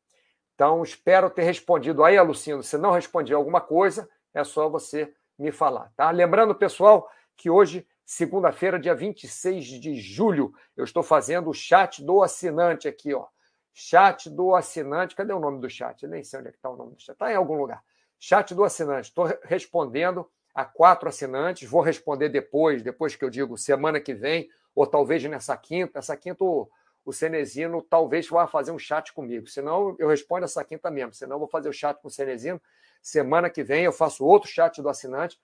Então, 0.55 0.83
espero 0.83 1.31
ter 1.31 1.43
respondido 1.43 2.05
aí, 2.05 2.17
Alucino. 2.17 2.63
Se 2.63 2.77
não 2.77 2.93
respondi 2.93 3.33
alguma 3.33 3.61
coisa, 3.61 4.09
é 4.33 4.45
só 4.45 4.69
você 4.69 5.13
me 5.39 5.51
falar, 5.51 5.91
tá? 5.97 6.11
Lembrando, 6.11 6.55
pessoal, 6.55 7.11
que 7.37 7.51
hoje, 7.51 7.87
segunda-feira, 8.05 8.79
dia 8.79 8.95
26 8.95 9.65
de 9.65 9.95
julho, 9.95 10.53
eu 10.77 10.85
estou 10.85 11.03
fazendo 11.03 11.51
o 11.51 11.55
chat 11.55 12.05
do 12.05 12.23
assinante 12.23 12.89
aqui, 12.89 13.15
ó. 13.15 13.27
Chat 13.73 14.29
do 14.29 14.55
assinante. 14.55 15.17
Cadê 15.17 15.33
o 15.33 15.41
nome 15.41 15.61
do 15.61 15.71
chat? 15.71 16.03
Eu 16.03 16.11
nem 16.11 16.23
sei 16.23 16.41
onde 16.41 16.49
é 16.49 16.53
que 16.53 16.59
está 16.59 16.69
o 16.69 16.77
nome 16.77 16.95
do 16.95 17.01
chat. 17.01 17.15
Está 17.15 17.33
em 17.33 17.37
algum 17.37 17.55
lugar. 17.55 17.83
Chat 18.19 18.55
do 18.55 18.65
assinante. 18.65 19.09
Estou 19.09 19.27
respondendo 19.45 20.31
a 20.55 20.65
quatro 20.65 21.09
assinantes. 21.09 21.69
Vou 21.69 21.81
responder 21.81 22.29
depois, 22.29 22.83
depois 22.83 23.17
que 23.17 23.25
eu 23.25 23.31
digo 23.31 23.57
semana 23.57 23.99
que 23.99 24.15
vem, 24.15 24.49
ou 24.75 24.87
talvez 24.87 25.25
nessa 25.25 25.57
quinta. 25.57 25.99
Essa 25.99 26.17
quinta 26.17 26.45
o 27.05 27.13
Cenezino 27.13 27.83
talvez 27.83 28.29
vá 28.29 28.47
fazer 28.47 28.71
um 28.71 28.79
chat 28.79 29.13
comigo. 29.13 29.47
Senão, 29.47 29.97
eu 29.99 30.09
respondo 30.09 30.45
essa 30.45 30.63
quinta 30.65 30.91
mesmo. 30.91 31.13
Senão, 31.15 31.37
eu 31.37 31.41
vou 31.41 31.49
fazer 31.49 31.69
o 31.69 31.73
chat 31.73 32.01
com 32.01 32.09
o 32.09 32.11
Cenezino. 32.11 32.61
Semana 33.01 33.51
que 33.51 33.65
vem, 33.65 33.85
eu 33.85 33.93
faço 33.93 34.25
outro 34.25 34.49
chat 34.49 34.81
do 34.81 34.89
assinante 34.89 35.41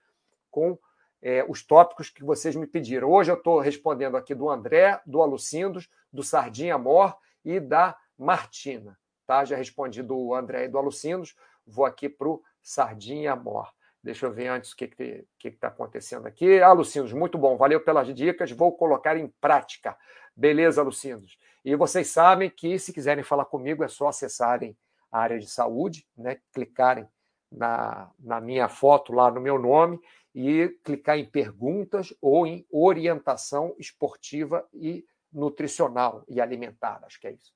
com 0.49 0.77
é, 1.21 1.45
os 1.47 1.63
tópicos 1.63 2.09
que 2.09 2.23
vocês 2.23 2.55
me 2.55 2.65
pediram. 2.65 3.09
Hoje 3.09 3.31
eu 3.31 3.35
estou 3.35 3.59
respondendo 3.59 4.15
aqui 4.15 4.33
do 4.33 4.49
André, 4.49 5.01
do 5.05 5.21
Alucindos, 5.21 5.89
do 6.11 6.23
Sardinha 6.23 6.77
Mor 6.77 7.17
e 7.43 7.59
da 7.59 7.97
Martina. 8.17 8.97
Tá? 9.25 9.45
Já 9.45 9.55
respondi 9.55 10.01
do 10.01 10.33
André 10.33 10.65
e 10.65 10.67
do 10.67 10.77
Alucindos. 10.77 11.35
Vou 11.65 11.85
aqui 11.85 12.09
para 12.09 12.27
o 12.27 12.41
Sardinha 12.61 13.35
Mor. 13.35 13.71
Deixa 14.01 14.25
eu 14.25 14.31
ver 14.31 14.47
antes 14.47 14.71
o 14.71 14.77
que 14.77 14.85
está 14.85 14.95
que, 14.95 15.25
que 15.37 15.51
tá 15.51 15.67
acontecendo 15.67 16.25
aqui. 16.25 16.61
Ah, 16.61 16.73
muito 17.13 17.37
bom. 17.37 17.57
Valeu 17.57 17.81
pelas 17.81 18.13
dicas. 18.13 18.49
Vou 18.51 18.71
colocar 18.71 19.17
em 19.17 19.27
prática. 19.41 19.95
Beleza, 20.35 20.81
Lucindos. 20.81 21.37
E 21.65 21.75
vocês 21.75 22.07
sabem 22.07 22.49
que, 22.49 22.79
se 22.79 22.93
quiserem 22.93 23.23
falar 23.23 23.45
comigo, 23.45 23.83
é 23.83 23.89
só 23.89 24.07
acessarem 24.07 24.75
a 25.11 25.19
área 25.19 25.37
de 25.37 25.49
saúde, 25.49 26.07
né? 26.17 26.39
clicarem 26.53 27.05
na, 27.51 28.09
na 28.17 28.39
minha 28.39 28.69
foto 28.69 29.11
lá 29.11 29.29
no 29.29 29.41
meu 29.41 29.59
nome 29.59 29.99
e 30.33 30.69
clicar 30.83 31.17
em 31.17 31.25
perguntas 31.25 32.13
ou 32.21 32.45
em 32.45 32.65
orientação 32.71 33.75
esportiva 33.77 34.67
e 34.73 35.05
nutricional 35.31 36.23
e 36.27 36.39
alimentar. 36.39 37.01
Acho 37.03 37.19
que 37.19 37.27
é 37.27 37.31
isso. 37.33 37.53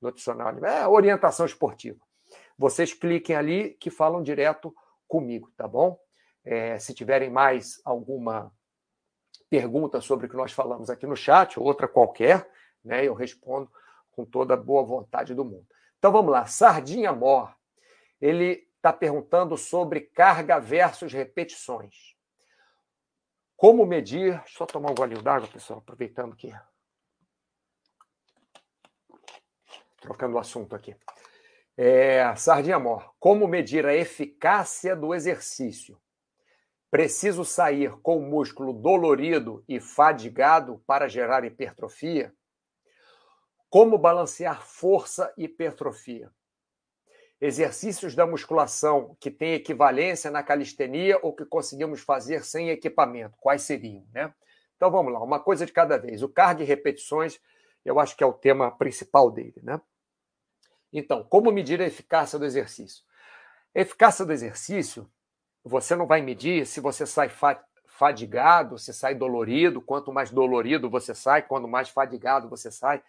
Nutricional, 0.00 0.64
é 0.64 0.86
orientação 0.86 1.46
esportiva. 1.46 1.98
Vocês 2.56 2.92
cliquem 2.92 3.36
ali 3.36 3.74
que 3.74 3.90
falam 3.90 4.22
direto 4.22 4.74
comigo, 5.06 5.50
tá 5.56 5.66
bom? 5.66 5.98
É, 6.44 6.78
se 6.78 6.94
tiverem 6.94 7.30
mais 7.30 7.80
alguma 7.84 8.52
pergunta 9.48 10.00
sobre 10.00 10.26
o 10.26 10.28
que 10.28 10.36
nós 10.36 10.52
falamos 10.52 10.88
aqui 10.90 11.06
no 11.06 11.14
chat, 11.14 11.58
ou 11.58 11.66
outra 11.66 11.86
qualquer, 11.86 12.50
né, 12.84 13.06
eu 13.06 13.14
respondo 13.14 13.70
com 14.10 14.24
toda 14.24 14.54
a 14.54 14.56
boa 14.56 14.82
vontade 14.82 15.34
do 15.34 15.44
mundo. 15.44 15.66
Então 15.98 16.10
vamos 16.10 16.32
lá, 16.32 16.46
Sardinha 16.46 17.12
Mor, 17.12 17.54
ele 18.20 18.66
está 18.82 18.92
perguntando 18.92 19.56
sobre 19.56 20.00
carga 20.00 20.58
versus 20.58 21.12
repetições. 21.12 22.16
Como 23.56 23.86
medir? 23.86 24.32
Deixa 24.40 24.54
eu 24.54 24.58
só 24.58 24.66
tomar 24.66 24.90
um 24.90 24.94
golinho 24.94 25.22
d'água, 25.22 25.46
pessoal, 25.46 25.78
aproveitando 25.78 26.34
que. 26.34 26.52
Trocando 30.00 30.34
o 30.34 30.38
assunto 30.40 30.74
aqui. 30.74 30.96
É, 31.76 32.34
Sardinha 32.34 32.80
Mor, 32.80 33.14
como 33.20 33.46
medir 33.46 33.86
a 33.86 33.94
eficácia 33.94 34.96
do 34.96 35.14
exercício? 35.14 35.96
Preciso 36.90 37.44
sair 37.44 37.96
com 38.02 38.18
o 38.18 38.28
músculo 38.28 38.72
dolorido 38.72 39.64
e 39.68 39.78
fadigado 39.78 40.82
para 40.84 41.06
gerar 41.06 41.44
hipertrofia? 41.44 42.34
Como 43.70 43.96
balancear 43.96 44.60
força 44.60 45.32
e 45.38 45.44
hipertrofia? 45.44 46.32
Exercícios 47.44 48.14
da 48.14 48.24
musculação 48.24 49.16
que 49.18 49.28
têm 49.28 49.54
equivalência 49.54 50.30
na 50.30 50.44
calistenia 50.44 51.18
ou 51.24 51.34
que 51.34 51.44
conseguimos 51.44 52.00
fazer 52.00 52.44
sem 52.44 52.70
equipamento, 52.70 53.36
quais 53.40 53.62
seriam, 53.62 54.06
né? 54.14 54.32
Então 54.76 54.92
vamos 54.92 55.12
lá, 55.12 55.20
uma 55.20 55.40
coisa 55.40 55.66
de 55.66 55.72
cada 55.72 55.98
vez. 55.98 56.22
O 56.22 56.28
carga 56.28 56.62
e 56.62 56.66
repetições, 56.66 57.40
eu 57.84 57.98
acho 57.98 58.16
que 58.16 58.22
é 58.22 58.26
o 58.26 58.32
tema 58.32 58.70
principal 58.70 59.28
dele, 59.28 59.60
né? 59.60 59.80
Então, 60.92 61.24
como 61.24 61.50
medir 61.50 61.82
a 61.82 61.86
eficácia 61.86 62.38
do 62.38 62.44
exercício? 62.44 63.02
A 63.74 63.80
eficácia 63.80 64.24
do 64.24 64.32
exercício, 64.32 65.10
você 65.64 65.96
não 65.96 66.06
vai 66.06 66.22
medir 66.22 66.64
se 66.64 66.78
você 66.78 67.04
sai 67.04 67.28
fadigado, 67.86 68.78
se 68.78 68.92
sai 68.92 69.16
dolorido, 69.16 69.82
quanto 69.82 70.12
mais 70.12 70.30
dolorido 70.30 70.88
você 70.88 71.12
sai, 71.12 71.42
quanto 71.42 71.66
mais 71.66 71.88
fadigado 71.88 72.48
você 72.48 72.70
sai. 72.70 73.02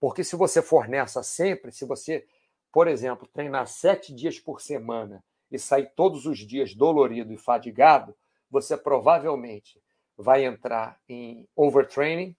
Porque 0.00 0.24
se 0.24 0.34
você 0.34 0.60
for 0.60 0.88
nessa 0.88 1.22
sempre, 1.22 1.70
se 1.70 1.84
você, 1.84 2.26
por 2.72 2.88
exemplo, 2.88 3.28
treinar 3.32 3.66
sete 3.66 4.14
dias 4.14 4.38
por 4.38 4.60
semana 4.60 5.22
e 5.50 5.58
sair 5.58 5.90
todos 5.96 6.26
os 6.26 6.38
dias 6.38 6.74
dolorido 6.74 7.32
e 7.32 7.38
fadigado, 7.38 8.14
você 8.50 8.76
provavelmente 8.76 9.80
vai 10.16 10.44
entrar 10.44 11.00
em 11.08 11.48
overtraining, 11.56 12.36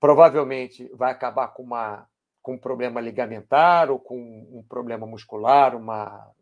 provavelmente 0.00 0.88
vai 0.94 1.12
acabar 1.12 1.48
com 1.48 1.62
uma 1.62 2.08
com 2.40 2.54
um 2.54 2.58
problema 2.58 2.98
ligamentar 2.98 3.90
ou 3.90 3.98
com 3.98 4.16
um 4.18 4.62
problema 4.66 5.06
muscular, 5.06 5.76
uma 5.76 6.32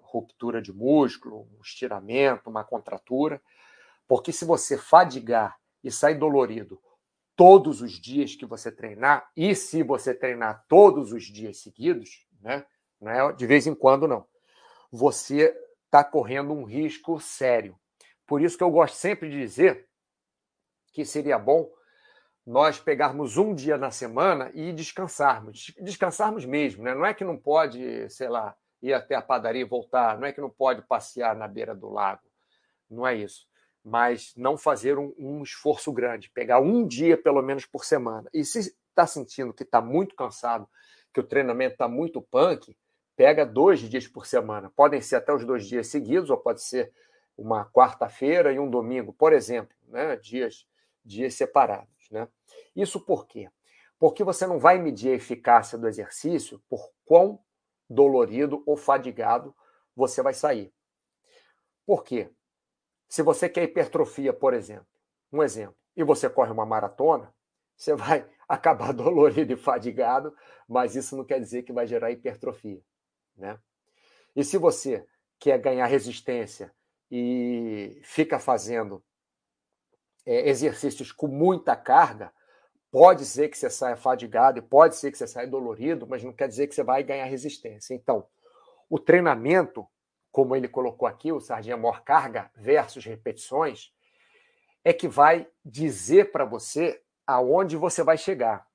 ruptura 0.00 0.62
de 0.62 0.72
músculo, 0.72 1.48
um 1.58 1.60
estiramento, 1.60 2.48
uma 2.48 2.62
contratura. 2.62 3.42
Porque 4.06 4.32
se 4.32 4.44
você 4.44 4.78
fadigar 4.78 5.58
e 5.82 5.90
sair 5.90 6.14
dolorido 6.14 6.80
todos 7.34 7.82
os 7.82 7.92
dias 8.00 8.36
que 8.36 8.46
você 8.46 8.70
treinar, 8.70 9.28
e 9.36 9.56
se 9.56 9.82
você 9.82 10.14
treinar 10.14 10.64
todos 10.68 11.12
os 11.12 11.24
dias 11.24 11.58
seguidos, 11.58 12.25
né? 12.46 12.64
Não 13.00 13.10
é 13.10 13.32
de 13.32 13.46
vez 13.46 13.66
em 13.66 13.74
quando, 13.74 14.06
não. 14.06 14.24
Você 14.90 15.54
está 15.84 16.04
correndo 16.04 16.52
um 16.52 16.64
risco 16.64 17.20
sério. 17.20 17.76
Por 18.24 18.40
isso 18.40 18.56
que 18.56 18.62
eu 18.62 18.70
gosto 18.70 18.94
sempre 18.94 19.28
de 19.28 19.38
dizer 19.38 19.88
que 20.92 21.04
seria 21.04 21.38
bom 21.38 21.68
nós 22.46 22.78
pegarmos 22.78 23.36
um 23.36 23.52
dia 23.52 23.76
na 23.76 23.90
semana 23.90 24.52
e 24.54 24.72
descansarmos. 24.72 25.74
Descansarmos 25.80 26.44
mesmo, 26.44 26.84
né? 26.84 26.94
Não 26.94 27.04
é 27.04 27.12
que 27.12 27.24
não 27.24 27.36
pode, 27.36 28.08
sei 28.08 28.28
lá, 28.28 28.56
ir 28.80 28.92
até 28.92 29.16
a 29.16 29.22
padaria 29.22 29.62
e 29.62 29.68
voltar, 29.68 30.16
não 30.16 30.26
é 30.28 30.32
que 30.32 30.40
não 30.40 30.48
pode 30.48 30.82
passear 30.82 31.34
na 31.34 31.48
beira 31.48 31.74
do 31.74 31.90
lago. 31.90 32.22
Não 32.88 33.04
é 33.04 33.16
isso. 33.16 33.48
Mas 33.84 34.32
não 34.36 34.56
fazer 34.56 34.96
um, 34.96 35.12
um 35.18 35.42
esforço 35.42 35.92
grande, 35.92 36.30
pegar 36.30 36.60
um 36.60 36.86
dia 36.86 37.20
pelo 37.20 37.42
menos 37.42 37.66
por 37.66 37.84
semana. 37.84 38.30
E 38.32 38.44
se 38.44 38.60
está 38.60 39.06
sentindo 39.06 39.52
que 39.52 39.64
está 39.64 39.80
muito 39.80 40.14
cansado, 40.14 40.68
que 41.16 41.20
o 41.20 41.24
treinamento 41.24 41.72
está 41.72 41.88
muito 41.88 42.20
punk, 42.20 42.76
pega 43.16 43.46
dois 43.46 43.80
dias 43.80 44.06
por 44.06 44.26
semana. 44.26 44.70
Podem 44.76 45.00
ser 45.00 45.16
até 45.16 45.32
os 45.32 45.46
dois 45.46 45.66
dias 45.66 45.86
seguidos, 45.86 46.28
ou 46.28 46.36
pode 46.36 46.60
ser 46.60 46.92
uma 47.38 47.64
quarta-feira 47.64 48.52
e 48.52 48.58
um 48.58 48.68
domingo, 48.68 49.14
por 49.14 49.32
exemplo, 49.32 49.74
né? 49.88 50.16
dias, 50.16 50.68
dias 51.02 51.32
separados. 51.32 52.10
Né? 52.10 52.28
Isso 52.74 53.00
por 53.00 53.26
quê? 53.26 53.48
Porque 53.98 54.22
você 54.22 54.46
não 54.46 54.58
vai 54.58 54.76
medir 54.76 55.10
a 55.10 55.14
eficácia 55.14 55.78
do 55.78 55.88
exercício 55.88 56.62
por 56.68 56.92
quão 57.06 57.42
dolorido 57.88 58.62
ou 58.66 58.76
fadigado 58.76 59.56
você 59.96 60.20
vai 60.20 60.34
sair. 60.34 60.70
Por 61.86 62.04
quê? 62.04 62.30
Se 63.08 63.22
você 63.22 63.48
quer 63.48 63.62
hipertrofia, 63.62 64.34
por 64.34 64.52
exemplo, 64.52 64.86
um 65.32 65.42
exemplo, 65.42 65.76
e 65.96 66.04
você 66.04 66.28
corre 66.28 66.52
uma 66.52 66.66
maratona, 66.66 67.34
você 67.74 67.94
vai 67.94 68.28
acabar 68.56 68.92
dolorido 68.92 69.52
e 69.52 69.56
fadigado, 69.56 70.34
mas 70.68 70.94
isso 70.94 71.16
não 71.16 71.24
quer 71.24 71.40
dizer 71.40 71.62
que 71.62 71.72
vai 71.72 71.86
gerar 71.86 72.10
hipertrofia. 72.10 72.80
Né? 73.36 73.58
E 74.34 74.44
se 74.44 74.56
você 74.58 75.06
quer 75.38 75.58
ganhar 75.58 75.86
resistência 75.86 76.72
e 77.10 78.00
fica 78.02 78.38
fazendo 78.38 79.02
é, 80.24 80.48
exercícios 80.48 81.12
com 81.12 81.26
muita 81.26 81.76
carga, 81.76 82.32
pode 82.90 83.24
ser 83.24 83.48
que 83.48 83.58
você 83.58 83.68
saia 83.68 83.96
fadigado 83.96 84.58
e 84.58 84.62
pode 84.62 84.96
ser 84.96 85.10
que 85.10 85.18
você 85.18 85.26
saia 85.26 85.46
dolorido, 85.46 86.06
mas 86.06 86.22
não 86.22 86.32
quer 86.32 86.48
dizer 86.48 86.66
que 86.66 86.74
você 86.74 86.82
vai 86.82 87.02
ganhar 87.02 87.26
resistência. 87.26 87.94
Então, 87.94 88.26
o 88.88 88.98
treinamento, 88.98 89.86
como 90.30 90.54
ele 90.54 90.68
colocou 90.68 91.06
aqui, 91.06 91.32
o 91.32 91.40
Sardinha 91.40 91.76
Mor 91.76 92.02
carga 92.02 92.50
versus 92.56 93.04
repetições, 93.04 93.92
é 94.84 94.92
que 94.92 95.08
vai 95.08 95.48
dizer 95.64 96.30
para 96.30 96.44
você 96.44 97.02
aonde 97.26 97.76
você 97.76 98.02
vai 98.02 98.16
chegar. 98.16 98.66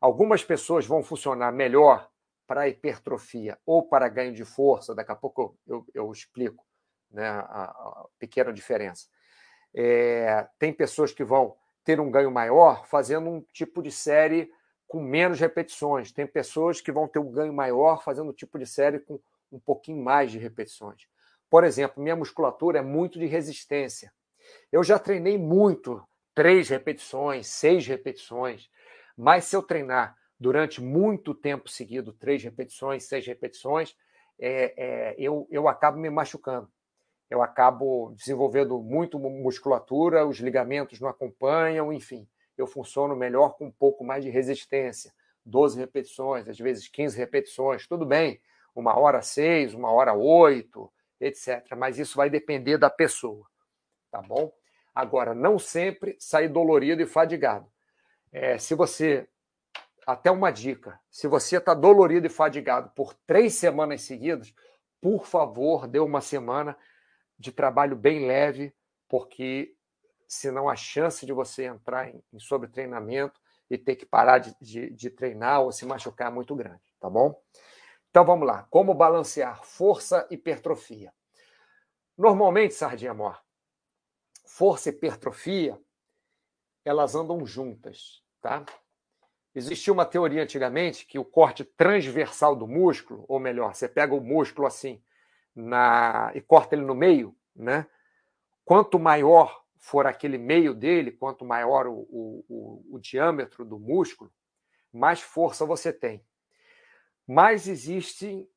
Algumas 0.00 0.44
pessoas 0.44 0.86
vão 0.86 1.02
funcionar 1.02 1.52
melhor 1.52 2.08
para 2.46 2.68
hipertrofia 2.68 3.58
ou 3.66 3.82
para 3.82 4.08
ganho 4.08 4.32
de 4.32 4.44
força, 4.44 4.94
daqui 4.94 5.12
a 5.12 5.16
pouco 5.16 5.58
eu, 5.66 5.84
eu, 5.92 6.10
explico 6.10 6.64
né, 7.10 7.28
a, 7.28 7.64
a, 7.64 8.06
pequena 8.18 8.52
diferença. 8.52 9.06
É, 9.74 10.48
tem 10.58 10.72
pessoas 10.72 11.12
que 11.12 11.22
vão 11.24 11.56
ter 11.84 12.00
um 12.00 12.10
ganho 12.10 12.30
maior 12.30 12.86
fazendo 12.86 13.28
um 13.28 13.42
tipo 13.52 13.82
de 13.82 13.90
série 13.90 14.50
com 14.86 15.02
menos 15.02 15.38
repetições, 15.38 16.10
tem 16.10 16.26
pessoas 16.26 16.80
que 16.80 16.90
vão 16.90 17.06
ter 17.06 17.18
um 17.18 17.30
ganho 17.30 17.52
maior 17.52 18.02
fazendo 18.02 18.30
um 18.30 18.32
tipo 18.32 18.58
de 18.58 18.66
série 18.66 18.98
com 18.98 19.20
um 19.52 19.58
pouquinho 19.58 20.02
mais 20.02 20.30
de 20.30 20.38
repetições. 20.38 21.06
Por 21.50 21.64
exemplo, 21.64 22.02
minha 22.02 22.16
musculatura 22.16 22.78
é 22.78 22.82
muito 22.82 23.18
de 23.18 23.26
resistência. 23.26 24.12
Eu 24.72 24.82
já 24.82 24.98
treinei 24.98 25.36
muito, 25.36 26.02
três 26.38 26.68
repetições, 26.68 27.48
seis 27.48 27.84
repetições, 27.84 28.70
mas 29.16 29.46
se 29.46 29.56
eu 29.56 29.60
treinar 29.60 30.16
durante 30.38 30.80
muito 30.80 31.34
tempo 31.34 31.68
seguido, 31.68 32.12
três 32.12 32.44
repetições, 32.44 33.08
seis 33.08 33.26
repetições, 33.26 33.96
é, 34.38 34.72
é, 34.76 35.14
eu, 35.18 35.48
eu 35.50 35.66
acabo 35.66 35.98
me 35.98 36.08
machucando. 36.08 36.70
Eu 37.28 37.42
acabo 37.42 38.14
desenvolvendo 38.16 38.80
muito 38.80 39.18
musculatura, 39.18 40.24
os 40.24 40.38
ligamentos 40.38 41.00
não 41.00 41.08
acompanham, 41.08 41.92
enfim, 41.92 42.24
eu 42.56 42.68
funciono 42.68 43.16
melhor 43.16 43.56
com 43.56 43.66
um 43.66 43.72
pouco 43.72 44.04
mais 44.04 44.22
de 44.22 44.30
resistência. 44.30 45.12
12 45.44 45.76
repetições, 45.76 46.48
às 46.48 46.56
vezes 46.56 46.86
15 46.86 47.18
repetições, 47.18 47.88
tudo 47.88 48.06
bem, 48.06 48.40
uma 48.76 48.96
hora 48.96 49.22
seis, 49.22 49.74
uma 49.74 49.90
hora 49.90 50.14
oito, 50.14 50.88
etc. 51.20 51.66
Mas 51.76 51.98
isso 51.98 52.16
vai 52.16 52.30
depender 52.30 52.78
da 52.78 52.88
pessoa, 52.88 53.44
tá 54.08 54.22
bom? 54.22 54.52
Agora, 54.98 55.32
não 55.32 55.60
sempre 55.60 56.16
sair 56.18 56.48
dolorido 56.48 57.00
e 57.00 57.06
fadigado. 57.06 57.70
É, 58.32 58.58
se 58.58 58.74
você 58.74 59.28
até 60.04 60.28
uma 60.28 60.50
dica: 60.50 60.98
se 61.08 61.28
você 61.28 61.58
está 61.58 61.72
dolorido 61.72 62.26
e 62.26 62.28
fadigado 62.28 62.90
por 62.96 63.14
três 63.14 63.54
semanas 63.54 64.02
seguidas, 64.02 64.52
por 65.00 65.24
favor, 65.24 65.86
dê 65.86 66.00
uma 66.00 66.20
semana 66.20 66.76
de 67.38 67.52
trabalho 67.52 67.94
bem 67.94 68.26
leve, 68.26 68.74
porque 69.08 69.72
senão 70.26 70.68
a 70.68 70.74
chance 70.74 71.24
de 71.24 71.32
você 71.32 71.66
entrar 71.66 72.08
em, 72.08 72.20
em 72.32 72.40
sobretreinamento 72.40 73.40
e 73.70 73.78
ter 73.78 73.94
que 73.94 74.04
parar 74.04 74.38
de, 74.38 74.52
de, 74.60 74.90
de 74.90 75.10
treinar 75.10 75.62
ou 75.62 75.70
se 75.70 75.86
machucar 75.86 76.26
é 76.26 76.34
muito 76.34 76.56
grande, 76.56 76.82
tá 76.98 77.08
bom? 77.08 77.40
Então 78.10 78.24
vamos 78.24 78.48
lá. 78.48 78.66
Como 78.68 78.92
balancear 78.94 79.62
força 79.62 80.26
e 80.28 80.34
hipertrofia? 80.34 81.14
Normalmente, 82.16 82.74
Sardinha 82.74 83.14
Mor, 83.14 83.40
força 84.48 84.88
e 84.88 84.92
hipertrofia, 84.92 85.78
elas 86.84 87.14
andam 87.14 87.44
juntas, 87.44 88.22
tá? 88.40 88.64
Existia 89.54 89.92
uma 89.92 90.06
teoria 90.06 90.42
antigamente 90.42 91.06
que 91.06 91.18
o 91.18 91.24
corte 91.24 91.64
transversal 91.64 92.56
do 92.56 92.66
músculo, 92.66 93.24
ou 93.28 93.38
melhor, 93.38 93.74
você 93.74 93.88
pega 93.88 94.14
o 94.14 94.20
músculo 94.20 94.66
assim 94.66 95.02
na, 95.54 96.32
e 96.34 96.40
corta 96.40 96.74
ele 96.74 96.84
no 96.84 96.94
meio, 96.94 97.36
né? 97.54 97.86
Quanto 98.64 98.98
maior 98.98 99.64
for 99.76 100.06
aquele 100.06 100.38
meio 100.38 100.74
dele, 100.74 101.12
quanto 101.12 101.44
maior 101.44 101.86
o, 101.86 101.98
o, 102.10 102.44
o, 102.48 102.96
o 102.96 102.98
diâmetro 102.98 103.64
do 103.64 103.78
músculo, 103.78 104.32
mais 104.92 105.20
força 105.20 105.66
você 105.66 105.92
tem. 105.92 106.24
Mas 107.26 107.68
existem, 107.68 108.48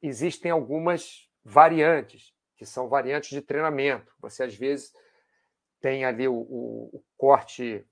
existem 0.00 0.50
algumas 0.50 1.28
variantes, 1.44 2.34
que 2.56 2.64
são 2.64 2.88
variantes 2.88 3.30
de 3.30 3.42
treinamento. 3.42 4.14
Você, 4.20 4.44
às 4.44 4.54
vezes, 4.54 4.92
tem 5.80 6.04
ali 6.04 6.28
o, 6.28 6.34
o 6.34 7.02
corte 7.16 7.84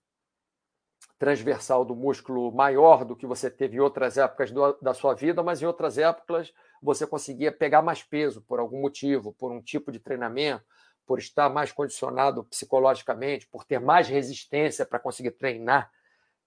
transversal 1.19 1.85
do 1.85 1.97
músculo 1.97 2.53
maior 2.53 3.05
do 3.05 3.17
que 3.17 3.27
você 3.27 3.51
teve 3.51 3.77
em 3.77 3.81
outras 3.81 4.17
épocas 4.17 4.51
do, 4.51 4.73
da 4.81 4.95
sua 4.95 5.15
vida, 5.15 5.43
mas 5.43 5.61
em 5.61 5.67
outras 5.67 5.99
épocas 5.99 6.53
você 6.81 7.07
conseguia 7.07 7.51
pegar 7.51 7.83
mais 7.83 8.03
peso 8.03 8.41
por 8.43 8.61
algum 8.61 8.81
motivo, 8.81 9.33
por 9.33 9.51
um 9.51 9.61
tipo 9.61 9.91
de 9.91 9.99
treinamento, 9.99 10.65
por 11.05 11.19
estar 11.19 11.49
mais 11.49 11.73
condicionado 11.73 12.45
psicologicamente, 12.45 13.49
por 13.49 13.65
ter 13.65 13.81
mais 13.81 14.09
resistência 14.09 14.87
para 14.87 14.99
conseguir 14.99 15.33
treinar, 15.33 15.91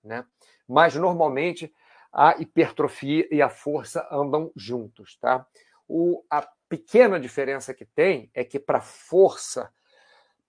né? 0.04 0.26
Mas 0.68 0.96
normalmente 0.96 1.74
a 2.14 2.36
hipertrofia 2.40 3.28
e 3.32 3.42
a 3.42 3.50
força 3.50 4.08
andam 4.12 4.52
juntos, 4.56 5.18
tá? 5.18 5.46
O, 5.88 6.24
a 6.30 6.48
pequena 6.70 7.20
diferença 7.20 7.74
que 7.74 7.86
tem 7.86 8.30
é 8.34 8.44
que 8.46 8.60
para 8.60 8.80
força 8.80 9.74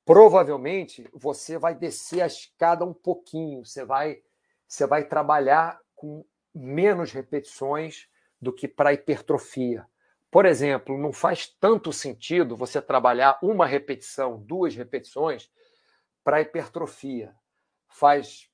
provavelmente 0.04 1.08
você 1.12 1.58
vai 1.58 1.74
descer 1.74 2.22
a 2.22 2.26
escada 2.26 2.84
um 2.84 2.92
pouquinho, 2.94 3.64
você 3.64 3.84
vai, 3.84 4.22
você 4.66 4.86
vai 4.86 5.04
trabalhar 5.04 5.78
com 5.94 6.24
menos 6.54 7.12
repetições 7.12 8.08
do 8.40 8.52
que 8.52 8.66
para 8.66 8.92
hipertrofia. 8.92 9.86
Por 10.30 10.46
exemplo, 10.46 10.98
não 10.98 11.12
faz 11.12 11.46
tanto 11.46 11.92
sentido 11.92 12.56
você 12.56 12.80
trabalhar 12.80 13.38
uma 13.42 13.66
repetição, 13.66 14.38
duas 14.38 14.74
repetições 14.74 15.50
para 16.24 16.40
hipertrofia. 16.40 17.34
Faz 17.88 18.50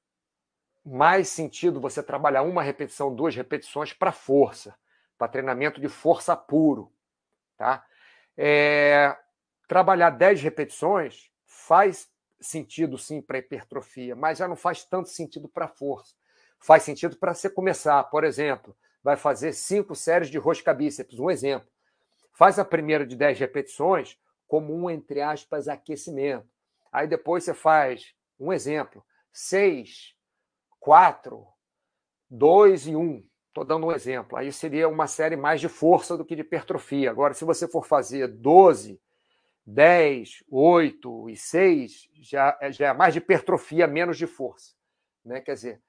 mais 0.84 1.28
sentido 1.28 1.80
você 1.80 2.02
trabalhar 2.02 2.42
uma 2.42 2.62
repetição, 2.62 3.14
duas 3.14 3.34
repetições 3.34 3.92
para 3.92 4.10
força, 4.12 4.76
para 5.16 5.28
treinamento 5.28 5.80
de 5.80 5.88
força 5.88 6.36
puro. 6.36 6.92
Tá? 7.56 7.84
É, 8.36 9.16
trabalhar 9.68 10.10
10 10.10 10.42
repetições 10.42 11.30
faz 11.68 12.08
sentido 12.40 12.96
sim 12.96 13.20
para 13.20 13.36
hipertrofia, 13.36 14.16
mas 14.16 14.38
já 14.38 14.48
não 14.48 14.56
faz 14.56 14.84
tanto 14.84 15.10
sentido 15.10 15.46
para 15.46 15.68
força. 15.68 16.14
Faz 16.58 16.82
sentido 16.82 17.18
para 17.18 17.34
você 17.34 17.50
começar, 17.50 18.02
por 18.04 18.24
exemplo, 18.24 18.74
vai 19.04 19.18
fazer 19.18 19.52
cinco 19.52 19.94
séries 19.94 20.30
de 20.30 20.38
rosca 20.38 20.72
bíceps, 20.72 21.18
um 21.18 21.30
exemplo. 21.30 21.68
Faz 22.32 22.58
a 22.58 22.64
primeira 22.64 23.06
de 23.06 23.14
10 23.14 23.38
repetições 23.38 24.18
como 24.46 24.74
um, 24.74 24.88
entre 24.88 25.20
aspas, 25.20 25.68
aquecimento. 25.68 26.48
Aí 26.90 27.06
depois 27.06 27.44
você 27.44 27.52
faz, 27.52 28.14
um 28.40 28.50
exemplo, 28.50 29.04
seis, 29.30 30.14
quatro, 30.80 31.46
dois 32.30 32.86
e 32.86 32.96
um. 32.96 33.22
Estou 33.48 33.64
dando 33.64 33.88
um 33.88 33.92
exemplo. 33.92 34.38
Aí 34.38 34.50
seria 34.52 34.88
uma 34.88 35.06
série 35.06 35.36
mais 35.36 35.60
de 35.60 35.68
força 35.68 36.16
do 36.16 36.24
que 36.24 36.34
de 36.34 36.40
hipertrofia. 36.40 37.10
Agora, 37.10 37.34
se 37.34 37.44
você 37.44 37.68
for 37.68 37.84
fazer 37.84 38.26
12 38.26 38.98
10, 39.70 40.44
8 40.50 41.28
e 41.28 41.36
6 41.36 42.08
já, 42.14 42.58
já 42.70 42.88
é 42.88 42.92
mais 42.94 43.12
de 43.12 43.18
hipertrofia, 43.18 43.86
menos 43.86 44.16
de 44.16 44.26
força. 44.26 44.72
né? 45.22 45.42
Quer 45.42 45.54
dizer, 45.54 45.82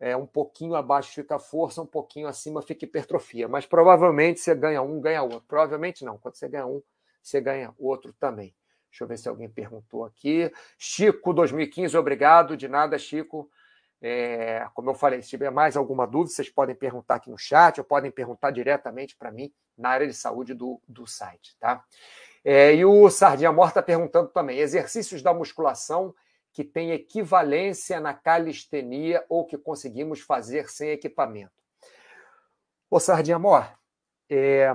é, 0.00 0.16
um 0.16 0.26
pouquinho 0.26 0.74
abaixo 0.74 1.14
fica 1.14 1.38
força, 1.38 1.80
um 1.80 1.86
pouquinho 1.86 2.26
acima 2.26 2.60
fica 2.60 2.84
hipertrofia. 2.84 3.46
Mas 3.46 3.66
provavelmente 3.66 4.40
você 4.40 4.52
ganha 4.52 4.82
um, 4.82 5.00
ganha 5.00 5.22
outro. 5.22 5.44
Provavelmente 5.46 6.04
não. 6.04 6.18
Quando 6.18 6.34
você 6.34 6.48
ganha 6.48 6.66
um, 6.66 6.82
você 7.22 7.40
ganha 7.40 7.72
outro 7.78 8.12
também. 8.14 8.52
Deixa 8.90 9.04
eu 9.04 9.06
ver 9.08 9.16
se 9.16 9.28
alguém 9.28 9.48
perguntou 9.48 10.04
aqui. 10.04 10.50
Chico 10.76 11.32
2015, 11.32 11.96
obrigado. 11.96 12.56
De 12.56 12.66
nada, 12.66 12.98
Chico. 12.98 13.48
É, 14.02 14.66
como 14.74 14.90
eu 14.90 14.94
falei, 14.94 15.22
se 15.22 15.28
tiver 15.28 15.50
mais 15.50 15.76
alguma 15.76 16.04
dúvida, 16.04 16.34
vocês 16.34 16.48
podem 16.48 16.74
perguntar 16.74 17.16
aqui 17.16 17.30
no 17.30 17.38
chat 17.38 17.78
ou 17.78 17.84
podem 17.84 18.10
perguntar 18.10 18.50
diretamente 18.50 19.14
para 19.16 19.30
mim 19.30 19.52
na 19.78 19.90
área 19.90 20.06
de 20.06 20.14
saúde 20.14 20.52
do, 20.52 20.80
do 20.88 21.06
site. 21.06 21.56
Tá? 21.60 21.84
É, 22.44 22.74
e 22.74 22.84
o 22.84 23.10
Sardinha 23.10 23.52
Morta 23.52 23.80
está 23.80 23.82
perguntando 23.82 24.28
também: 24.28 24.58
exercícios 24.58 25.22
da 25.22 25.34
musculação 25.34 26.14
que 26.52 26.64
têm 26.64 26.92
equivalência 26.92 28.00
na 28.00 28.14
calistenia 28.14 29.24
ou 29.28 29.46
que 29.46 29.56
conseguimos 29.56 30.20
fazer 30.20 30.68
sem 30.68 30.90
equipamento. 30.90 31.52
Ô 32.90 32.98
Sardinha 32.98 33.38
Morta, 33.38 33.78
é, 34.28 34.74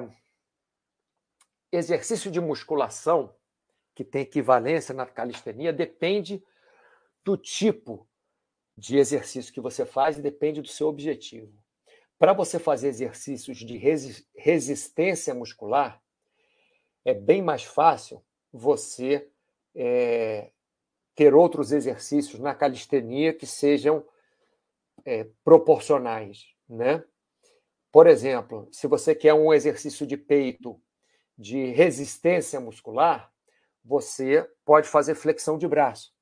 exercício 1.71 2.31
de 2.31 2.39
musculação 2.39 3.35
que 3.93 4.03
tem 4.03 4.21
equivalência 4.21 4.93
na 4.93 5.05
calistenia 5.05 5.73
depende 5.73 6.43
do 7.23 7.35
tipo 7.37 8.07
de 8.77 8.97
exercício 8.97 9.53
que 9.53 9.61
você 9.61 9.85
faz 9.85 10.17
e 10.17 10.21
depende 10.21 10.61
do 10.61 10.67
seu 10.67 10.87
objetivo. 10.87 11.51
Para 12.17 12.33
você 12.33 12.59
fazer 12.59 12.89
exercícios 12.89 13.57
de 13.57 13.77
resistência 14.35 15.33
muscular, 15.33 16.01
é 17.05 17.13
bem 17.13 17.41
mais 17.41 17.63
fácil 17.63 18.21
você 18.51 19.29
é, 19.75 20.51
ter 21.13 21.33
outros 21.35 21.71
exercícios 21.71 22.39
na 22.39 22.55
calistenia 22.55 23.33
que 23.33 23.45
sejam 23.45 24.03
é, 25.05 25.27
proporcionais, 25.43 26.47
né? 26.67 27.03
Por 27.91 28.07
exemplo, 28.07 28.67
se 28.71 28.87
você 28.87 29.15
quer 29.15 29.33
um 29.33 29.53
exercício 29.53 30.05
de 30.05 30.17
peito 30.17 30.81
de 31.37 31.67
resistência 31.67 32.59
muscular, 32.59 33.31
você 33.83 34.49
pode 34.65 34.87
fazer 34.89 35.15
flexão 35.15 35.57
de 35.57 35.67
braço, 35.67 36.13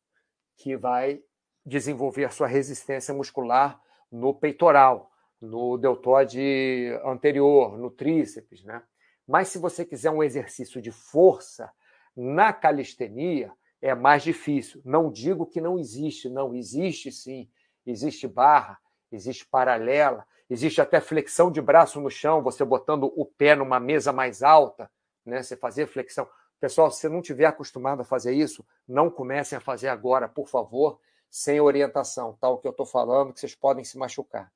que 0.57 0.75
vai 0.75 1.23
desenvolver 1.65 2.31
sua 2.31 2.45
resistência 2.45 3.13
muscular 3.13 3.81
no 4.11 4.33
peitoral, 4.33 5.11
no 5.41 5.77
deltoide 5.77 6.91
anterior, 7.03 7.77
no 7.77 7.89
tríceps, 7.89 8.63
né? 8.63 8.83
Mas 9.27 9.49
se 9.49 9.57
você 9.57 9.85
quiser 9.85 10.11
um 10.11 10.23
exercício 10.23 10.81
de 10.81 10.91
força 10.91 11.71
na 12.15 12.51
calistenia, 12.53 13.51
é 13.81 13.93
mais 13.93 14.23
difícil. 14.23 14.81
Não 14.85 15.11
digo 15.11 15.45
que 15.45 15.59
não 15.59 15.77
existe, 15.77 16.29
não 16.29 16.53
existe 16.53 17.11
sim. 17.11 17.49
Existe 17.85 18.27
barra, 18.27 18.79
existe 19.11 19.45
paralela, 19.45 20.25
existe 20.49 20.81
até 20.81 21.01
flexão 21.01 21.51
de 21.51 21.61
braço 21.61 21.99
no 21.99 22.09
chão, 22.09 22.41
você 22.41 22.63
botando 22.63 23.11
o 23.15 23.25
pé 23.25 23.55
numa 23.55 23.79
mesa 23.79 24.13
mais 24.13 24.41
alta, 24.41 24.89
né? 25.25 25.41
Você 25.41 25.57
fazer 25.57 25.87
flexão. 25.87 26.27
Pessoal, 26.59 26.89
se 26.89 27.01
você 27.01 27.09
não 27.09 27.21
tiver 27.21 27.45
acostumado 27.45 28.01
a 28.01 28.05
fazer 28.05 28.33
isso, 28.33 28.65
não 28.87 29.09
comecem 29.09 29.57
a 29.57 29.61
fazer 29.61 29.89
agora, 29.89 30.29
por 30.29 30.47
favor, 30.47 30.97
sem 31.29 31.59
orientação, 31.59 32.37
tal 32.39 32.55
tá? 32.55 32.61
que 32.61 32.67
eu 32.67 32.71
estou 32.71 32.85
falando, 32.85 33.33
que 33.33 33.39
vocês 33.39 33.53
podem 33.55 33.83
se 33.83 33.97
machucar. 33.97 34.49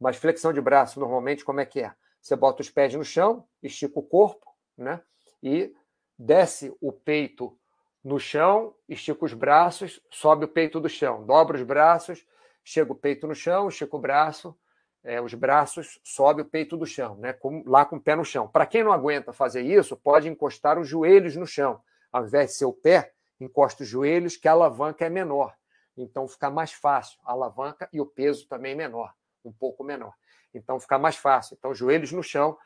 Mas 0.00 0.16
flexão 0.16 0.52
de 0.52 0.60
braço, 0.60 0.98
normalmente, 0.98 1.44
como 1.44 1.60
é 1.60 1.66
que 1.66 1.82
é? 1.82 1.94
Você 2.26 2.34
bota 2.34 2.60
os 2.60 2.68
pés 2.68 2.92
no 2.92 3.04
chão, 3.04 3.44
estica 3.62 4.00
o 4.00 4.02
corpo, 4.02 4.52
né? 4.76 5.00
E 5.40 5.72
desce 6.18 6.76
o 6.80 6.90
peito 6.90 7.56
no 8.02 8.18
chão, 8.18 8.74
estica 8.88 9.24
os 9.24 9.32
braços, 9.32 10.02
sobe 10.10 10.44
o 10.44 10.48
peito 10.48 10.80
do 10.80 10.88
chão, 10.88 11.24
dobra 11.24 11.56
os 11.56 11.62
braços, 11.62 12.26
chega 12.64 12.90
o 12.90 12.96
peito 12.96 13.28
no 13.28 13.34
chão, 13.34 13.68
estica 13.68 13.94
o 13.94 14.00
braço, 14.00 14.58
é, 15.04 15.20
os 15.20 15.34
braços, 15.34 16.00
sobe 16.02 16.42
o 16.42 16.44
peito 16.44 16.76
do 16.76 16.84
chão, 16.84 17.14
né? 17.18 17.32
Com, 17.32 17.62
lá 17.64 17.84
com 17.84 17.94
o 17.94 18.00
pé 18.00 18.16
no 18.16 18.24
chão. 18.24 18.48
Para 18.48 18.66
quem 18.66 18.82
não 18.82 18.90
aguenta 18.90 19.32
fazer 19.32 19.62
isso, 19.62 19.96
pode 19.96 20.28
encostar 20.28 20.80
os 20.80 20.88
joelhos 20.88 21.36
no 21.36 21.46
chão. 21.46 21.80
Ao 22.10 22.24
invés 22.24 22.50
de 22.50 22.56
ser 22.56 22.64
o 22.64 22.72
pé, 22.72 23.12
encosta 23.40 23.84
os 23.84 23.88
joelhos, 23.88 24.36
que 24.36 24.48
a 24.48 24.52
alavanca 24.52 25.06
é 25.06 25.08
menor. 25.08 25.54
Então 25.96 26.26
fica 26.26 26.50
mais 26.50 26.72
fácil. 26.72 27.20
A 27.24 27.30
alavanca 27.30 27.88
e 27.92 28.00
o 28.00 28.06
peso 28.06 28.48
também 28.48 28.74
menor, 28.74 29.14
um 29.44 29.52
pouco 29.52 29.84
menor. 29.84 30.12
Então 30.56 30.80
fica 30.80 30.98
mais 30.98 31.16
fácil. 31.16 31.56
Então, 31.58 31.74
joelhos 31.74 32.12
no 32.12 32.22
chão, 32.22 32.56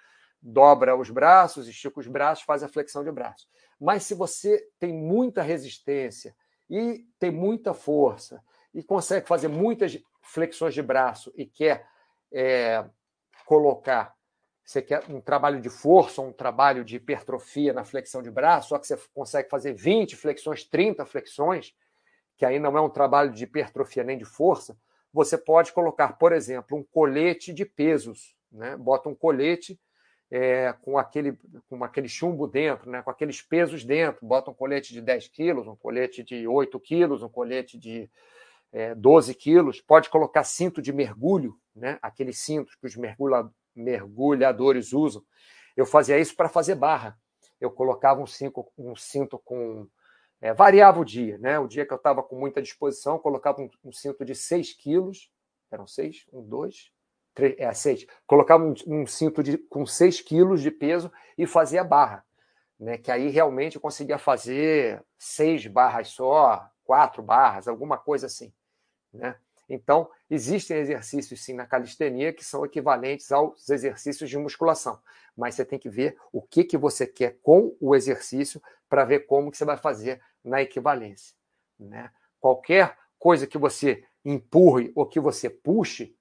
dobra 0.40 0.96
os 0.96 1.10
braços, 1.10 1.68
estica 1.68 2.00
os 2.00 2.06
braços, 2.06 2.44
faz 2.44 2.62
a 2.62 2.68
flexão 2.68 3.04
de 3.04 3.12
braço. 3.12 3.46
Mas 3.80 4.04
se 4.04 4.14
você 4.14 4.66
tem 4.78 4.92
muita 4.92 5.42
resistência 5.42 6.34
e 6.68 7.04
tem 7.18 7.30
muita 7.30 7.74
força 7.74 8.42
e 8.72 8.82
consegue 8.82 9.26
fazer 9.26 9.48
muitas 9.48 9.98
flexões 10.22 10.74
de 10.74 10.82
braço 10.82 11.32
e 11.36 11.44
quer 11.44 11.86
é, 12.32 12.84
colocar, 13.44 14.14
você 14.64 14.80
quer 14.80 15.02
um 15.08 15.20
trabalho 15.20 15.60
de 15.60 15.68
força, 15.68 16.22
um 16.22 16.32
trabalho 16.32 16.84
de 16.84 16.96
hipertrofia 16.96 17.72
na 17.72 17.84
flexão 17.84 18.22
de 18.22 18.30
braço, 18.30 18.68
só 18.68 18.78
que 18.78 18.86
você 18.86 18.96
consegue 19.12 19.48
fazer 19.48 19.72
20 19.72 20.14
flexões, 20.14 20.64
30 20.64 21.04
flexões, 21.04 21.74
que 22.36 22.44
aí 22.46 22.58
não 22.58 22.76
é 22.78 22.80
um 22.80 22.88
trabalho 22.88 23.32
de 23.32 23.44
hipertrofia 23.44 24.04
nem 24.04 24.16
de 24.16 24.24
força, 24.24 24.78
você 25.12 25.36
pode 25.36 25.72
colocar, 25.72 26.14
por 26.14 26.32
exemplo, 26.32 26.78
um 26.78 26.84
colete 26.84 27.52
de 27.52 27.64
pesos, 27.64 28.34
né? 28.50 28.76
Bota 28.76 29.08
um 29.08 29.14
colete 29.14 29.78
é, 30.30 30.72
com, 30.80 30.96
aquele, 30.96 31.36
com 31.68 31.82
aquele 31.82 32.08
chumbo 32.08 32.46
dentro, 32.46 32.88
né? 32.88 33.02
com 33.02 33.10
aqueles 33.10 33.42
pesos 33.42 33.84
dentro. 33.84 34.24
Bota 34.24 34.50
um 34.50 34.54
colete 34.54 34.92
de 34.92 35.00
10 35.02 35.28
quilos, 35.28 35.66
um 35.66 35.74
colete 35.74 36.22
de 36.22 36.46
8 36.46 36.78
quilos, 36.80 37.22
um 37.22 37.28
colete 37.28 37.76
de 37.76 38.08
é, 38.72 38.94
12 38.94 39.34
quilos. 39.34 39.80
Pode 39.80 40.08
colocar 40.08 40.44
cinto 40.44 40.80
de 40.80 40.92
mergulho, 40.92 41.56
né? 41.74 41.98
aqueles 42.00 42.38
cintos 42.38 42.76
que 42.76 42.86
os 42.86 42.94
mergulha, 42.94 43.50
mergulhadores 43.74 44.92
usam. 44.92 45.22
Eu 45.76 45.84
fazia 45.84 46.18
isso 46.18 46.36
para 46.36 46.48
fazer 46.48 46.76
barra. 46.76 47.18
Eu 47.60 47.70
colocava 47.70 48.20
um 48.20 48.26
cinto, 48.26 48.64
um 48.78 48.94
cinto 48.94 49.38
com 49.44 49.86
é, 50.40 50.54
variava 50.54 50.98
o 50.98 51.04
dia, 51.04 51.36
né? 51.38 51.58
O 51.58 51.66
dia 51.66 51.84
que 51.84 51.92
eu 51.92 51.96
estava 51.96 52.22
com 52.22 52.36
muita 52.36 52.62
disposição, 52.62 53.18
colocava 53.18 53.60
um, 53.60 53.68
um, 53.84 53.92
cinto 53.92 54.24
de 54.24 54.34
6 54.34 54.72
quilos, 54.72 55.30
eram 55.70 55.86
6? 55.86 56.26
Um, 56.32 56.42
dois, 56.42 56.90
três, 57.34 57.54
é, 57.58 57.72
6. 57.72 58.06
Colocava 58.26 58.64
um, 58.64 58.74
um, 58.86 59.06
cinto 59.06 59.42
de, 59.42 59.58
com 59.58 59.84
6 59.84 60.20
quilos 60.22 60.62
de 60.62 60.70
peso 60.70 61.12
e 61.36 61.46
fazia 61.46 61.84
barra, 61.84 62.24
né? 62.78 62.96
Que 62.96 63.10
aí 63.10 63.28
realmente 63.28 63.76
eu 63.76 63.82
conseguia 63.82 64.18
fazer 64.18 65.04
seis 65.18 65.66
barras 65.66 66.08
só, 66.08 66.66
quatro 66.84 67.22
barras, 67.22 67.68
alguma 67.68 67.98
coisa 67.98 68.26
assim, 68.26 68.52
né? 69.12 69.36
Então, 69.68 70.10
existem 70.28 70.78
exercícios, 70.78 71.44
sim, 71.44 71.54
na 71.54 71.64
calistenia 71.64 72.32
que 72.32 72.44
são 72.44 72.64
equivalentes 72.64 73.30
aos 73.30 73.68
exercícios 73.68 74.28
de 74.28 74.36
musculação. 74.36 75.00
Mas 75.36 75.54
você 75.54 75.64
tem 75.64 75.78
que 75.78 75.88
ver 75.88 76.16
o 76.32 76.42
que, 76.42 76.64
que 76.64 76.76
você 76.76 77.06
quer 77.06 77.38
com 77.40 77.76
o 77.80 77.94
exercício 77.94 78.60
para 78.88 79.04
ver 79.04 79.20
como 79.20 79.48
que 79.48 79.56
você 79.56 79.64
vai 79.64 79.76
fazer 79.76 80.20
na 80.44 80.62
equivalência. 80.62 81.34
Né? 81.78 82.10
Qualquer 82.38 82.96
coisa 83.18 83.46
que 83.46 83.58
você 83.58 84.04
empurre 84.24 84.92
ou 84.94 85.06
que 85.06 85.20
você 85.20 85.48
puxe, 85.48 86.16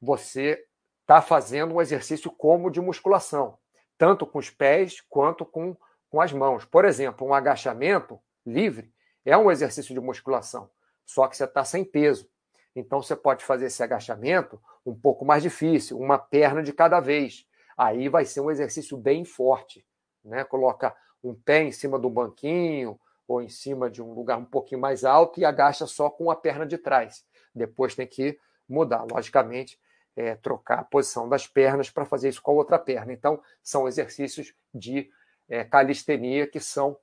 você 0.00 0.64
está 1.02 1.20
fazendo 1.20 1.74
um 1.74 1.80
exercício 1.80 2.30
como 2.30 2.70
de 2.70 2.80
musculação, 2.80 3.58
tanto 3.98 4.26
com 4.26 4.38
os 4.38 4.48
pés 4.48 5.00
quanto 5.08 5.44
com, 5.44 5.76
com 6.08 6.20
as 6.20 6.32
mãos. 6.32 6.64
Por 6.64 6.84
exemplo, 6.84 7.26
um 7.26 7.34
agachamento 7.34 8.18
livre 8.46 8.92
é 9.24 9.36
um 9.36 9.50
exercício 9.50 9.94
de 9.94 10.00
musculação, 10.00 10.70
só 11.04 11.26
que 11.26 11.36
você 11.36 11.44
está 11.44 11.64
sem 11.64 11.84
peso. 11.84 12.28
Então 12.74 13.02
você 13.02 13.16
pode 13.16 13.44
fazer 13.44 13.66
esse 13.66 13.82
agachamento 13.82 14.60
um 14.86 14.94
pouco 14.94 15.24
mais 15.24 15.42
difícil, 15.42 15.98
uma 15.98 16.18
perna 16.18 16.62
de 16.62 16.72
cada 16.72 17.00
vez. 17.00 17.46
Aí 17.76 18.08
vai 18.08 18.24
ser 18.24 18.40
um 18.40 18.50
exercício 18.50 18.96
bem 18.96 19.24
forte. 19.24 19.84
Né? 20.24 20.44
Coloca 20.44 20.94
um 21.22 21.34
pé 21.34 21.62
em 21.62 21.72
cima 21.72 21.98
do 21.98 22.08
banquinho, 22.08 22.98
ou 23.30 23.40
em 23.40 23.48
cima 23.48 23.88
de 23.88 24.02
um 24.02 24.12
lugar 24.12 24.36
um 24.36 24.44
pouquinho 24.44 24.80
mais 24.80 25.04
alto 25.04 25.38
e 25.38 25.44
agacha 25.44 25.86
só 25.86 26.10
com 26.10 26.32
a 26.32 26.34
perna 26.34 26.66
de 26.66 26.76
trás. 26.76 27.24
Depois 27.54 27.94
tem 27.94 28.04
que 28.04 28.36
mudar, 28.68 29.06
logicamente, 29.08 29.78
é, 30.16 30.34
trocar 30.34 30.80
a 30.80 30.84
posição 30.84 31.28
das 31.28 31.46
pernas 31.46 31.88
para 31.88 32.04
fazer 32.04 32.28
isso 32.28 32.42
com 32.42 32.50
a 32.50 32.54
outra 32.54 32.76
perna. 32.76 33.12
Então, 33.12 33.40
são 33.62 33.86
exercícios 33.86 34.52
de 34.74 35.08
é, 35.48 35.62
calistenia 35.62 36.44
que 36.44 36.58
são 36.58 36.98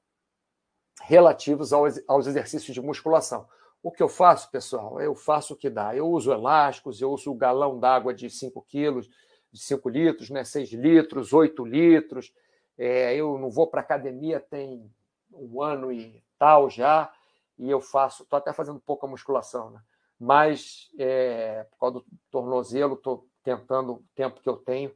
relativos 1.03 1.71
aos, 1.71 1.97
aos 2.05 2.28
exercícios 2.28 2.73
de 2.73 2.82
musculação. 2.82 3.47
O 3.82 3.89
que 3.89 4.03
eu 4.03 4.09
faço, 4.09 4.51
pessoal? 4.51 4.99
Eu 4.99 5.15
faço 5.15 5.53
o 5.53 5.57
que 5.57 5.69
dá. 5.69 5.95
Eu 5.95 6.09
uso 6.09 6.34
elásticos, 6.34 6.99
eu 6.99 7.09
uso 7.09 7.32
o 7.32 7.36
galão 7.36 7.80
d'água 7.80 8.13
de 8.13 8.30
5 8.30 8.61
quilos, 8.63 9.09
de 9.49 9.61
5 9.61 9.88
litros, 9.88 10.30
né? 10.30 10.43
6 10.43 10.73
litros, 10.73 11.32
8 11.32 11.63
litros. 11.63 12.34
É, 12.78 13.15
eu 13.15 13.38
não 13.38 13.49
vou 13.49 13.67
para 13.67 13.80
academia 13.80 14.41
tem 14.41 14.91
um 15.38 15.61
ano 15.61 15.91
e 15.91 16.23
tal 16.38 16.69
já, 16.69 17.11
e 17.57 17.69
eu 17.69 17.81
faço, 17.81 18.23
estou 18.23 18.38
até 18.38 18.53
fazendo 18.53 18.79
pouca 18.79 19.07
musculação, 19.07 19.71
né? 19.71 19.81
mas 20.19 20.89
é, 20.97 21.65
por 21.71 21.79
causa 21.79 21.99
do 21.99 22.05
tornozelo, 22.31 22.95
estou 22.95 23.27
tentando, 23.43 23.93
o 23.93 24.03
tempo 24.15 24.41
que 24.41 24.49
eu 24.49 24.57
tenho, 24.57 24.91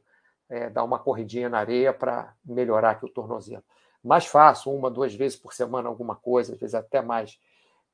é, 0.48 0.68
dar 0.68 0.84
uma 0.84 0.98
corridinha 0.98 1.48
na 1.48 1.58
areia 1.58 1.92
para 1.92 2.34
melhorar 2.44 2.90
aqui 2.90 3.06
o 3.06 3.08
tornozelo. 3.08 3.64
Mas 4.02 4.26
faço 4.26 4.70
uma, 4.70 4.90
duas 4.90 5.14
vezes 5.14 5.38
por 5.38 5.54
semana 5.54 5.88
alguma 5.88 6.14
coisa, 6.16 6.52
às 6.52 6.60
vezes 6.60 6.74
até 6.74 7.00
mais. 7.00 7.38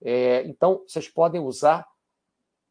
É, 0.03 0.42
então, 0.42 0.82
vocês 0.86 1.09
podem 1.09 1.40
usar 1.40 1.86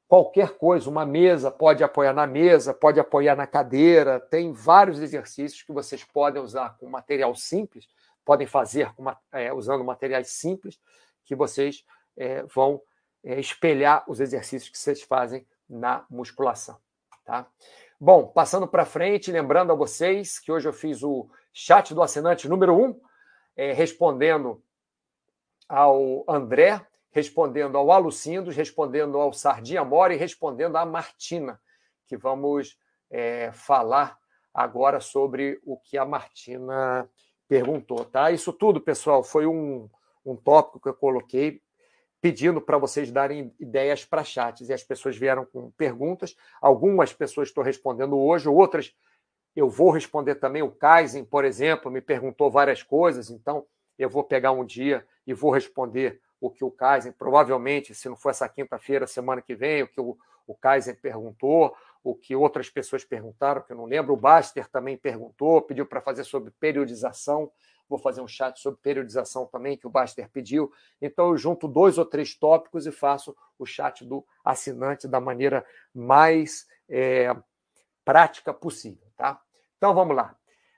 qualquer 0.07 0.57
coisa, 0.57 0.89
uma 0.89 1.05
mesa, 1.05 1.51
pode 1.51 1.83
apoiar 1.83 2.13
na 2.13 2.25
mesa, 2.25 2.73
pode 2.73 2.99
apoiar 2.99 3.35
na 3.35 3.45
cadeira, 3.45 4.19
tem 4.19 4.51
vários 4.51 4.99
exercícios 4.99 5.61
que 5.61 5.71
vocês 5.71 6.03
podem 6.03 6.41
usar 6.41 6.77
com 6.77 6.89
material 6.89 7.35
simples, 7.35 7.87
podem 8.27 8.45
fazer 8.45 8.93
é, 9.31 9.53
usando 9.53 9.85
materiais 9.85 10.31
simples, 10.31 10.77
que 11.23 11.33
vocês 11.33 11.85
é, 12.17 12.43
vão 12.43 12.81
é, 13.23 13.39
espelhar 13.39 14.03
os 14.05 14.19
exercícios 14.19 14.69
que 14.69 14.77
vocês 14.77 15.01
fazem 15.01 15.47
na 15.69 16.05
musculação. 16.09 16.77
Tá? 17.23 17.47
Bom, 17.97 18.27
passando 18.27 18.67
para 18.67 18.83
frente, 18.83 19.31
lembrando 19.31 19.71
a 19.71 19.75
vocês 19.75 20.39
que 20.39 20.51
hoje 20.51 20.67
eu 20.67 20.73
fiz 20.73 21.03
o 21.03 21.29
chat 21.53 21.93
do 21.93 22.03
assinante 22.03 22.49
número 22.49 22.75
1, 22.75 22.83
um, 22.83 23.01
é, 23.55 23.71
respondendo 23.71 24.61
ao 25.69 26.25
André, 26.27 26.85
respondendo 27.11 27.77
ao 27.77 27.93
Alucindos, 27.93 28.57
respondendo 28.57 29.17
ao 29.17 29.31
Sardinha 29.31 29.85
Mora 29.85 30.13
e 30.13 30.17
respondendo 30.17 30.75
à 30.75 30.85
Martina, 30.85 31.61
que 32.05 32.17
vamos 32.17 32.77
é, 33.09 33.53
falar 33.53 34.17
agora 34.53 34.99
sobre 34.99 35.61
o 35.63 35.77
que 35.77 35.97
a 35.97 36.05
Martina 36.05 37.09
perguntou. 37.47 38.05
Tá? 38.05 38.31
Isso 38.31 38.51
tudo, 38.53 38.81
pessoal, 38.81 39.23
foi 39.23 39.45
um, 39.45 39.89
um 40.25 40.35
tópico 40.35 40.79
que 40.79 40.89
eu 40.89 40.93
coloquei 40.93 41.61
pedindo 42.19 42.59
para 42.59 42.77
vocês 42.77 43.11
darem 43.11 43.53
ideias 43.59 44.03
para 44.03 44.23
chats. 44.23 44.69
E 44.69 44.73
as 44.73 44.83
pessoas 44.83 45.15
vieram 45.15 45.45
com 45.45 45.71
perguntas. 45.71 46.35
Algumas 46.61 47.13
pessoas 47.13 47.49
estou 47.49 47.63
respondendo 47.63 48.17
hoje, 48.17 48.49
outras 48.49 48.93
eu 49.55 49.67
vou 49.67 49.89
responder 49.89 50.35
também. 50.35 50.61
O 50.61 50.69
Kaizen, 50.69 51.25
por 51.25 51.43
exemplo, 51.43 51.91
me 51.91 51.99
perguntou 51.99 52.51
várias 52.51 52.83
coisas, 52.83 53.31
então 53.31 53.65
eu 53.97 54.07
vou 54.07 54.23
pegar 54.23 54.51
um 54.51 54.63
dia 54.63 55.03
e 55.25 55.33
vou 55.33 55.49
responder 55.49 56.21
o 56.39 56.51
que 56.51 56.63
o 56.63 56.69
Kaizen, 56.69 57.11
provavelmente, 57.11 57.95
se 57.95 58.07
não 58.07 58.15
for 58.15 58.29
essa 58.29 58.47
quinta-feira, 58.47 59.07
semana 59.07 59.41
que 59.41 59.55
vem, 59.55 59.81
o 59.81 59.87
que 59.87 59.99
o, 59.99 60.15
o 60.45 60.53
Kaizen 60.53 60.93
perguntou, 60.93 61.75
o 62.09 62.15
que 62.15 62.33
outras 62.33 62.69
pessoas 62.69 63.03
perguntaram, 63.03 63.61
que 63.61 63.73
eu 63.73 63.75
não 63.75 63.83
lembro. 63.83 64.13
O 64.13 64.17
Baster 64.17 64.65
também 64.69 64.95
perguntou, 64.95 65.61
pediu 65.61 65.85
para 65.85 65.99
fazer 65.99 66.23
sobre 66.23 66.51
periodização. 66.51 67.51
Vou 67.89 67.99
fazer 67.99 68.21
um 68.21 68.27
chat 68.27 68.57
sobre 68.61 68.79
periodização 68.81 69.45
também, 69.45 69.77
que 69.77 69.85
o 69.85 69.89
Baster 69.89 70.29
pediu. 70.29 70.71
Então, 71.01 71.31
eu 71.31 71.37
junto 71.37 71.67
dois 71.67 71.97
ou 71.97 72.05
três 72.05 72.33
tópicos 72.33 72.87
e 72.87 72.93
faço 72.93 73.35
o 73.59 73.65
chat 73.65 74.05
do 74.05 74.25
assinante 74.41 75.05
da 75.05 75.19
maneira 75.19 75.65
mais 75.93 76.65
é, 76.87 77.35
prática 78.05 78.53
possível. 78.53 79.05
Tá? 79.17 79.41
Então, 79.75 79.93
vamos 79.93 80.15
lá. 80.15 80.33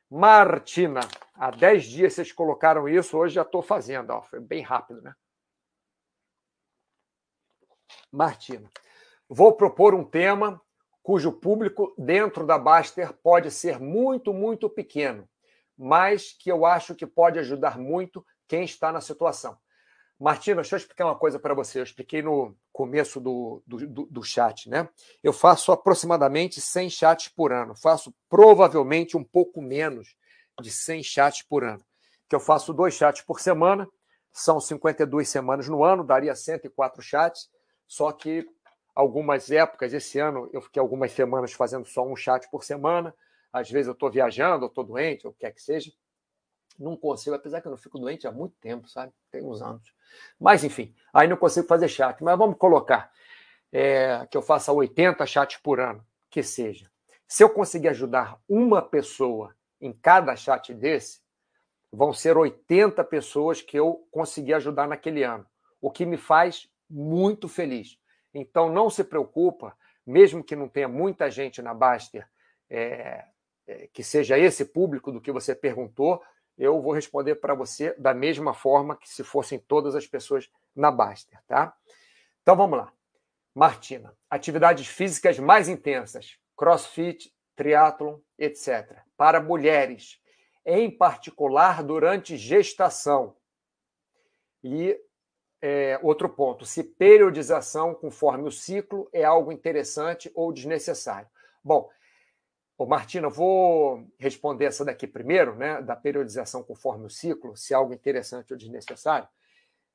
Martina, 0.09 1.01
há 1.35 1.51
10 1.51 1.83
dias 1.83 2.13
vocês 2.13 2.31
colocaram 2.31 2.89
isso, 2.89 3.15
hoje 3.15 3.35
já 3.35 3.43
estou 3.43 3.61
fazendo. 3.61 4.09
Ó, 4.09 4.23
foi 4.23 4.39
bem 4.39 4.63
rápido, 4.63 4.99
né? 5.03 5.13
Martina, 8.11 8.67
vou 9.27 9.53
propor 9.53 9.93
um 9.93 10.03
tema 10.03 10.59
cujo 11.01 11.31
público 11.31 11.93
dentro 11.97 12.45
da 12.45 12.57
Baster 12.57 13.13
pode 13.13 13.51
ser 13.51 13.79
muito, 13.79 14.33
muito 14.33 14.69
pequeno, 14.69 15.27
mas 15.77 16.33
que 16.33 16.51
eu 16.51 16.65
acho 16.65 16.95
que 16.95 17.05
pode 17.05 17.39
ajudar 17.39 17.77
muito 17.77 18.25
quem 18.47 18.63
está 18.63 18.91
na 18.91 19.01
situação. 19.01 19.57
Martina, 20.19 20.61
deixa 20.61 20.75
eu 20.75 20.77
explicar 20.77 21.05
uma 21.05 21.15
coisa 21.15 21.39
para 21.39 21.53
você. 21.53 21.79
Eu 21.79 21.83
expliquei 21.83 22.21
no 22.21 22.53
começo 22.73 23.21
do, 23.21 23.63
do, 23.65 24.05
do, 24.05 24.21
chat, 24.21 24.69
né? 24.69 24.89
Eu 25.23 25.31
faço 25.31 25.71
aproximadamente 25.71 26.59
100 26.59 26.89
chats 26.89 27.27
por 27.29 27.53
ano. 27.53 27.73
Faço 27.73 28.13
provavelmente 28.27 29.15
um 29.15 29.23
pouco 29.23 29.61
menos 29.61 30.17
de 30.61 30.71
100 30.71 31.03
chats 31.03 31.41
por 31.43 31.63
ano. 31.63 31.81
Que 32.27 32.35
eu 32.35 32.39
faço 32.41 32.73
dois 32.73 32.95
chats 32.95 33.21
por 33.21 33.39
semana, 33.39 33.87
são 34.29 34.59
52 34.59 35.29
semanas 35.29 35.69
no 35.69 35.85
ano, 35.85 36.03
daria 36.03 36.35
104 36.35 37.01
chats. 37.01 37.49
Só 37.87 38.11
que 38.11 38.45
algumas 38.95 39.51
épocas, 39.51 39.93
esse 39.93 40.19
ano 40.19 40.49
eu 40.53 40.61
fiquei 40.61 40.79
algumas 40.79 41.11
semanas 41.11 41.53
fazendo 41.53 41.85
só 41.85 42.05
um 42.05 42.15
chat 42.15 42.49
por 42.49 42.63
semana. 42.63 43.13
Às 43.51 43.69
vezes 43.69 43.87
eu 43.87 43.93
estou 43.93 44.11
viajando, 44.11 44.65
eu 44.65 44.69
estou 44.69 44.83
doente, 44.83 45.25
ou 45.25 45.31
o 45.31 45.33
que 45.33 45.41
quer 45.41 45.51
que 45.51 45.61
seja. 45.61 45.91
Não 46.77 46.95
consigo, 46.95 47.35
apesar 47.35 47.61
que 47.61 47.67
eu 47.67 47.71
não 47.71 47.77
fico 47.77 47.99
doente 47.99 48.27
há 48.27 48.31
muito 48.31 48.55
tempo, 48.61 48.87
sabe? 48.87 49.11
Tem 49.31 49.43
uns 49.43 49.61
anos. 49.61 49.93
Mas, 50.39 50.63
enfim, 50.63 50.95
aí 51.13 51.27
não 51.27 51.35
consigo 51.35 51.67
fazer 51.67 51.87
chat. 51.87 52.23
Mas 52.23 52.37
vamos 52.37 52.57
colocar 52.57 53.11
é, 53.71 54.25
que 54.29 54.37
eu 54.37 54.41
faça 54.41 54.71
80 54.71 55.25
chats 55.25 55.57
por 55.57 55.79
ano, 55.79 56.05
que 56.29 56.41
seja. 56.41 56.89
Se 57.27 57.43
eu 57.43 57.49
conseguir 57.49 57.89
ajudar 57.89 58.39
uma 58.47 58.81
pessoa 58.81 59.55
em 59.79 59.93
cada 59.93 60.35
chat 60.35 60.73
desse, 60.73 61.21
vão 61.91 62.13
ser 62.13 62.37
80 62.37 63.03
pessoas 63.03 63.61
que 63.61 63.77
eu 63.77 64.07
consegui 64.11 64.53
ajudar 64.53 64.87
naquele 64.87 65.23
ano, 65.23 65.45
o 65.81 65.91
que 65.91 66.05
me 66.05 66.17
faz 66.17 66.69
muito 66.89 67.47
feliz. 67.47 67.97
Então, 68.33 68.71
não 68.71 68.89
se 68.89 69.03
preocupa, 69.03 69.75
mesmo 70.05 70.43
que 70.43 70.55
não 70.55 70.67
tenha 70.67 70.87
muita 70.87 71.29
gente 71.29 71.61
na 71.61 71.73
Baster, 71.73 72.27
é, 72.69 73.25
é, 73.67 73.87
que 73.93 74.03
seja 74.03 74.37
esse 74.37 74.65
público 74.65 75.11
do 75.11 75.21
que 75.21 75.31
você 75.31 75.55
perguntou, 75.55 76.21
eu 76.57 76.81
vou 76.81 76.93
responder 76.93 77.35
para 77.35 77.53
você 77.53 77.93
da 77.97 78.13
mesma 78.13 78.53
forma 78.53 78.95
que 78.95 79.09
se 79.09 79.23
fossem 79.23 79.59
todas 79.59 79.95
as 79.95 80.05
pessoas 80.05 80.49
na 80.75 80.91
Baster, 80.91 81.39
tá? 81.47 81.73
Então, 82.41 82.55
vamos 82.55 82.77
lá. 82.77 82.91
Martina, 83.55 84.15
atividades 84.29 84.87
físicas 84.87 85.39
mais 85.39 85.67
intensas, 85.67 86.37
crossfit, 86.55 87.33
triatlon, 87.55 88.19
etc. 88.37 89.03
Para 89.17 89.41
mulheres, 89.41 90.19
em 90.65 90.89
particular 90.89 91.83
durante 91.83 92.37
gestação. 92.37 93.35
E 94.63 94.99
é, 95.61 95.99
outro 96.01 96.29
ponto, 96.29 96.65
se 96.65 96.83
periodização 96.83 97.93
conforme 97.93 98.47
o 98.47 98.51
ciclo 98.51 99.09
é 99.11 99.23
algo 99.23 99.51
interessante 99.51 100.31
ou 100.33 100.53
desnecessário. 100.53 101.27
Bom, 101.63 101.89
ô 102.77 102.85
Martina, 102.85 103.27
eu 103.27 103.31
vou 103.31 104.07
responder 104.17 104.65
essa 104.65 104.85
daqui 104.85 105.05
primeiro, 105.05 105.55
né, 105.55 105.81
da 105.81 105.95
periodização 105.95 106.63
conforme 106.63 107.05
o 107.05 107.09
ciclo, 107.09 107.57
se 107.57 107.73
é 107.73 107.75
algo 107.75 107.93
interessante 107.93 108.53
ou 108.53 108.57
desnecessário. 108.57 109.27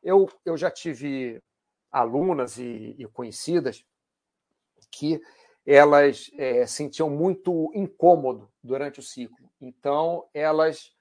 Eu, 0.03 0.29
eu 0.45 0.57
já 0.57 0.71
tive 0.71 1.43
alunas 1.91 2.59
e, 2.59 2.95
e 2.99 3.07
conhecidas 3.07 3.85
que 4.91 5.21
elas 5.67 6.31
é, 6.37 6.67
sentiam 6.67 7.09
muito 7.09 7.71
incômodo 7.75 8.51
durante 8.63 9.01
o 9.01 9.03
ciclo. 9.03 9.51
Então, 9.61 10.29
elas 10.35 10.94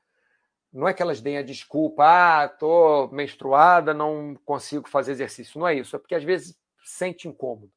não 0.74 0.88
é 0.88 0.94
que 0.94 1.04
elas 1.04 1.22
deem 1.22 1.38
a 1.38 1.44
desculpa, 1.44 2.04
ah, 2.04 2.46
estou 2.46 3.12
menstruada, 3.12 3.94
não 3.94 4.36
consigo 4.44 4.90
fazer 4.90 5.12
exercício. 5.12 5.60
Não 5.60 5.68
é 5.68 5.76
isso, 5.76 5.96
é 5.96 6.00
porque 6.00 6.16
às 6.16 6.24
vezes 6.24 6.58
sente 6.84 7.28
incômodo. 7.28 7.72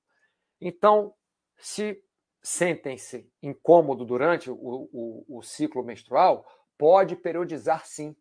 Então, 0.59 1.15
se 1.59 2.03
sentem-se 2.43 3.31
incômodo 3.43 4.05
durante 4.05 4.51
o, 4.51 4.57
o, 4.57 5.25
o, 5.29 5.43
ciclo 5.43 5.85
menstrual, 5.85 6.47
pode 6.79 7.17
periodizar 7.17 7.85
sim. 7.85 8.17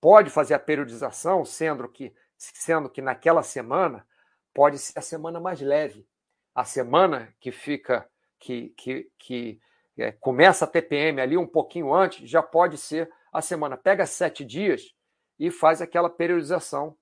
Pode 0.00 0.30
fazer 0.30 0.54
a 0.54 0.58
periodização, 0.58 1.44
sendo 1.44 1.88
que, 1.88 2.12
sendo 2.36 2.90
que 2.90 3.00
naquela 3.00 3.42
semana 3.42 4.04
pode 4.52 4.78
ser 4.78 4.98
a 4.98 5.02
semana 5.02 5.38
mais 5.38 5.60
leve. 5.60 6.04
A 6.52 6.64
semana 6.64 7.32
que 7.38 7.52
fica, 7.52 8.08
que, 8.40 8.70
que, 8.70 9.08
que 9.16 9.60
é, 9.96 10.10
começa 10.12 10.64
a 10.64 10.68
TPM 10.68 11.20
ali 11.20 11.36
um 11.36 11.46
pouquinho 11.46 11.94
antes, 11.94 12.28
já 12.28 12.42
pode 12.42 12.76
ser 12.76 13.08
a 13.32 13.40
semana. 13.40 13.76
Pega 13.76 14.06
sete 14.06 14.44
dias 14.44 14.94
e 15.38 15.50
faz 15.50 15.80
aquela 15.80 16.10
periodização 16.10 16.96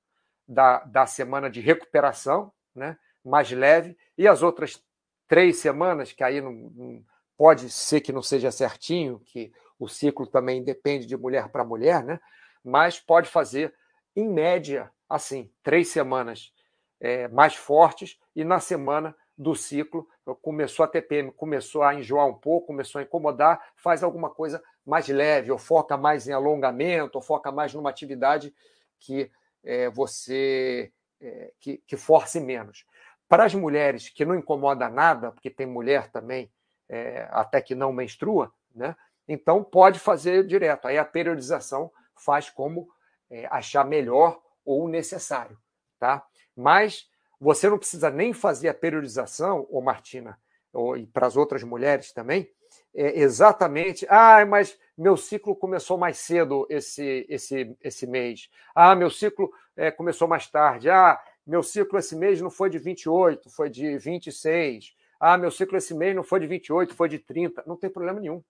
da, 0.47 0.79
da 0.85 1.07
semana 1.07 1.51
de 1.51 1.61
recuperação, 1.61 2.53
né, 2.75 2.97
mais 3.25 3.51
leve, 3.51 3.97
e 4.17 4.27
as 4.27 4.43
outras 4.43 4.83
três 5.29 5.59
semanas, 5.59 6.13
que 6.13 6.25
aí 6.25 6.41
não, 6.41 7.05
pode 7.37 7.71
ser 7.71 8.01
que 8.01 8.13
não 8.13 8.23
seja 8.23 8.51
certinho, 8.51 9.21
que 9.21 9.53
o 9.79 9.89
ciclo 9.89 10.27
também 10.27 10.63
depende 10.63 11.07
de 11.07 11.17
mulher 11.17 11.49
para 11.49 11.65
mulher, 11.65 12.03
né? 12.05 12.21
mas 12.65 12.99
pode 13.01 13.29
fazer, 13.29 13.75
em 14.15 14.29
média, 14.29 14.91
assim, 15.09 15.51
três 15.63 15.89
semanas 15.89 16.53
é, 17.01 17.29
mais 17.29 17.55
fortes, 17.55 18.19
e 18.35 18.45
na 18.45 18.61
semana 18.61 19.17
do 19.39 19.55
ciclo 19.55 20.07
começou 20.43 20.85
a 20.85 20.89
TPM, 20.89 21.33
começou 21.33 21.83
a 21.83 21.95
enjoar 21.95 22.27
um 22.27 22.35
pouco, 22.35 22.67
começou 22.67 22.99
a 22.99 23.03
incomodar, 23.03 23.73
faz 23.75 24.03
alguma 24.03 24.29
coisa 24.29 24.63
mais 24.91 25.07
leve, 25.09 25.53
ou 25.53 25.59
foca 25.59 25.97
mais 25.97 26.27
em 26.27 26.33
alongamento, 26.33 27.17
ou 27.17 27.23
foca 27.23 27.53
mais 27.53 27.73
numa 27.73 27.89
atividade 27.89 28.53
que 28.99 29.31
é, 29.63 29.89
você 29.89 30.93
é, 31.21 31.53
que, 31.61 31.79
que, 31.87 31.97
force 31.97 32.41
menos. 32.41 32.85
Para 33.29 33.45
as 33.45 33.55
mulheres 33.55 34.09
que 34.09 34.25
não 34.25 34.35
incomoda 34.35 34.89
nada, 34.89 35.31
porque 35.31 35.49
tem 35.49 35.65
mulher 35.65 36.11
também 36.11 36.51
é, 36.89 37.29
até 37.31 37.63
que 37.63 37.75
não 37.75 37.93
menstrua, 37.93 38.53
né? 38.75 38.97
Então 39.29 39.63
pode 39.63 40.01
fazer 40.01 40.45
direto. 40.45 40.89
Aí 40.89 40.99
a 40.99 41.05
periodização 41.05 41.93
faz 42.17 42.51
como 42.51 42.89
é, 43.31 43.47
achar 43.47 43.85
melhor 43.85 44.43
ou 44.65 44.89
necessário, 44.89 45.57
tá? 46.01 46.27
Mas 46.57 47.09
você 47.39 47.71
não 47.71 47.79
precisa 47.79 48.11
nem 48.11 48.33
fazer 48.33 48.69
a 48.69 48.75
periodização, 48.75 49.69
ou 49.71 49.81
Martina, 49.81 50.37
ou, 50.73 50.97
e 50.97 51.07
para 51.07 51.29
as 51.29 51.37
outras 51.37 51.63
mulheres 51.63 52.13
também, 52.13 52.51
é 52.95 53.21
exatamente. 53.21 54.07
Ah, 54.09 54.45
mas 54.47 54.79
meu 54.97 55.17
ciclo 55.17 55.55
começou 55.57 55.97
mais 55.97 56.19
cedo 56.19 56.67
esse, 56.69 57.27
esse, 57.29 57.77
esse 57.83 58.07
mês. 58.07 58.49
Ah, 58.75 58.95
meu 58.95 59.11
ciclo 59.11 59.51
é, 59.77 59.91
começou 59.91 60.29
mais 60.29 60.47
tarde. 60.49 60.91
Ah, 60.91 61.21
meu 61.47 61.63
ciclo 61.63 61.99
esse 61.99 62.15
mês 62.15 62.41
não 62.41 62.51
foi 62.51 62.71
de 62.71 62.79
28, 62.79 63.51
foi 63.51 63.71
de 63.71 63.97
26. 63.99 64.95
Ah, 65.19 65.37
meu 65.39 65.51
ciclo 65.51 65.77
esse 65.77 65.95
mês 65.95 66.15
não 66.15 66.23
foi 66.23 66.41
de 66.41 66.47
28, 66.47 66.95
foi 66.95 67.09
de 67.09 67.19
30. 67.19 67.65
Não 67.67 67.77
tem 67.77 67.91
problema 67.91 68.21
nenhum. 68.21 68.43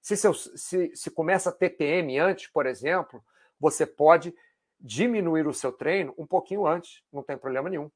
Se, 0.00 0.16
seu, 0.16 0.34
se, 0.34 0.94
se 0.94 1.10
começa 1.10 1.50
TPM 1.50 2.18
antes, 2.18 2.48
por 2.48 2.66
exemplo, 2.66 3.24
você 3.58 3.86
pode 3.86 4.34
diminuir 4.78 5.46
o 5.46 5.54
seu 5.54 5.72
treino 5.72 6.14
um 6.18 6.26
pouquinho 6.26 6.66
antes, 6.66 7.02
não 7.10 7.22
tem 7.22 7.38
problema 7.38 7.70
nenhum. 7.70 7.90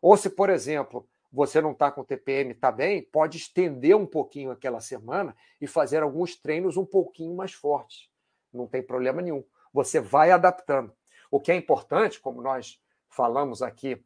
Ou 0.00 0.16
se, 0.16 0.28
por 0.28 0.50
exemplo, 0.50 1.08
você 1.32 1.60
não 1.62 1.72
está 1.72 1.90
com 1.90 2.04
TPM, 2.04 2.52
está 2.52 2.70
bem, 2.70 3.02
pode 3.02 3.38
estender 3.38 3.96
um 3.96 4.06
pouquinho 4.06 4.50
aquela 4.50 4.80
semana 4.80 5.34
e 5.60 5.66
fazer 5.66 6.02
alguns 6.02 6.36
treinos 6.36 6.76
um 6.76 6.84
pouquinho 6.84 7.34
mais 7.34 7.52
fortes. 7.52 8.10
Não 8.52 8.66
tem 8.66 8.82
problema 8.82 9.22
nenhum. 9.22 9.42
Você 9.72 9.98
vai 9.98 10.30
adaptando. 10.30 10.92
O 11.30 11.40
que 11.40 11.50
é 11.50 11.56
importante, 11.56 12.20
como 12.20 12.42
nós 12.42 12.78
falamos 13.08 13.62
aqui 13.62 14.04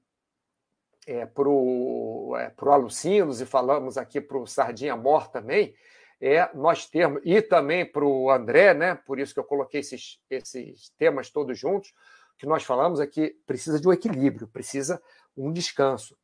é, 1.05 1.27
para 1.27 1.49
o 1.49 2.37
é, 2.37 2.53
Alucinos 2.73 3.41
e 3.41 3.47
falamos 3.47 3.99
aqui 3.99 4.21
para 4.21 4.39
o 4.39 4.47
Sardinha 4.47 4.97
Mor 4.97 5.29
também, 5.29 5.75
é 6.21 6.49
nós 6.55 6.87
termos, 6.89 7.21
e 7.25 7.43
também 7.43 7.85
para 7.85 8.05
o 8.05 8.31
André, 8.31 8.73
né? 8.73 8.95
Por 8.95 9.19
isso 9.19 9.35
que 9.35 9.41
eu 9.41 9.45
coloquei 9.45 9.81
esses, 9.81 10.21
esses 10.31 10.91
temas 10.97 11.29
todos 11.29 11.59
juntos, 11.59 11.93
que 12.39 12.47
nós 12.47 12.63
falamos 12.63 13.01
é 13.01 13.09
precisa 13.45 13.81
de 13.81 13.89
um 13.89 13.93
equilíbrio, 13.93 14.49
precisa 14.49 15.03
um 15.37 15.53
descanso. 15.53 16.17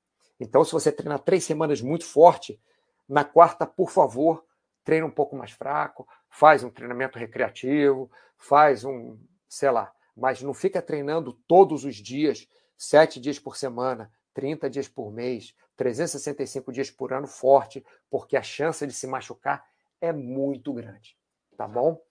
Então, 0.42 0.64
se 0.64 0.72
você 0.72 0.90
treinar 0.90 1.20
três 1.20 1.44
semanas 1.44 1.80
muito 1.80 2.04
forte, 2.04 2.60
na 3.08 3.22
quarta, 3.22 3.64
por 3.64 3.90
favor, 3.90 4.44
treina 4.82 5.06
um 5.06 5.10
pouco 5.10 5.36
mais 5.36 5.52
fraco, 5.52 6.04
faz 6.28 6.64
um 6.64 6.70
treinamento 6.70 7.16
recreativo, 7.16 8.10
faz 8.36 8.84
um, 8.84 9.16
sei 9.48 9.70
lá, 9.70 9.92
mas 10.16 10.42
não 10.42 10.52
fica 10.52 10.82
treinando 10.82 11.32
todos 11.46 11.84
os 11.84 11.94
dias, 11.94 12.48
sete 12.76 13.20
dias 13.20 13.38
por 13.38 13.56
semana, 13.56 14.10
30 14.34 14.68
dias 14.68 14.88
por 14.88 15.12
mês, 15.12 15.54
365 15.76 16.72
dias 16.72 16.90
por 16.90 17.12
ano 17.12 17.28
forte, 17.28 17.84
porque 18.10 18.36
a 18.36 18.42
chance 18.42 18.84
de 18.84 18.92
se 18.92 19.06
machucar 19.06 19.64
é 20.00 20.12
muito 20.12 20.72
grande, 20.72 21.16
tá 21.56 21.68
bom? 21.68 22.02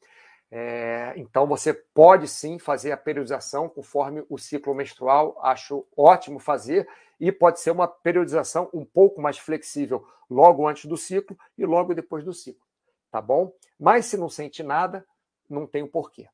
É, 0.54 1.14
então 1.16 1.47
você 1.47 1.74
pode 1.74 2.28
sim 2.28 2.60
fazer 2.60 2.91
a 2.91 2.97
periodização 2.97 3.70
conforme 3.70 4.26
o 4.30 4.38
ciclo 4.38 4.76
menstrual, 4.76 5.39
acho 5.41 5.88
ótimo 5.95 6.39
fazer, 6.39 6.86
e 7.18 7.32
pode 7.32 7.62
ser 7.62 7.72
uma 7.72 7.88
periodização 7.88 8.70
um 8.74 8.84
pouco 8.84 9.22
mais 9.22 9.38
flexível 9.38 10.06
logo 10.30 10.68
antes 10.68 10.86
do 10.86 10.97
ciclo 10.97 11.38
e 11.58 11.66
logo 11.66 11.93
depois 11.93 12.26
do 12.26 12.34
ciclo, 12.34 12.66
tá 13.10 13.22
bom? 13.22 13.54
Mas 13.80 14.08
se 14.08 14.18
não 14.18 14.30
sente 14.30 14.62
nada, 14.62 15.06
não 15.49 15.66
tem 15.66 15.84
o 15.84 15.86
um 15.86 15.89
porquê. 15.89 16.28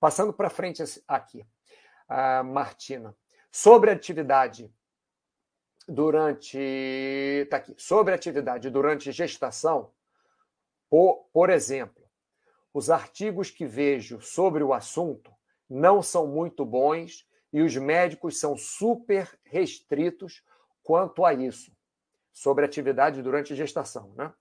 Passando 0.00 0.32
para 0.32 0.50
frente 0.50 0.82
aqui, 1.06 1.46
a 2.08 2.42
Martina, 2.42 3.14
sobre 3.52 3.90
atividade 3.90 4.72
durante. 5.86 7.46
Tá 7.50 7.58
aqui, 7.58 7.74
sobre 7.76 8.14
atividade 8.14 8.70
durante 8.70 9.12
gestação, 9.12 9.92
por, 10.88 11.28
por 11.32 11.50
exemplo, 11.50 11.99
os 12.72 12.90
artigos 12.90 13.50
que 13.50 13.66
vejo 13.66 14.20
sobre 14.20 14.62
o 14.62 14.72
assunto 14.72 15.32
não 15.68 16.02
são 16.02 16.26
muito 16.26 16.64
bons 16.64 17.26
e 17.52 17.62
os 17.62 17.76
médicos 17.76 18.38
são 18.38 18.56
super 18.56 19.38
restritos 19.44 20.42
quanto 20.82 21.24
a 21.24 21.34
isso, 21.34 21.72
sobre 22.32 22.64
atividade 22.64 23.22
durante 23.22 23.52
a 23.52 23.56
gestação. 23.56 24.12
Né? 24.16 24.32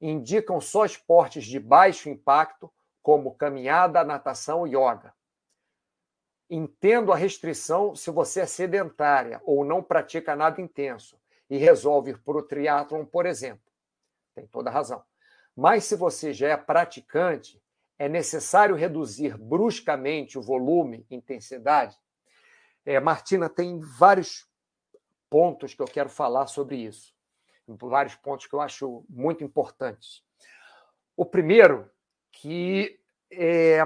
Indicam 0.00 0.60
só 0.60 0.84
esportes 0.84 1.44
de 1.44 1.60
baixo 1.60 2.08
impacto, 2.08 2.72
como 3.02 3.34
caminhada, 3.34 4.04
natação 4.04 4.66
e 4.66 4.70
yoga. 4.70 5.14
Entendo 6.50 7.12
a 7.12 7.16
restrição 7.16 7.94
se 7.94 8.10
você 8.10 8.40
é 8.40 8.46
sedentária 8.46 9.40
ou 9.44 9.64
não 9.64 9.82
pratica 9.82 10.34
nada 10.34 10.60
intenso 10.60 11.18
e 11.48 11.56
resolve 11.56 12.12
ir 12.12 12.18
para 12.18 12.38
o 12.38 12.42
triatlon, 12.42 13.04
por 13.04 13.26
exemplo. 13.26 13.72
Tem 14.34 14.46
toda 14.46 14.70
razão. 14.70 15.02
Mas 15.60 15.86
se 15.86 15.96
você 15.96 16.32
já 16.32 16.50
é 16.50 16.56
praticante, 16.56 17.60
é 17.98 18.08
necessário 18.08 18.76
reduzir 18.76 19.36
bruscamente 19.36 20.38
o 20.38 20.40
volume, 20.40 21.04
intensidade? 21.10 21.98
É, 22.86 23.00
Martina, 23.00 23.48
tem 23.48 23.80
vários 23.80 24.46
pontos 25.28 25.74
que 25.74 25.82
eu 25.82 25.86
quero 25.86 26.08
falar 26.08 26.46
sobre 26.46 26.76
isso. 26.76 27.12
Vários 27.66 28.14
pontos 28.14 28.46
que 28.46 28.54
eu 28.54 28.60
acho 28.60 29.04
muito 29.10 29.42
importantes. 29.42 30.22
O 31.16 31.26
primeiro, 31.26 31.90
que 32.30 32.96
é, 33.28 33.80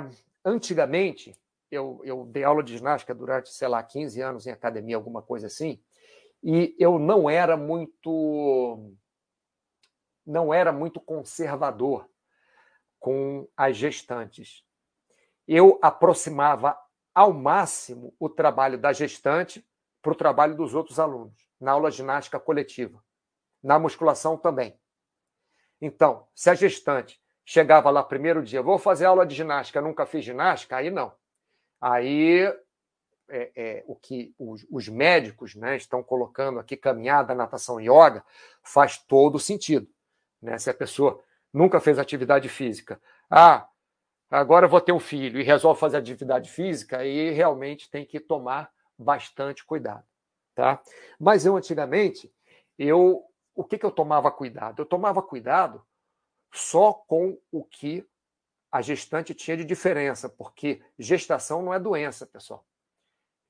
antigamente, 0.45 1.35
eu, 1.70 2.03
eu 2.05 2.27
dei 2.27 2.45
aula 2.45 2.62
de 2.62 2.77
ginástica 2.77 3.14
durante, 3.14 3.49
sei 3.49 3.68
lá, 3.68 3.83
15 3.83 4.20
anos 4.20 4.47
em 4.47 4.51
academia, 4.51 4.97
alguma 4.97 5.23
coisa 5.23 5.47
assim, 5.47 5.83
e 6.45 6.77
eu 6.79 6.99
não 6.99 7.31
era 7.31 7.57
muito 7.57 8.93
não 10.27 10.53
era 10.53 10.73
muito 10.73 11.01
conservador 11.01 12.09
com 12.99 13.49
as 13.57 13.77
gestantes. 13.77 14.64
Eu 15.47 15.79
aproximava 15.83 16.79
ao 17.14 17.33
máximo 17.33 18.14
o 18.18 18.29
trabalho 18.29 18.79
da 18.79 18.93
gestante 18.93 19.66
para 20.01 20.12
o 20.12 20.16
trabalho 20.16 20.57
dos 20.57 20.75
outros 20.75 20.99
alunos, 20.99 21.35
na 21.61 21.73
aula 21.73 21.91
ginástica 21.91 22.41
coletiva, 22.41 23.03
na 23.62 23.79
musculação 23.79 24.37
também. 24.37 24.79
Então, 25.81 26.27
se 26.35 26.49
a 26.49 26.55
gestante 26.55 27.20
chegava 27.45 27.91
lá 27.91 28.03
primeiro 28.03 28.43
dia, 28.43 28.62
vou 28.62 28.79
fazer 28.79 29.07
aula 29.07 29.27
de 29.27 29.35
ginástica, 29.35 29.81
nunca 29.81 30.07
fiz 30.07 30.25
ginástica, 30.25 30.77
aí 30.77 30.91
não. 30.91 31.12
Aí 31.81 32.47
é, 33.29 33.51
é, 33.57 33.85
o 33.87 33.97
que 33.97 34.35
os, 34.39 34.64
os 34.70 34.89
médicos 34.89 35.55
né, 35.55 35.77
estão 35.77 36.03
colocando 36.03 36.61
aqui, 36.61 36.77
caminhada, 36.77 37.35
natação 37.35 37.81
e 37.81 37.85
yoga, 37.85 38.25
faz 38.62 38.99
todo 38.99 39.39
sentido. 39.39 39.89
Né? 40.43 40.59
Se 40.59 40.68
a 40.68 40.74
pessoa 40.74 41.22
nunca 41.53 41.80
fez 41.80 41.99
atividade 41.99 42.49
física, 42.49 43.01
ah, 43.30 43.68
agora 44.30 44.66
vou 44.66 44.80
ter 44.80 44.93
um 44.93 45.01
filho 45.01 45.40
e 45.40 45.45
resolve 45.45 45.78
fazer 45.78 45.99
atividade 45.99 46.51
física, 46.51 46.99
aí 46.99 47.30
realmente 47.30 47.90
tem 47.90 48.05
que 48.05 48.18
tomar 48.18 48.72
bastante 48.99 49.64
cuidado. 49.64 50.05
Tá? 50.55 50.82
Mas 51.18 51.47
eu, 51.47 51.57
antigamente, 51.57 52.32
eu 52.78 53.24
o 53.55 53.64
que, 53.64 53.78
que 53.78 53.84
eu 53.84 53.90
tomava 53.90 54.30
cuidado? 54.30 54.80
Eu 54.80 54.86
tomava 54.86 55.22
cuidado 55.22 55.84
só 56.53 56.93
com 56.93 57.38
o 57.51 57.64
que 57.64 58.07
a 58.70 58.80
gestante 58.80 59.34
tinha 59.34 59.57
de 59.57 59.64
diferença, 59.64 60.28
porque 60.28 60.82
gestação 60.99 61.62
não 61.62 61.74
é 61.74 61.78
doença, 61.78 62.26
pessoal. 62.26 62.66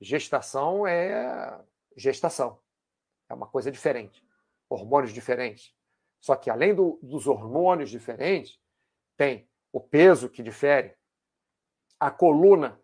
Gestação 0.01 0.85
é 0.85 1.57
gestação. 1.95 2.59
É 3.29 3.33
uma 3.33 3.47
coisa 3.47 3.71
diferente. 3.71 4.21
Hormônios 4.69 5.13
diferentes. 5.13 5.73
Só 6.23 6.37
que 6.37 6.49
além 6.49 6.73
do, 6.73 6.97
dos 7.03 7.27
hormônios 7.27 7.89
diferentes, 7.89 8.57
tem 9.17 9.45
o 9.73 9.81
peso 9.81 10.29
que 10.29 10.41
difere, 10.41 10.95
a 11.99 12.09
coluna 12.09 12.81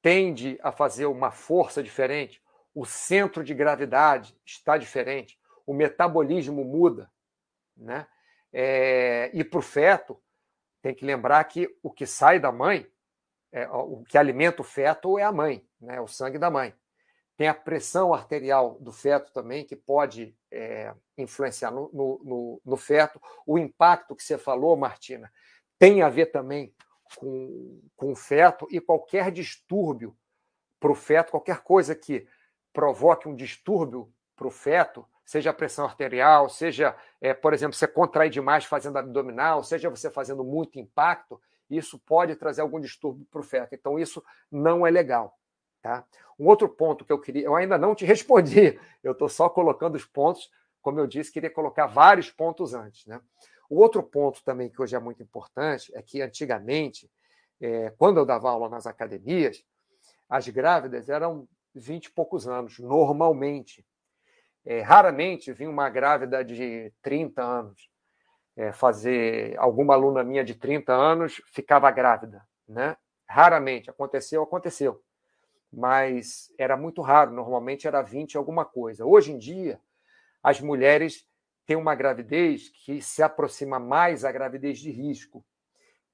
tende 0.00 0.56
a 0.62 0.70
fazer 0.70 1.06
uma 1.06 1.32
força 1.32 1.82
diferente, 1.82 2.40
o 2.72 2.86
centro 2.86 3.42
de 3.42 3.52
gravidade 3.52 4.38
está 4.46 4.78
diferente, 4.78 5.36
o 5.66 5.74
metabolismo 5.74 6.64
muda, 6.64 7.10
né? 7.76 8.06
É, 8.52 9.28
e 9.34 9.42
para 9.42 9.58
o 9.58 9.62
feto, 9.62 10.22
tem 10.80 10.94
que 10.94 11.04
lembrar 11.04 11.42
que 11.46 11.68
o 11.82 11.90
que 11.90 12.06
sai 12.06 12.38
da 12.38 12.52
mãe, 12.52 12.88
é, 13.50 13.68
o 13.68 14.04
que 14.04 14.16
alimenta 14.16 14.62
o 14.62 14.64
feto 14.64 15.18
é 15.18 15.24
a 15.24 15.32
mãe, 15.32 15.68
né? 15.80 16.00
o 16.00 16.06
sangue 16.06 16.38
da 16.38 16.48
mãe. 16.48 16.72
Tem 17.38 17.46
a 17.46 17.54
pressão 17.54 18.12
arterial 18.12 18.76
do 18.80 18.90
feto 18.90 19.32
também, 19.32 19.64
que 19.64 19.76
pode 19.76 20.36
é, 20.50 20.92
influenciar 21.16 21.70
no, 21.70 21.88
no, 21.92 22.60
no, 22.66 22.76
feto. 22.76 23.22
O 23.46 23.56
impacto 23.56 24.16
que 24.16 24.24
você 24.24 24.36
falou, 24.36 24.76
Martina, 24.76 25.32
tem 25.78 26.02
a 26.02 26.08
ver 26.08 26.26
também 26.26 26.74
com, 27.16 27.80
com 27.96 28.10
o 28.10 28.16
feto 28.16 28.66
e 28.72 28.80
qualquer 28.80 29.30
distúrbio 29.30 30.16
para 30.80 30.90
o 30.90 30.96
feto, 30.96 31.30
qualquer 31.30 31.60
coisa 31.62 31.94
que 31.94 32.26
provoque 32.72 33.28
um 33.28 33.36
distúrbio 33.36 34.12
para 34.34 34.48
o 34.48 34.50
feto, 34.50 35.06
seja 35.24 35.50
a 35.50 35.54
pressão 35.54 35.84
arterial, 35.84 36.48
seja, 36.48 36.96
é, 37.20 37.32
por 37.32 37.54
exemplo, 37.54 37.76
você 37.76 37.86
contrai 37.86 38.28
demais 38.28 38.64
fazendo 38.64 38.98
abdominal, 38.98 39.62
seja 39.62 39.88
você 39.88 40.10
fazendo 40.10 40.42
muito 40.42 40.80
impacto, 40.80 41.40
isso 41.70 42.00
pode 42.00 42.34
trazer 42.34 42.62
algum 42.62 42.80
distúrbio 42.80 43.24
para 43.30 43.40
o 43.40 43.44
feto. 43.44 43.76
Então, 43.76 43.96
isso 43.96 44.24
não 44.50 44.84
é 44.84 44.90
legal. 44.90 45.37
Tá? 45.82 46.04
Um 46.38 46.46
outro 46.46 46.68
ponto 46.68 47.04
que 47.04 47.12
eu 47.12 47.20
queria, 47.20 47.44
eu 47.44 47.54
ainda 47.54 47.78
não 47.78 47.94
te 47.94 48.04
respondi, 48.06 48.78
eu 49.02 49.12
estou 49.12 49.28
só 49.28 49.48
colocando 49.48 49.94
os 49.94 50.04
pontos, 50.04 50.50
como 50.82 50.98
eu 50.98 51.06
disse, 51.06 51.32
queria 51.32 51.50
colocar 51.50 51.86
vários 51.86 52.30
pontos 52.30 52.74
antes. 52.74 53.06
Né? 53.06 53.20
O 53.68 53.80
outro 53.80 54.02
ponto 54.02 54.42
também 54.44 54.70
que 54.70 54.80
hoje 54.80 54.96
é 54.96 54.98
muito 54.98 55.22
importante 55.22 55.92
é 55.94 56.02
que 56.02 56.22
antigamente, 56.22 57.10
é, 57.60 57.90
quando 57.98 58.18
eu 58.18 58.26
dava 58.26 58.50
aula 58.50 58.68
nas 58.68 58.86
academias, 58.86 59.64
as 60.28 60.48
grávidas 60.48 61.08
eram 61.08 61.48
20 61.74 62.06
e 62.06 62.10
poucos 62.10 62.46
anos, 62.46 62.78
normalmente. 62.78 63.84
É, 64.64 64.80
raramente 64.82 65.52
vinha 65.52 65.70
uma 65.70 65.88
grávida 65.88 66.44
de 66.44 66.92
30 67.00 67.42
anos 67.42 67.88
é, 68.56 68.72
fazer. 68.72 69.58
Alguma 69.58 69.94
aluna 69.94 70.22
minha 70.22 70.44
de 70.44 70.54
30 70.54 70.92
anos 70.92 71.40
ficava 71.46 71.90
grávida. 71.90 72.46
Né? 72.68 72.96
Raramente. 73.26 73.88
Aconteceu, 73.88 74.42
aconteceu. 74.42 75.02
Mas 75.72 76.52
era 76.58 76.76
muito 76.76 77.02
raro, 77.02 77.32
normalmente 77.32 77.86
era 77.86 78.02
20 78.02 78.36
alguma 78.36 78.64
coisa. 78.64 79.04
Hoje 79.04 79.32
em 79.32 79.38
dia, 79.38 79.80
as 80.42 80.60
mulheres 80.60 81.26
têm 81.66 81.76
uma 81.76 81.94
gravidez 81.94 82.70
que 82.70 83.00
se 83.02 83.22
aproxima 83.22 83.78
mais 83.78 84.24
à 84.24 84.32
gravidez 84.32 84.78
de 84.78 84.90
risco, 84.90 85.44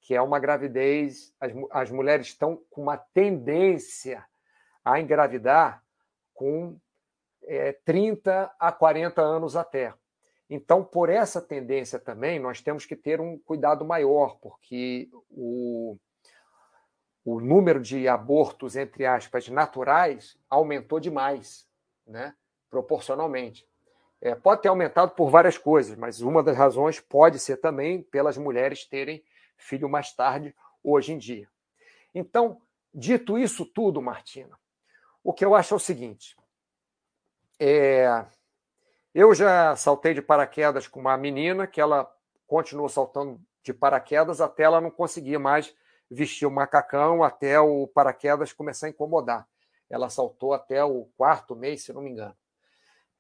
que 0.01 0.15
é 0.15 0.21
uma 0.21 0.39
gravidez. 0.39 1.33
As, 1.41 1.53
as 1.71 1.91
mulheres 1.91 2.27
estão 2.27 2.61
com 2.71 2.83
uma 2.83 2.97
tendência 2.97 4.25
a 4.85 5.01
engravidar 5.01 5.83
com 6.35 6.79
é, 7.45 7.73
30 7.85 8.55
a 8.59 8.73
40 8.73 9.23
anos 9.23 9.57
até. 9.57 9.95
Então, 10.51 10.85
por 10.85 11.09
essa 11.09 11.41
tendência 11.41 11.99
também, 11.99 12.39
nós 12.39 12.61
temos 12.61 12.85
que 12.85 12.95
ter 12.95 13.21
um 13.21 13.39
cuidado 13.39 13.85
maior, 13.85 14.37
porque 14.41 15.09
o, 15.31 15.97
o 17.25 17.41
número 17.41 17.81
de 17.81 18.07
abortos, 18.07 18.77
entre 18.77 19.07
aspas, 19.07 19.49
naturais 19.49 20.37
aumentou 20.49 21.01
demais, 21.01 21.67
né? 22.07 22.35
proporcionalmente. 22.69 23.67
É, 24.21 24.35
pode 24.35 24.63
ter 24.63 24.69
aumentado 24.69 25.13
por 25.13 25.31
várias 25.31 25.57
coisas, 25.57 25.97
mas 25.97 26.21
uma 26.21 26.43
das 26.43 26.57
razões 26.57 27.01
pode 27.01 27.39
ser 27.39 27.59
também 27.59 28.03
pelas 28.03 28.37
mulheres 28.37 28.85
terem 28.85 29.25
filho 29.57 29.89
mais 29.89 30.13
tarde, 30.13 30.55
hoje 30.83 31.13
em 31.13 31.19
dia. 31.19 31.49
Então, 32.15 32.61
dito 32.93 33.39
isso 33.39 33.65
tudo, 33.65 34.03
Martina, 34.03 34.59
o 35.23 35.33
que 35.33 35.45
eu 35.45 35.55
acho 35.55 35.75
é 35.75 35.77
o 35.77 35.81
seguinte: 35.81 36.37
é, 37.59 38.25
eu 39.15 39.35
já 39.35 39.75
saltei 39.77 40.13
de 40.13 40.21
paraquedas 40.21 40.87
com 40.87 41.01
uma 41.01 41.17
menina 41.17 41.67
que 41.67 41.81
ela 41.81 42.13
continuou 42.47 42.89
saltando 42.89 43.41
de 43.63 43.73
paraquedas 43.73 44.41
até 44.41 44.65
ela 44.65 44.81
não 44.81 44.91
conseguir 44.91 45.39
mais 45.39 45.75
vestir 46.11 46.47
o 46.47 46.51
macacão, 46.51 47.23
até 47.23 47.59
o 47.61 47.87
paraquedas 47.87 48.53
começar 48.53 48.87
a 48.87 48.91
incomodar. 48.91 49.47
Ela 49.89 50.09
saltou 50.09 50.53
até 50.53 50.85
o 50.85 51.07
quarto 51.17 51.55
mês, 51.55 51.83
se 51.83 51.93
não 51.93 52.03
me 52.03 52.11
engano. 52.11 52.37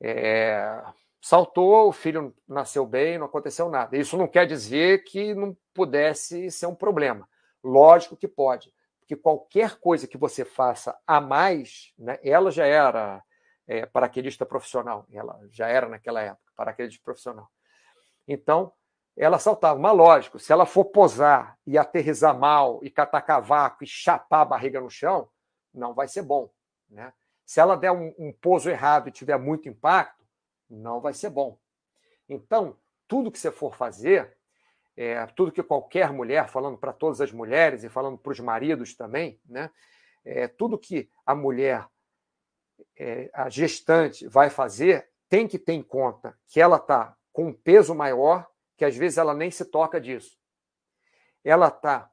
É, 0.01 0.83
saltou, 1.21 1.89
o 1.89 1.93
filho 1.93 2.35
nasceu 2.47 2.85
bem, 2.87 3.19
não 3.19 3.27
aconteceu 3.27 3.69
nada. 3.69 3.97
Isso 3.97 4.17
não 4.17 4.29
quer 4.29 4.47
dizer 4.47 5.05
que 5.05 5.35
não 5.35 5.57
pudesse 5.73 6.51
ser 6.51 6.67
um 6.67 6.75
problema. 6.75 7.29
Lógico 7.63 8.17
que 8.17 8.29
pode, 8.29 8.73
porque 9.01 9.17
qualquer 9.17 9.77
coisa 9.79 10.07
que 10.07 10.19
você 10.19 10.45
faça 10.45 10.99
a 11.07 11.21
mais, 11.21 11.93
né, 11.99 12.19
ela 12.23 12.51
já 12.51 12.67
era 12.67 13.23
é, 13.67 13.87
paraquedista 13.87 14.45
profissional, 14.45 15.07
ela 15.11 15.41
já 15.51 15.69
era 15.69 15.89
naquela 15.89 16.21
época 16.21 16.53
paraquedista 16.55 17.03
profissional. 17.03 17.49
Então, 18.29 18.73
ela 19.17 19.39
saltava. 19.39 19.79
Mas, 19.79 19.97
lógico, 19.97 20.39
se 20.39 20.53
ela 20.53 20.67
for 20.67 20.87
posar 20.87 21.59
e 21.67 21.79
aterrizar 21.79 22.39
mal, 22.39 22.81
e 22.83 22.91
catar 22.91 23.23
cavaco, 23.23 23.85
e 23.85 23.87
chapar 23.87 24.43
a 24.43 24.45
barriga 24.45 24.81
no 24.81 24.91
chão, 24.91 25.29
não 25.73 25.95
vai 25.95 26.09
ser 26.09 26.23
bom. 26.23 26.51
Né? 26.89 27.13
Se 27.45 27.61
ela 27.61 27.77
der 27.77 27.93
um, 27.93 28.15
um 28.19 28.33
pouso 28.33 28.71
errado 28.71 29.09
e 29.09 29.13
tiver 29.13 29.39
muito 29.39 29.69
impacto, 29.69 30.25
não 30.69 31.01
vai 31.01 31.13
ser 31.13 31.31
bom. 31.31 31.59
Então, 32.29 32.77
tudo 33.07 33.31
que 33.31 33.39
você 33.39 33.51
for 33.51 33.75
fazer, 33.77 34.37
é, 34.97 35.27
tudo 35.27 35.53
que 35.53 35.63
qualquer 35.63 36.13
mulher, 36.13 36.49
falando 36.49 36.79
para 36.79 36.93
todas 36.93 37.21
as 37.21 37.33
mulheres 37.33 37.85
e 37.85 37.89
falando 37.89 38.17
para 38.17 38.33
os 38.33 38.41
maridos 38.41 38.95
também, 38.95 39.41
né, 39.45 39.71
é, 40.25 40.49
tudo 40.49 40.79
que 40.79 41.11
a 41.27 41.35
mulher, 41.35 41.87
é, 42.97 43.31
a 43.35 43.49
gestante, 43.51 44.27
vai 44.27 44.49
fazer, 44.49 45.09
tem 45.29 45.47
que 45.47 45.59
ter 45.59 45.73
em 45.75 45.83
conta 45.83 46.37
que 46.47 46.61
ela 46.61 46.77
está 46.77 47.15
com 47.33 47.49
um 47.49 47.53
peso 47.53 47.95
maior, 47.95 48.47
que 48.77 48.85
às 48.85 48.97
vezes 48.97 49.19
ela 49.19 49.35
nem 49.35 49.51
se 49.51 49.65
toca 49.65 50.01
disso. 50.01 50.37
Ela 51.43 51.69
está 51.69 52.11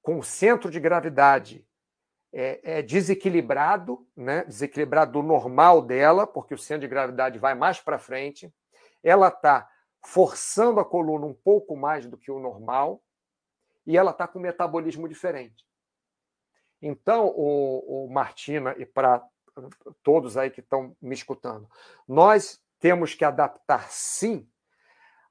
com 0.00 0.18
o 0.18 0.22
centro 0.22 0.70
de 0.70 0.80
gravidade 0.80 1.66
é, 2.32 2.78
é, 2.78 2.82
desequilibrado, 2.82 4.06
né? 4.16 4.44
desequilibrado 4.44 5.12
do 5.12 5.22
normal 5.22 5.82
dela, 5.82 6.26
porque 6.26 6.54
o 6.54 6.58
centro 6.58 6.82
de 6.82 6.88
gravidade 6.88 7.38
vai 7.38 7.54
mais 7.54 7.80
para 7.80 7.98
frente. 7.98 8.52
Ela 9.02 9.28
está 9.28 9.68
forçando 10.04 10.80
a 10.80 10.84
coluna 10.84 11.26
um 11.26 11.34
pouco 11.34 11.76
mais 11.76 12.06
do 12.06 12.16
que 12.16 12.30
o 12.30 12.40
normal 12.40 13.02
e 13.86 13.96
ela 13.96 14.10
está 14.10 14.26
com 14.26 14.38
um 14.38 14.42
metabolismo 14.42 15.08
diferente. 15.08 15.64
Então, 16.80 17.28
o, 17.28 18.06
o 18.06 18.12
Martina, 18.12 18.74
e 18.76 18.84
para 18.84 19.24
todos 20.02 20.36
aí 20.36 20.50
que 20.50 20.60
estão 20.60 20.96
me 21.00 21.14
escutando, 21.14 21.68
nós 22.08 22.60
temos 22.80 23.14
que 23.14 23.24
adaptar, 23.24 23.88
sim, 23.90 24.48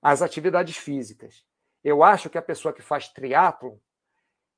as 0.02 0.22
atividades 0.22 0.78
físicas. 0.78 1.46
Eu 1.84 2.04
acho 2.04 2.30
que 2.30 2.38
a 2.38 2.42
pessoa 2.42 2.74
que 2.74 2.82
faz 2.82 3.08
triatlo, 3.08 3.82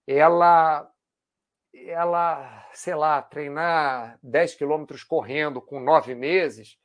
ela 0.08 0.90
ela, 1.88 2.68
sei 2.72 2.94
lá, 2.94 3.20
treinar 3.20 4.20
10 4.22 4.54
quilômetros 4.54 5.04
correndo 5.04 5.60
com 5.60 5.80
nove 5.80 6.14
meses, 6.14 6.78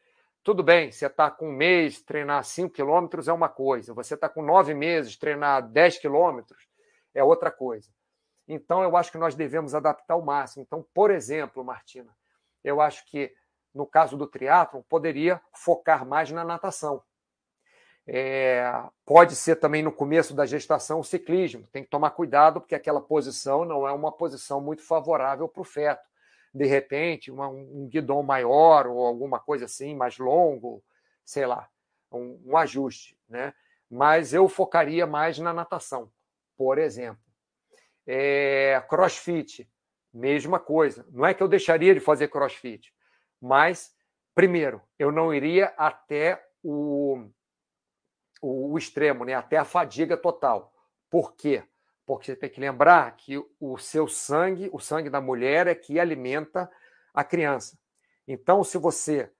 tudo 0.43 0.63
bem, 0.63 0.91
você 0.91 1.05
está 1.05 1.31
com 1.31 1.51
um 1.51 1.53
mês, 1.53 2.01
treinar 2.01 2.43
5 2.43 2.73
quilômetros 2.73 3.29
é 3.29 3.33
uma 3.33 3.51
coisa, 3.51 3.93
você 3.93 4.15
está 4.15 4.31
com 4.31 4.41
nove 4.41 4.73
meses, 4.73 5.15
treinar 5.15 5.61
10 5.69 5.99
quilômetros 5.99 6.67
é 7.15 7.23
outra 7.23 7.51
coisa. 7.51 7.91
Então, 8.47 8.83
eu 8.83 8.97
acho 8.97 9.13
que 9.13 9.19
nós 9.19 9.35
devemos 9.35 9.75
adaptar 9.75 10.15
ao 10.15 10.23
máximo. 10.23 10.63
Então, 10.67 10.87
por 10.95 11.11
exemplo, 11.11 11.63
Martina, 11.63 12.17
eu 12.65 12.81
acho 12.81 13.05
que 13.05 13.31
no 13.75 13.87
caso 13.87 14.17
do 14.17 14.27
triatlon, 14.27 14.83
poderia 14.89 15.41
focar 15.53 16.07
mais 16.07 16.31
na 16.31 16.45
natação. 16.45 17.03
É, 18.11 18.65
pode 19.05 19.37
ser 19.37 19.57
também 19.57 19.83
no 19.83 19.93
começo 19.93 20.33
da 20.35 20.47
gestação 20.47 21.01
o 21.01 21.05
ciclismo. 21.05 21.69
Tem 21.71 21.85
que 21.85 21.91
tomar 21.91 22.13
cuidado, 22.13 22.59
porque 22.59 22.75
aquela 22.75 23.03
posição 23.03 23.67
não 23.67 23.87
é 23.87 23.93
uma 23.93 24.11
posição 24.11 24.63
muito 24.63 24.83
favorável 24.83 25.47
para 25.47 25.61
o 25.61 25.65
feto. 25.65 26.09
De 26.55 26.65
repente, 26.65 27.31
uma, 27.31 27.49
um 27.49 27.87
guidão 27.87 28.23
maior 28.23 28.87
ou 28.87 29.07
alguma 29.07 29.39
coisa 29.39 29.67
assim, 29.67 29.95
mais 29.95 30.17
longo, 30.17 30.83
sei 31.23 31.45
lá, 31.45 31.69
um, 32.11 32.41
um 32.47 32.57
ajuste. 32.57 33.15
Né? 33.29 33.53
Mas 33.91 34.33
eu 34.33 34.49
focaria 34.49 35.07
mais 35.07 35.39
na 35.39 35.53
natação, 35.53 36.11
por 36.57 36.79
exemplo. 36.79 37.21
É, 38.07 38.83
crossfit, 38.89 39.71
mesma 40.15 40.59
coisa. 40.59 41.05
Não 41.11 41.27
é 41.27 41.35
que 41.35 41.43
eu 41.43 41.49
deixaria 41.49 41.93
de 41.93 42.01
fazer 42.01 42.29
crossfit, 42.29 42.91
mas, 43.39 43.95
primeiro, 44.35 44.81
eu 44.99 45.13
não 45.13 45.35
iria 45.35 45.75
até 45.77 46.43
o 46.63 47.29
o, 48.41 48.73
o 48.73 48.79
extremo, 48.79 49.25
né? 49.25 49.35
até 49.35 49.57
a 49.57 49.65
fadiga 49.65 50.17
total. 50.17 50.73
Por 51.11 51.35
quê? 51.35 51.63
Porque 52.07 52.27
você 52.27 52.37
tem 52.37 52.51
que 52.51 52.61
lembrar 52.61 53.15
que 53.17 53.39
o 53.61 53.79
seu 53.79 54.09
sangue, 54.09 54.71
o 54.73 54.79
sangue 54.79 55.11
da 55.11 55.21
mulher, 55.21 55.67
é 55.67 55.75
que 55.75 56.01
alimenta 56.01 56.71
a 57.13 57.23
criança. 57.23 57.79
Então, 58.27 58.65
se 58.65 58.79
você 58.79 59.31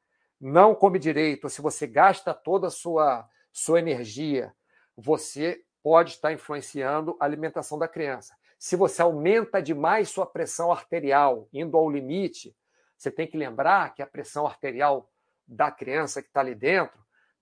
não 0.41 0.75
come 0.75 0.99
direito, 0.99 1.49
se 1.49 1.61
você 1.61 1.87
gasta 1.87 2.33
toda 2.33 2.69
a 2.69 2.71
sua, 2.71 3.29
sua 3.53 3.79
energia, 3.79 4.55
você 4.97 5.63
pode 5.83 6.13
estar 6.13 6.33
influenciando 6.33 7.17
a 7.21 7.25
alimentação 7.25 7.79
da 7.79 7.89
criança. 7.89 8.37
Se 8.59 8.77
você 8.77 9.01
aumenta 9.01 9.63
demais 9.63 10.09
sua 10.09 10.27
pressão 10.27 10.73
arterial, 10.73 11.49
indo 11.53 11.77
ao 11.77 11.89
limite, 11.89 12.57
você 12.97 13.11
tem 13.11 13.27
que 13.27 13.37
lembrar 13.37 13.95
que 13.95 14.03
a 14.03 14.07
pressão 14.07 14.47
arterial 14.47 15.11
da 15.47 15.71
criança 15.71 16.21
que 16.21 16.29
está 16.29 16.41
ali 16.41 16.55
dentro 16.55 16.99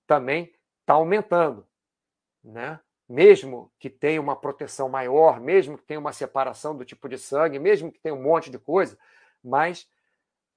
também 0.07 0.53
está 0.87 0.95
aumentando, 0.95 1.67
né? 2.45 2.79
Mesmo 3.09 3.73
que 3.77 3.91
tenha 3.91 4.21
uma 4.21 4.37
proteção 4.37 4.89
maior, 4.89 5.41
mesmo 5.41 5.77
que 5.77 5.85
tenha 5.85 5.99
uma 5.99 6.13
separação 6.13 6.77
do 6.77 6.85
tipo 6.85 7.09
de 7.09 7.19
sangue, 7.19 7.59
mesmo 7.59 7.91
que 7.91 7.99
tenha 7.99 8.15
um 8.15 8.23
monte 8.23 8.51
de 8.51 8.59
coisa, 8.59 8.97
mas 9.43 9.89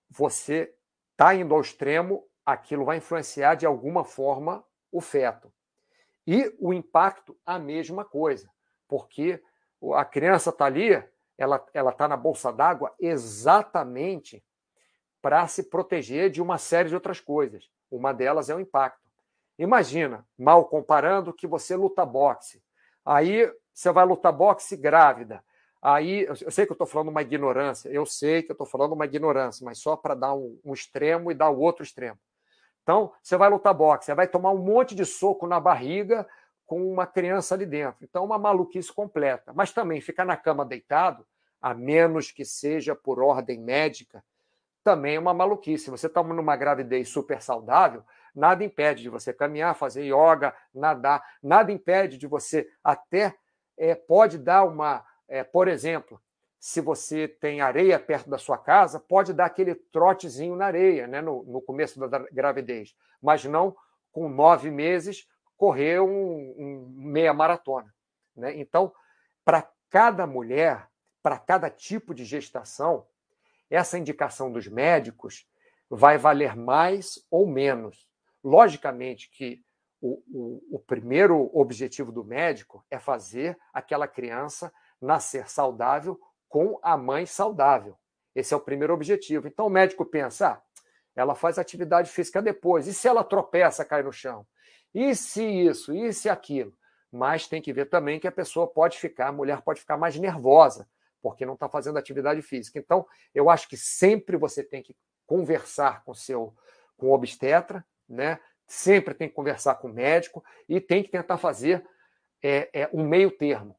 você 0.07 0.71
está 1.11 1.33
indo 1.33 1.53
ao 1.55 1.61
extremo, 1.61 2.27
aquilo 2.45 2.85
vai 2.85 2.97
influenciar 2.97 3.55
de 3.55 3.65
alguma 3.65 4.03
forma 4.03 4.63
o 4.91 5.01
feto. 5.01 5.51
E 6.25 6.55
o 6.59 6.71
impacto, 6.73 7.35
a 7.43 7.57
mesma 7.57 8.05
coisa, 8.05 8.49
porque 8.87 9.43
a 9.95 10.05
criança 10.05 10.51
está 10.51 10.65
ali, 10.65 10.89
ela 11.37 11.63
está 11.89 12.07
na 12.07 12.17
bolsa 12.17 12.51
d'água 12.51 12.93
exatamente 12.99 14.43
para 15.21 15.47
se 15.47 15.63
proteger 15.63 16.29
de 16.29 16.41
uma 16.41 16.59
série 16.59 16.89
de 16.89 16.95
outras 16.95 17.19
coisas. 17.19 17.69
Uma 17.89 18.13
delas 18.13 18.49
é 18.49 18.55
o 18.55 18.59
impacto. 18.59 19.08
Imagina, 19.59 20.25
mal 20.37 20.65
comparando, 20.65 21.33
que 21.33 21.45
você 21.45 21.75
luta 21.75 22.05
boxe. 22.05 22.63
Aí 23.05 23.51
você 23.73 23.91
vai 23.91 24.05
lutar 24.05 24.31
boxe 24.31 24.77
grávida. 24.77 25.43
Aí, 25.81 26.25
eu 26.25 26.51
sei 26.51 26.65
que 26.65 26.71
eu 26.71 26.75
estou 26.75 26.87
falando 26.87 27.09
uma 27.09 27.21
ignorância, 27.21 27.89
eu 27.89 28.05
sei 28.05 28.41
que 28.41 28.51
eu 28.51 28.53
estou 28.53 28.67
falando 28.67 28.93
uma 28.93 29.05
ignorância, 29.05 29.63
mas 29.65 29.77
só 29.79 29.95
para 29.95 30.15
dar 30.15 30.33
um, 30.33 30.57
um, 30.63 30.73
extremo 30.73 31.29
e 31.31 31.33
dar 31.33 31.49
o 31.49 31.59
outro 31.59 31.83
extremo. 31.83 32.17
Então, 32.83 33.13
você 33.21 33.37
vai 33.37 33.49
lutar 33.49 33.73
boxe, 33.73 34.05
você 34.05 34.15
vai 34.15 34.27
tomar 34.27 34.51
um 34.51 34.57
monte 34.57 34.95
de 34.95 35.05
soco 35.05 35.45
na 35.45 35.59
barriga 35.59 36.27
com 36.65 36.89
uma 36.91 37.05
criança 37.05 37.55
ali 37.55 37.65
dentro. 37.65 37.97
Então, 38.01 38.23
uma 38.23 38.37
maluquice 38.37 38.91
completa. 38.93 39.53
Mas 39.53 39.71
também 39.71 40.01
ficar 40.01 40.25
na 40.25 40.37
cama 40.37 40.65
deitado, 40.65 41.25
a 41.61 41.73
menos 41.73 42.31
que 42.31 42.45
seja 42.45 42.95
por 42.95 43.21
ordem 43.21 43.59
médica, 43.59 44.23
também 44.83 45.15
é 45.15 45.19
uma 45.19 45.33
maluquice. 45.33 45.89
Você 45.89 46.07
está 46.07 46.23
numa 46.23 46.55
gravidez 46.55 47.09
super 47.09 47.41
saudável, 47.41 48.03
nada 48.35 48.63
impede 48.63 49.01
de 49.03 49.09
você 49.09 49.33
caminhar, 49.33 49.75
fazer 49.75 50.03
yoga, 50.03 50.55
nadar, 50.73 51.23
nada 51.41 51.71
impede 51.71 52.17
de 52.17 52.27
você 52.27 52.69
até 52.83 53.35
é, 53.77 53.95
pode 53.95 54.37
dar 54.37 54.63
uma, 54.63 55.05
é, 55.27 55.43
por 55.43 55.67
exemplo, 55.67 56.21
se 56.59 56.81
você 56.81 57.27
tem 57.27 57.61
areia 57.61 57.97
perto 57.97 58.29
da 58.29 58.37
sua 58.37 58.57
casa, 58.57 58.99
pode 58.99 59.33
dar 59.33 59.45
aquele 59.45 59.75
trotezinho 59.75 60.55
na 60.55 60.65
areia, 60.65 61.07
né, 61.07 61.21
no, 61.21 61.43
no 61.43 61.61
começo 61.61 61.99
da 62.07 62.19
gravidez, 62.31 62.93
mas 63.21 63.45
não 63.45 63.75
com 64.11 64.27
nove 64.27 64.69
meses 64.69 65.27
correr 65.55 66.01
um, 66.01 66.55
um 66.57 66.93
meia 66.97 67.33
maratona. 67.33 67.93
Né? 68.35 68.57
Então, 68.59 68.93
para 69.45 69.69
cada 69.89 70.27
mulher, 70.27 70.89
para 71.23 71.37
cada 71.37 71.69
tipo 71.69 72.13
de 72.13 72.25
gestação, 72.25 73.05
essa 73.69 73.97
indicação 73.97 74.51
dos 74.51 74.67
médicos 74.67 75.47
vai 75.89 76.17
valer 76.17 76.55
mais 76.55 77.25
ou 77.29 77.47
menos. 77.47 78.08
Logicamente 78.43 79.29
que 79.29 79.61
o, 80.01 80.23
o, 80.31 80.77
o 80.77 80.79
primeiro 80.79 81.49
objetivo 81.53 82.11
do 82.11 82.23
médico 82.23 82.85
é 82.89 82.97
fazer 82.97 83.57
aquela 83.73 84.07
criança 84.07 84.71
nascer 85.01 85.49
saudável 85.49 86.19
com 86.47 86.79
a 86.81 86.97
mãe 86.97 87.25
saudável. 87.25 87.97
Esse 88.33 88.53
é 88.53 88.57
o 88.57 88.61
primeiro 88.61 88.93
objetivo. 88.93 89.47
Então 89.47 89.67
o 89.67 89.69
médico 89.69 90.05
pensa, 90.05 90.49
ah, 90.49 90.61
ela 91.15 91.35
faz 91.35 91.59
atividade 91.59 92.09
física 92.09 92.41
depois. 92.41 92.87
E 92.87 92.93
se 92.93 93.07
ela 93.07 93.23
tropeça, 93.23 93.83
cai 93.83 94.01
no 94.01 94.11
chão? 94.11 94.45
E 94.93 95.13
se 95.15 95.43
isso? 95.43 95.93
E 95.93 96.13
se 96.13 96.29
aquilo? 96.29 96.73
Mas 97.11 97.47
tem 97.47 97.61
que 97.61 97.73
ver 97.73 97.85
também 97.89 98.19
que 98.19 98.27
a 98.27 98.31
pessoa 98.31 98.67
pode 98.67 98.97
ficar, 98.97 99.27
a 99.27 99.31
mulher 99.31 99.61
pode 99.61 99.81
ficar 99.81 99.97
mais 99.97 100.15
nervosa, 100.17 100.87
porque 101.21 101.45
não 101.45 101.55
está 101.55 101.67
fazendo 101.67 101.97
atividade 101.97 102.41
física. 102.41 102.79
Então, 102.79 103.05
eu 103.33 103.49
acho 103.49 103.67
que 103.67 103.75
sempre 103.75 104.37
você 104.37 104.63
tem 104.63 104.81
que 104.81 104.95
conversar 105.25 106.03
com 106.03 106.13
seu 106.13 106.55
com 106.97 107.07
o 107.07 107.13
obstetra, 107.13 107.85
né? 108.09 108.39
Sempre 108.65 109.13
tem 109.13 109.29
que 109.29 109.35
conversar 109.35 109.75
com 109.75 109.87
o 109.87 109.93
médico 109.93 110.43
e 110.67 110.81
tem 110.81 111.03
que 111.03 111.09
tentar 111.09 111.37
fazer 111.37 111.85
é, 112.41 112.69
é, 112.73 112.89
um 112.93 113.07
meio 113.07 113.31
termo. 113.31 113.77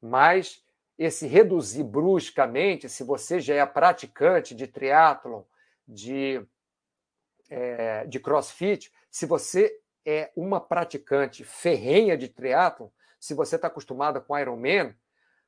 Mas 0.00 0.62
esse 0.98 1.26
reduzir 1.26 1.84
bruscamente, 1.84 2.88
se 2.88 3.02
você 3.02 3.40
já 3.40 3.54
é 3.54 3.66
praticante 3.66 4.54
de 4.54 4.66
triatlon, 4.66 5.42
de, 5.86 6.44
é, 7.50 8.06
de 8.06 8.20
crossfit, 8.20 8.92
se 9.10 9.26
você 9.26 9.78
é 10.04 10.30
uma 10.36 10.60
praticante 10.60 11.44
ferrenha 11.44 12.16
de 12.16 12.28
triatlon, 12.28 12.88
se 13.18 13.34
você 13.34 13.56
está 13.56 13.68
acostumada 13.68 14.20
com 14.20 14.38
Ironman, 14.38 14.94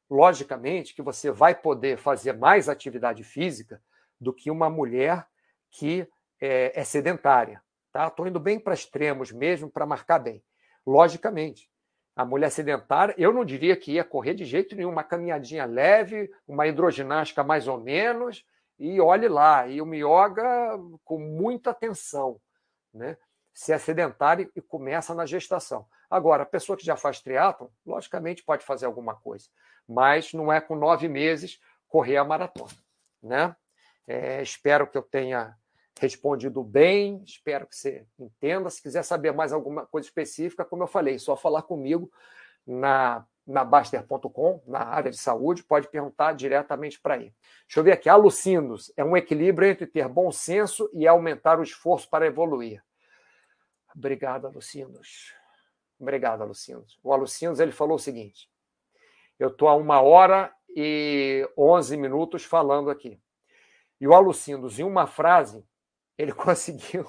logicamente 0.08 0.94
que 0.94 1.02
você 1.02 1.30
vai 1.30 1.54
poder 1.54 1.98
fazer 1.98 2.34
mais 2.34 2.68
atividade 2.68 3.24
física 3.24 3.82
do 4.20 4.32
que 4.32 4.50
uma 4.50 4.70
mulher 4.70 5.26
que 5.70 6.06
é, 6.40 6.72
é 6.78 6.84
sedentária. 6.84 7.62
Estou 7.94 8.24
tá? 8.24 8.28
indo 8.28 8.40
bem 8.40 8.58
para 8.58 8.74
extremos 8.74 9.30
mesmo 9.30 9.70
para 9.70 9.86
marcar 9.86 10.18
bem. 10.18 10.42
Logicamente, 10.84 11.70
a 12.16 12.24
mulher 12.24 12.50
sedentária, 12.50 13.14
eu 13.16 13.32
não 13.32 13.44
diria 13.44 13.76
que 13.76 13.92
ia 13.92 14.04
correr 14.04 14.34
de 14.34 14.44
jeito 14.44 14.74
nenhum, 14.74 14.90
uma 14.90 15.04
caminhadinha 15.04 15.64
leve, 15.64 16.30
uma 16.46 16.66
hidroginástica 16.66 17.42
mais 17.42 17.66
ou 17.66 17.78
menos, 17.78 18.44
e 18.78 19.00
olhe 19.00 19.28
lá, 19.28 19.66
e 19.66 19.80
uma 19.80 19.96
yoga 19.96 20.78
com 21.04 21.18
muita 21.18 21.70
atenção, 21.70 22.40
né? 22.92 23.16
Se 23.52 23.72
é 23.72 23.78
sedentário 23.78 24.50
e 24.54 24.60
começa 24.60 25.14
na 25.14 25.24
gestação. 25.24 25.86
Agora, 26.10 26.42
a 26.42 26.46
pessoa 26.46 26.76
que 26.76 26.84
já 26.84 26.96
faz 26.96 27.20
triatlon, 27.20 27.68
logicamente 27.86 28.44
pode 28.44 28.64
fazer 28.64 28.86
alguma 28.86 29.14
coisa, 29.14 29.48
mas 29.88 30.32
não 30.32 30.52
é 30.52 30.60
com 30.60 30.74
nove 30.74 31.08
meses 31.08 31.60
correr 31.88 32.16
a 32.16 32.24
maratona, 32.24 32.72
né? 33.22 33.56
É, 34.06 34.42
espero 34.42 34.86
que 34.88 34.98
eu 34.98 35.02
tenha 35.02 35.56
respondido 35.98 36.62
bem, 36.62 37.22
espero 37.24 37.66
que 37.66 37.76
você 37.76 38.06
entenda. 38.18 38.68
Se 38.70 38.82
quiser 38.82 39.02
saber 39.02 39.32
mais 39.32 39.52
alguma 39.52 39.86
coisa 39.86 40.06
específica, 40.06 40.64
como 40.64 40.82
eu 40.82 40.86
falei, 40.86 41.18
só 41.18 41.36
falar 41.36 41.62
comigo 41.62 42.10
na, 42.66 43.24
na 43.46 43.64
Baster.com, 43.64 44.62
na 44.66 44.80
área 44.80 45.10
de 45.10 45.18
saúde, 45.18 45.62
pode 45.62 45.88
perguntar 45.88 46.32
diretamente 46.32 47.00
para 47.00 47.16
ele. 47.16 47.34
Deixa 47.66 47.80
eu 47.80 47.84
ver 47.84 47.92
aqui. 47.92 48.08
Alucindos 48.08 48.92
é 48.96 49.04
um 49.04 49.16
equilíbrio 49.16 49.68
entre 49.68 49.86
ter 49.86 50.08
bom 50.08 50.32
senso 50.32 50.90
e 50.92 51.06
aumentar 51.06 51.58
o 51.58 51.62
esforço 51.62 52.08
para 52.08 52.26
evoluir. 52.26 52.82
Obrigado, 53.94 54.46
Alucindos. 54.46 55.32
Obrigado, 55.98 56.42
Alucindos. 56.42 56.98
O 57.02 57.12
Alucindos 57.12 57.60
ele 57.60 57.72
falou 57.72 57.96
o 57.96 58.00
seguinte: 58.00 58.50
eu 59.38 59.48
estou 59.48 59.68
há 59.68 59.74
uma 59.74 60.00
hora 60.00 60.52
e 60.76 61.48
onze 61.56 61.96
minutos 61.96 62.44
falando 62.44 62.90
aqui. 62.90 63.20
E 64.00 64.08
o 64.08 64.14
Alucindos, 64.14 64.78
em 64.78 64.82
uma 64.82 65.06
frase, 65.06 65.64
ele 66.16 66.32
conseguiu 66.34 67.06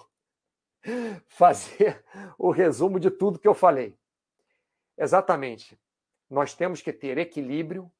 fazer 1.27 2.03
o 2.37 2.51
resumo 2.51 2.99
de 2.99 3.09
tudo 3.09 3.39
que 3.39 3.47
eu 3.47 3.53
falei. 3.53 3.97
Exatamente. 4.97 5.79
Nós 6.29 6.53
temos 6.53 6.81
que 6.81 6.93
ter 6.93 7.17
equilíbrio 7.17 7.91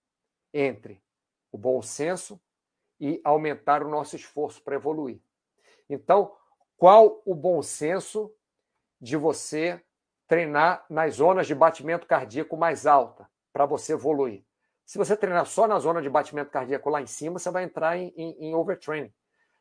entre 0.54 1.02
o 1.52 1.58
bom 1.58 1.82
senso 1.82 2.40
e 3.00 3.20
aumentar 3.24 3.84
o 3.84 3.90
nosso 3.90 4.16
esforço 4.16 4.62
para 4.62 4.76
evoluir. 4.76 5.20
Então, 5.90 6.36
qual 6.78 7.22
o 7.26 7.36
bom 7.36 7.62
senso 7.62 8.34
de 9.00 9.18
você 9.18 9.82
treinar 10.28 10.86
nas 10.90 11.16
zonas 11.16 11.46
de 11.46 11.54
batimento 11.54 12.08
cardíaco 12.08 12.58
mais 12.58 12.86
alta 12.86 13.30
para 13.52 13.66
você 13.66 13.94
evoluir? 13.94 14.44
Se 14.86 14.98
você 14.98 15.18
treinar 15.18 15.46
só 15.46 15.68
na 15.68 15.80
zona 15.80 16.02
de 16.02 16.10
batimento 16.10 16.52
cardíaco 16.52 16.90
lá 16.90 17.02
em 17.02 17.08
cima, 17.08 17.40
você 17.40 17.50
vai 17.50 17.64
entrar 17.64 17.98
em, 17.98 18.14
em, 18.16 18.48
em 18.48 18.56
overtraining. 18.56 19.14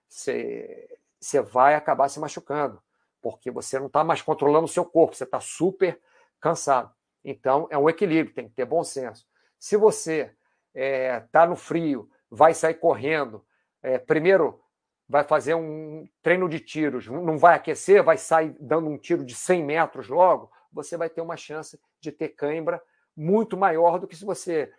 Você, 0.08 0.98
você 1.24 1.40
vai 1.40 1.74
acabar 1.74 2.08
se 2.08 2.20
machucando, 2.20 2.82
porque 3.22 3.50
você 3.50 3.78
não 3.78 3.86
está 3.86 4.04
mais 4.04 4.20
controlando 4.20 4.66
o 4.66 4.68
seu 4.68 4.84
corpo, 4.84 5.16
você 5.16 5.24
está 5.24 5.40
super 5.40 5.98
cansado. 6.38 6.92
Então, 7.24 7.66
é 7.70 7.78
um 7.78 7.88
equilíbrio, 7.88 8.34
tem 8.34 8.46
que 8.46 8.54
ter 8.54 8.66
bom 8.66 8.84
senso. 8.84 9.26
Se 9.58 9.76
você 9.76 10.34
está 10.74 10.80
é, 10.80 11.20
tá 11.32 11.46
no 11.46 11.56
frio, 11.56 12.10
vai 12.30 12.52
sair 12.52 12.74
correndo, 12.74 13.42
é, 13.82 13.96
primeiro 13.96 14.62
vai 15.08 15.24
fazer 15.24 15.54
um 15.54 16.06
treino 16.22 16.48
de 16.48 16.60
tiros, 16.60 17.06
não 17.06 17.38
vai 17.38 17.54
aquecer, 17.54 18.02
vai 18.02 18.18
sair 18.18 18.54
dando 18.60 18.88
um 18.88 18.98
tiro 18.98 19.24
de 19.24 19.34
100 19.34 19.64
metros 19.64 20.08
logo, 20.08 20.50
você 20.70 20.96
vai 20.96 21.08
ter 21.08 21.22
uma 21.22 21.36
chance 21.36 21.80
de 22.00 22.12
ter 22.12 22.30
cãibra 22.30 22.82
muito 23.16 23.56
maior 23.56 23.98
do 23.98 24.06
que 24.06 24.16
se 24.16 24.24
você 24.24 24.70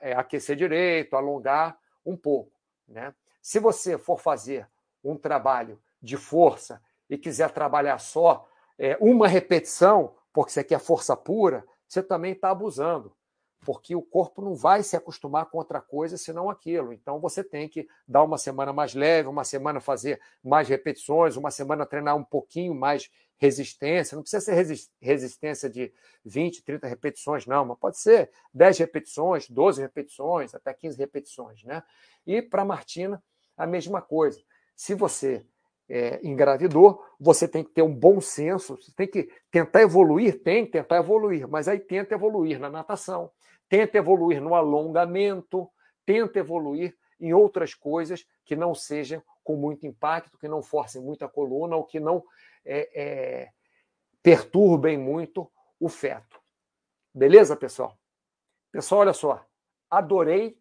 é, 0.00 0.14
aquecer 0.14 0.56
direito, 0.56 1.16
alongar 1.16 1.78
um 2.04 2.16
pouco. 2.16 2.52
Né? 2.88 3.14
Se 3.42 3.58
você 3.58 3.98
for 3.98 4.18
fazer 4.18 4.66
um 5.02 5.16
trabalho 5.16 5.80
de 6.00 6.16
força 6.16 6.82
e 7.08 7.18
quiser 7.18 7.50
trabalhar 7.50 7.98
só 7.98 8.48
é, 8.78 8.96
uma 9.00 9.28
repetição, 9.28 10.14
porque 10.32 10.52
você 10.52 10.64
quer 10.64 10.80
força 10.80 11.16
pura, 11.16 11.64
você 11.86 12.02
também 12.02 12.32
está 12.32 12.50
abusando, 12.50 13.14
porque 13.64 13.94
o 13.94 14.02
corpo 14.02 14.42
não 14.42 14.54
vai 14.54 14.82
se 14.82 14.96
acostumar 14.96 15.46
com 15.46 15.58
outra 15.58 15.80
coisa 15.80 16.16
senão 16.16 16.50
aquilo. 16.50 16.92
Então 16.92 17.20
você 17.20 17.44
tem 17.44 17.68
que 17.68 17.86
dar 18.06 18.24
uma 18.24 18.38
semana 18.38 18.72
mais 18.72 18.94
leve, 18.94 19.28
uma 19.28 19.44
semana 19.44 19.80
fazer 19.80 20.20
mais 20.42 20.68
repetições, 20.68 21.36
uma 21.36 21.50
semana 21.50 21.86
treinar 21.86 22.16
um 22.16 22.24
pouquinho 22.24 22.74
mais 22.74 23.08
resistência. 23.36 24.16
Não 24.16 24.22
precisa 24.22 24.44
ser 24.44 24.88
resistência 25.00 25.68
de 25.68 25.92
20, 26.24 26.62
30 26.64 26.86
repetições, 26.86 27.46
não, 27.46 27.64
mas 27.64 27.78
pode 27.78 27.98
ser 27.98 28.30
10 28.54 28.78
repetições, 28.78 29.48
12 29.48 29.80
repetições, 29.82 30.54
até 30.54 30.72
15 30.72 30.98
repetições. 30.98 31.62
Né? 31.64 31.82
E 32.26 32.40
para 32.40 32.62
a 32.62 32.64
Martina, 32.64 33.22
a 33.56 33.66
mesma 33.66 34.00
coisa. 34.00 34.40
Se 34.82 34.96
você 34.96 35.46
é, 35.88 36.18
engravidou, 36.26 37.04
você 37.20 37.46
tem 37.46 37.62
que 37.62 37.70
ter 37.70 37.82
um 37.82 37.94
bom 37.94 38.20
senso, 38.20 38.74
você 38.74 38.90
tem 38.96 39.06
que 39.06 39.30
tentar 39.48 39.80
evoluir, 39.80 40.42
tem 40.42 40.66
que 40.66 40.72
tentar 40.72 40.96
evoluir, 40.96 41.46
mas 41.46 41.68
aí 41.68 41.78
tenta 41.78 42.16
evoluir 42.16 42.58
na 42.58 42.68
natação, 42.68 43.30
tenta 43.68 43.96
evoluir 43.96 44.42
no 44.42 44.56
alongamento, 44.56 45.70
tenta 46.04 46.40
evoluir 46.40 46.98
em 47.20 47.32
outras 47.32 47.74
coisas 47.74 48.26
que 48.44 48.56
não 48.56 48.74
sejam 48.74 49.22
com 49.44 49.54
muito 49.54 49.86
impacto, 49.86 50.36
que 50.36 50.48
não 50.48 50.64
forcem 50.64 51.00
muito 51.00 51.24
a 51.24 51.28
coluna 51.28 51.76
ou 51.76 51.84
que 51.84 52.00
não 52.00 52.24
é, 52.64 52.90
é, 53.00 53.52
perturbem 54.20 54.98
muito 54.98 55.48
o 55.78 55.88
feto. 55.88 56.42
Beleza, 57.14 57.54
pessoal? 57.54 57.96
Pessoal, 58.72 59.02
olha 59.02 59.12
só, 59.12 59.46
adorei 59.88 60.60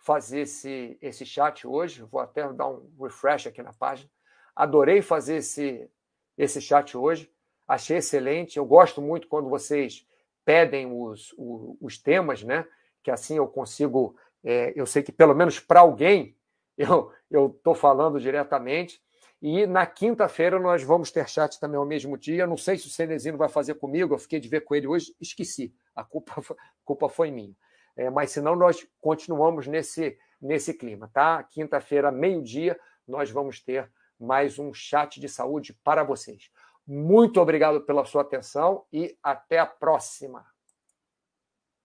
fazer 0.00 0.40
esse, 0.40 0.98
esse 1.00 1.24
chat 1.24 1.66
hoje. 1.66 2.02
Vou 2.02 2.20
até 2.20 2.50
dar 2.52 2.68
um 2.68 2.90
refresh 3.00 3.46
aqui 3.46 3.62
na 3.62 3.72
página. 3.72 4.10
Adorei 4.56 5.02
fazer 5.02 5.36
esse, 5.36 5.88
esse 6.36 6.60
chat 6.60 6.96
hoje. 6.96 7.30
Achei 7.68 7.98
excelente. 7.98 8.56
Eu 8.56 8.64
gosto 8.64 9.00
muito 9.00 9.28
quando 9.28 9.48
vocês 9.48 10.06
pedem 10.44 10.86
os, 10.86 11.32
os, 11.36 11.76
os 11.80 11.98
temas, 11.98 12.42
né? 12.42 12.66
Que 13.02 13.10
assim 13.10 13.36
eu 13.36 13.46
consigo. 13.46 14.16
É, 14.42 14.72
eu 14.74 14.86
sei 14.86 15.02
que 15.02 15.12
pelo 15.12 15.34
menos 15.34 15.60
para 15.60 15.80
alguém 15.80 16.34
eu 16.76 17.12
estou 17.30 17.74
falando 17.74 18.18
diretamente. 18.18 19.00
E 19.42 19.66
na 19.66 19.86
quinta-feira 19.86 20.58
nós 20.58 20.82
vamos 20.82 21.10
ter 21.10 21.28
chat 21.28 21.58
também 21.58 21.78
ao 21.78 21.86
mesmo 21.86 22.16
dia. 22.16 22.46
Não 22.46 22.56
sei 22.56 22.76
se 22.76 22.86
o 22.86 22.90
Cenezino 22.90 23.38
vai 23.38 23.48
fazer 23.48 23.74
comigo, 23.74 24.14
eu 24.14 24.18
fiquei 24.18 24.38
de 24.38 24.48
ver 24.48 24.62
com 24.62 24.74
ele 24.74 24.86
hoje, 24.86 25.14
esqueci. 25.20 25.74
A 25.94 26.04
culpa, 26.04 26.34
a 26.52 26.54
culpa 26.84 27.08
foi 27.08 27.30
minha. 27.30 27.54
É, 28.00 28.08
mas 28.08 28.30
senão 28.30 28.56
nós 28.56 28.88
continuamos 28.98 29.66
nesse, 29.66 30.16
nesse 30.40 30.72
clima, 30.72 31.10
tá? 31.12 31.42
Quinta-feira, 31.42 32.10
meio-dia, 32.10 32.80
nós 33.06 33.30
vamos 33.30 33.60
ter 33.60 33.92
mais 34.18 34.58
um 34.58 34.72
chat 34.72 35.20
de 35.20 35.28
saúde 35.28 35.78
para 35.84 36.02
vocês. 36.02 36.50
Muito 36.86 37.38
obrigado 37.42 37.82
pela 37.82 38.06
sua 38.06 38.22
atenção 38.22 38.86
e 38.90 39.18
até 39.22 39.58
a 39.58 39.66
próxima. 39.66 40.46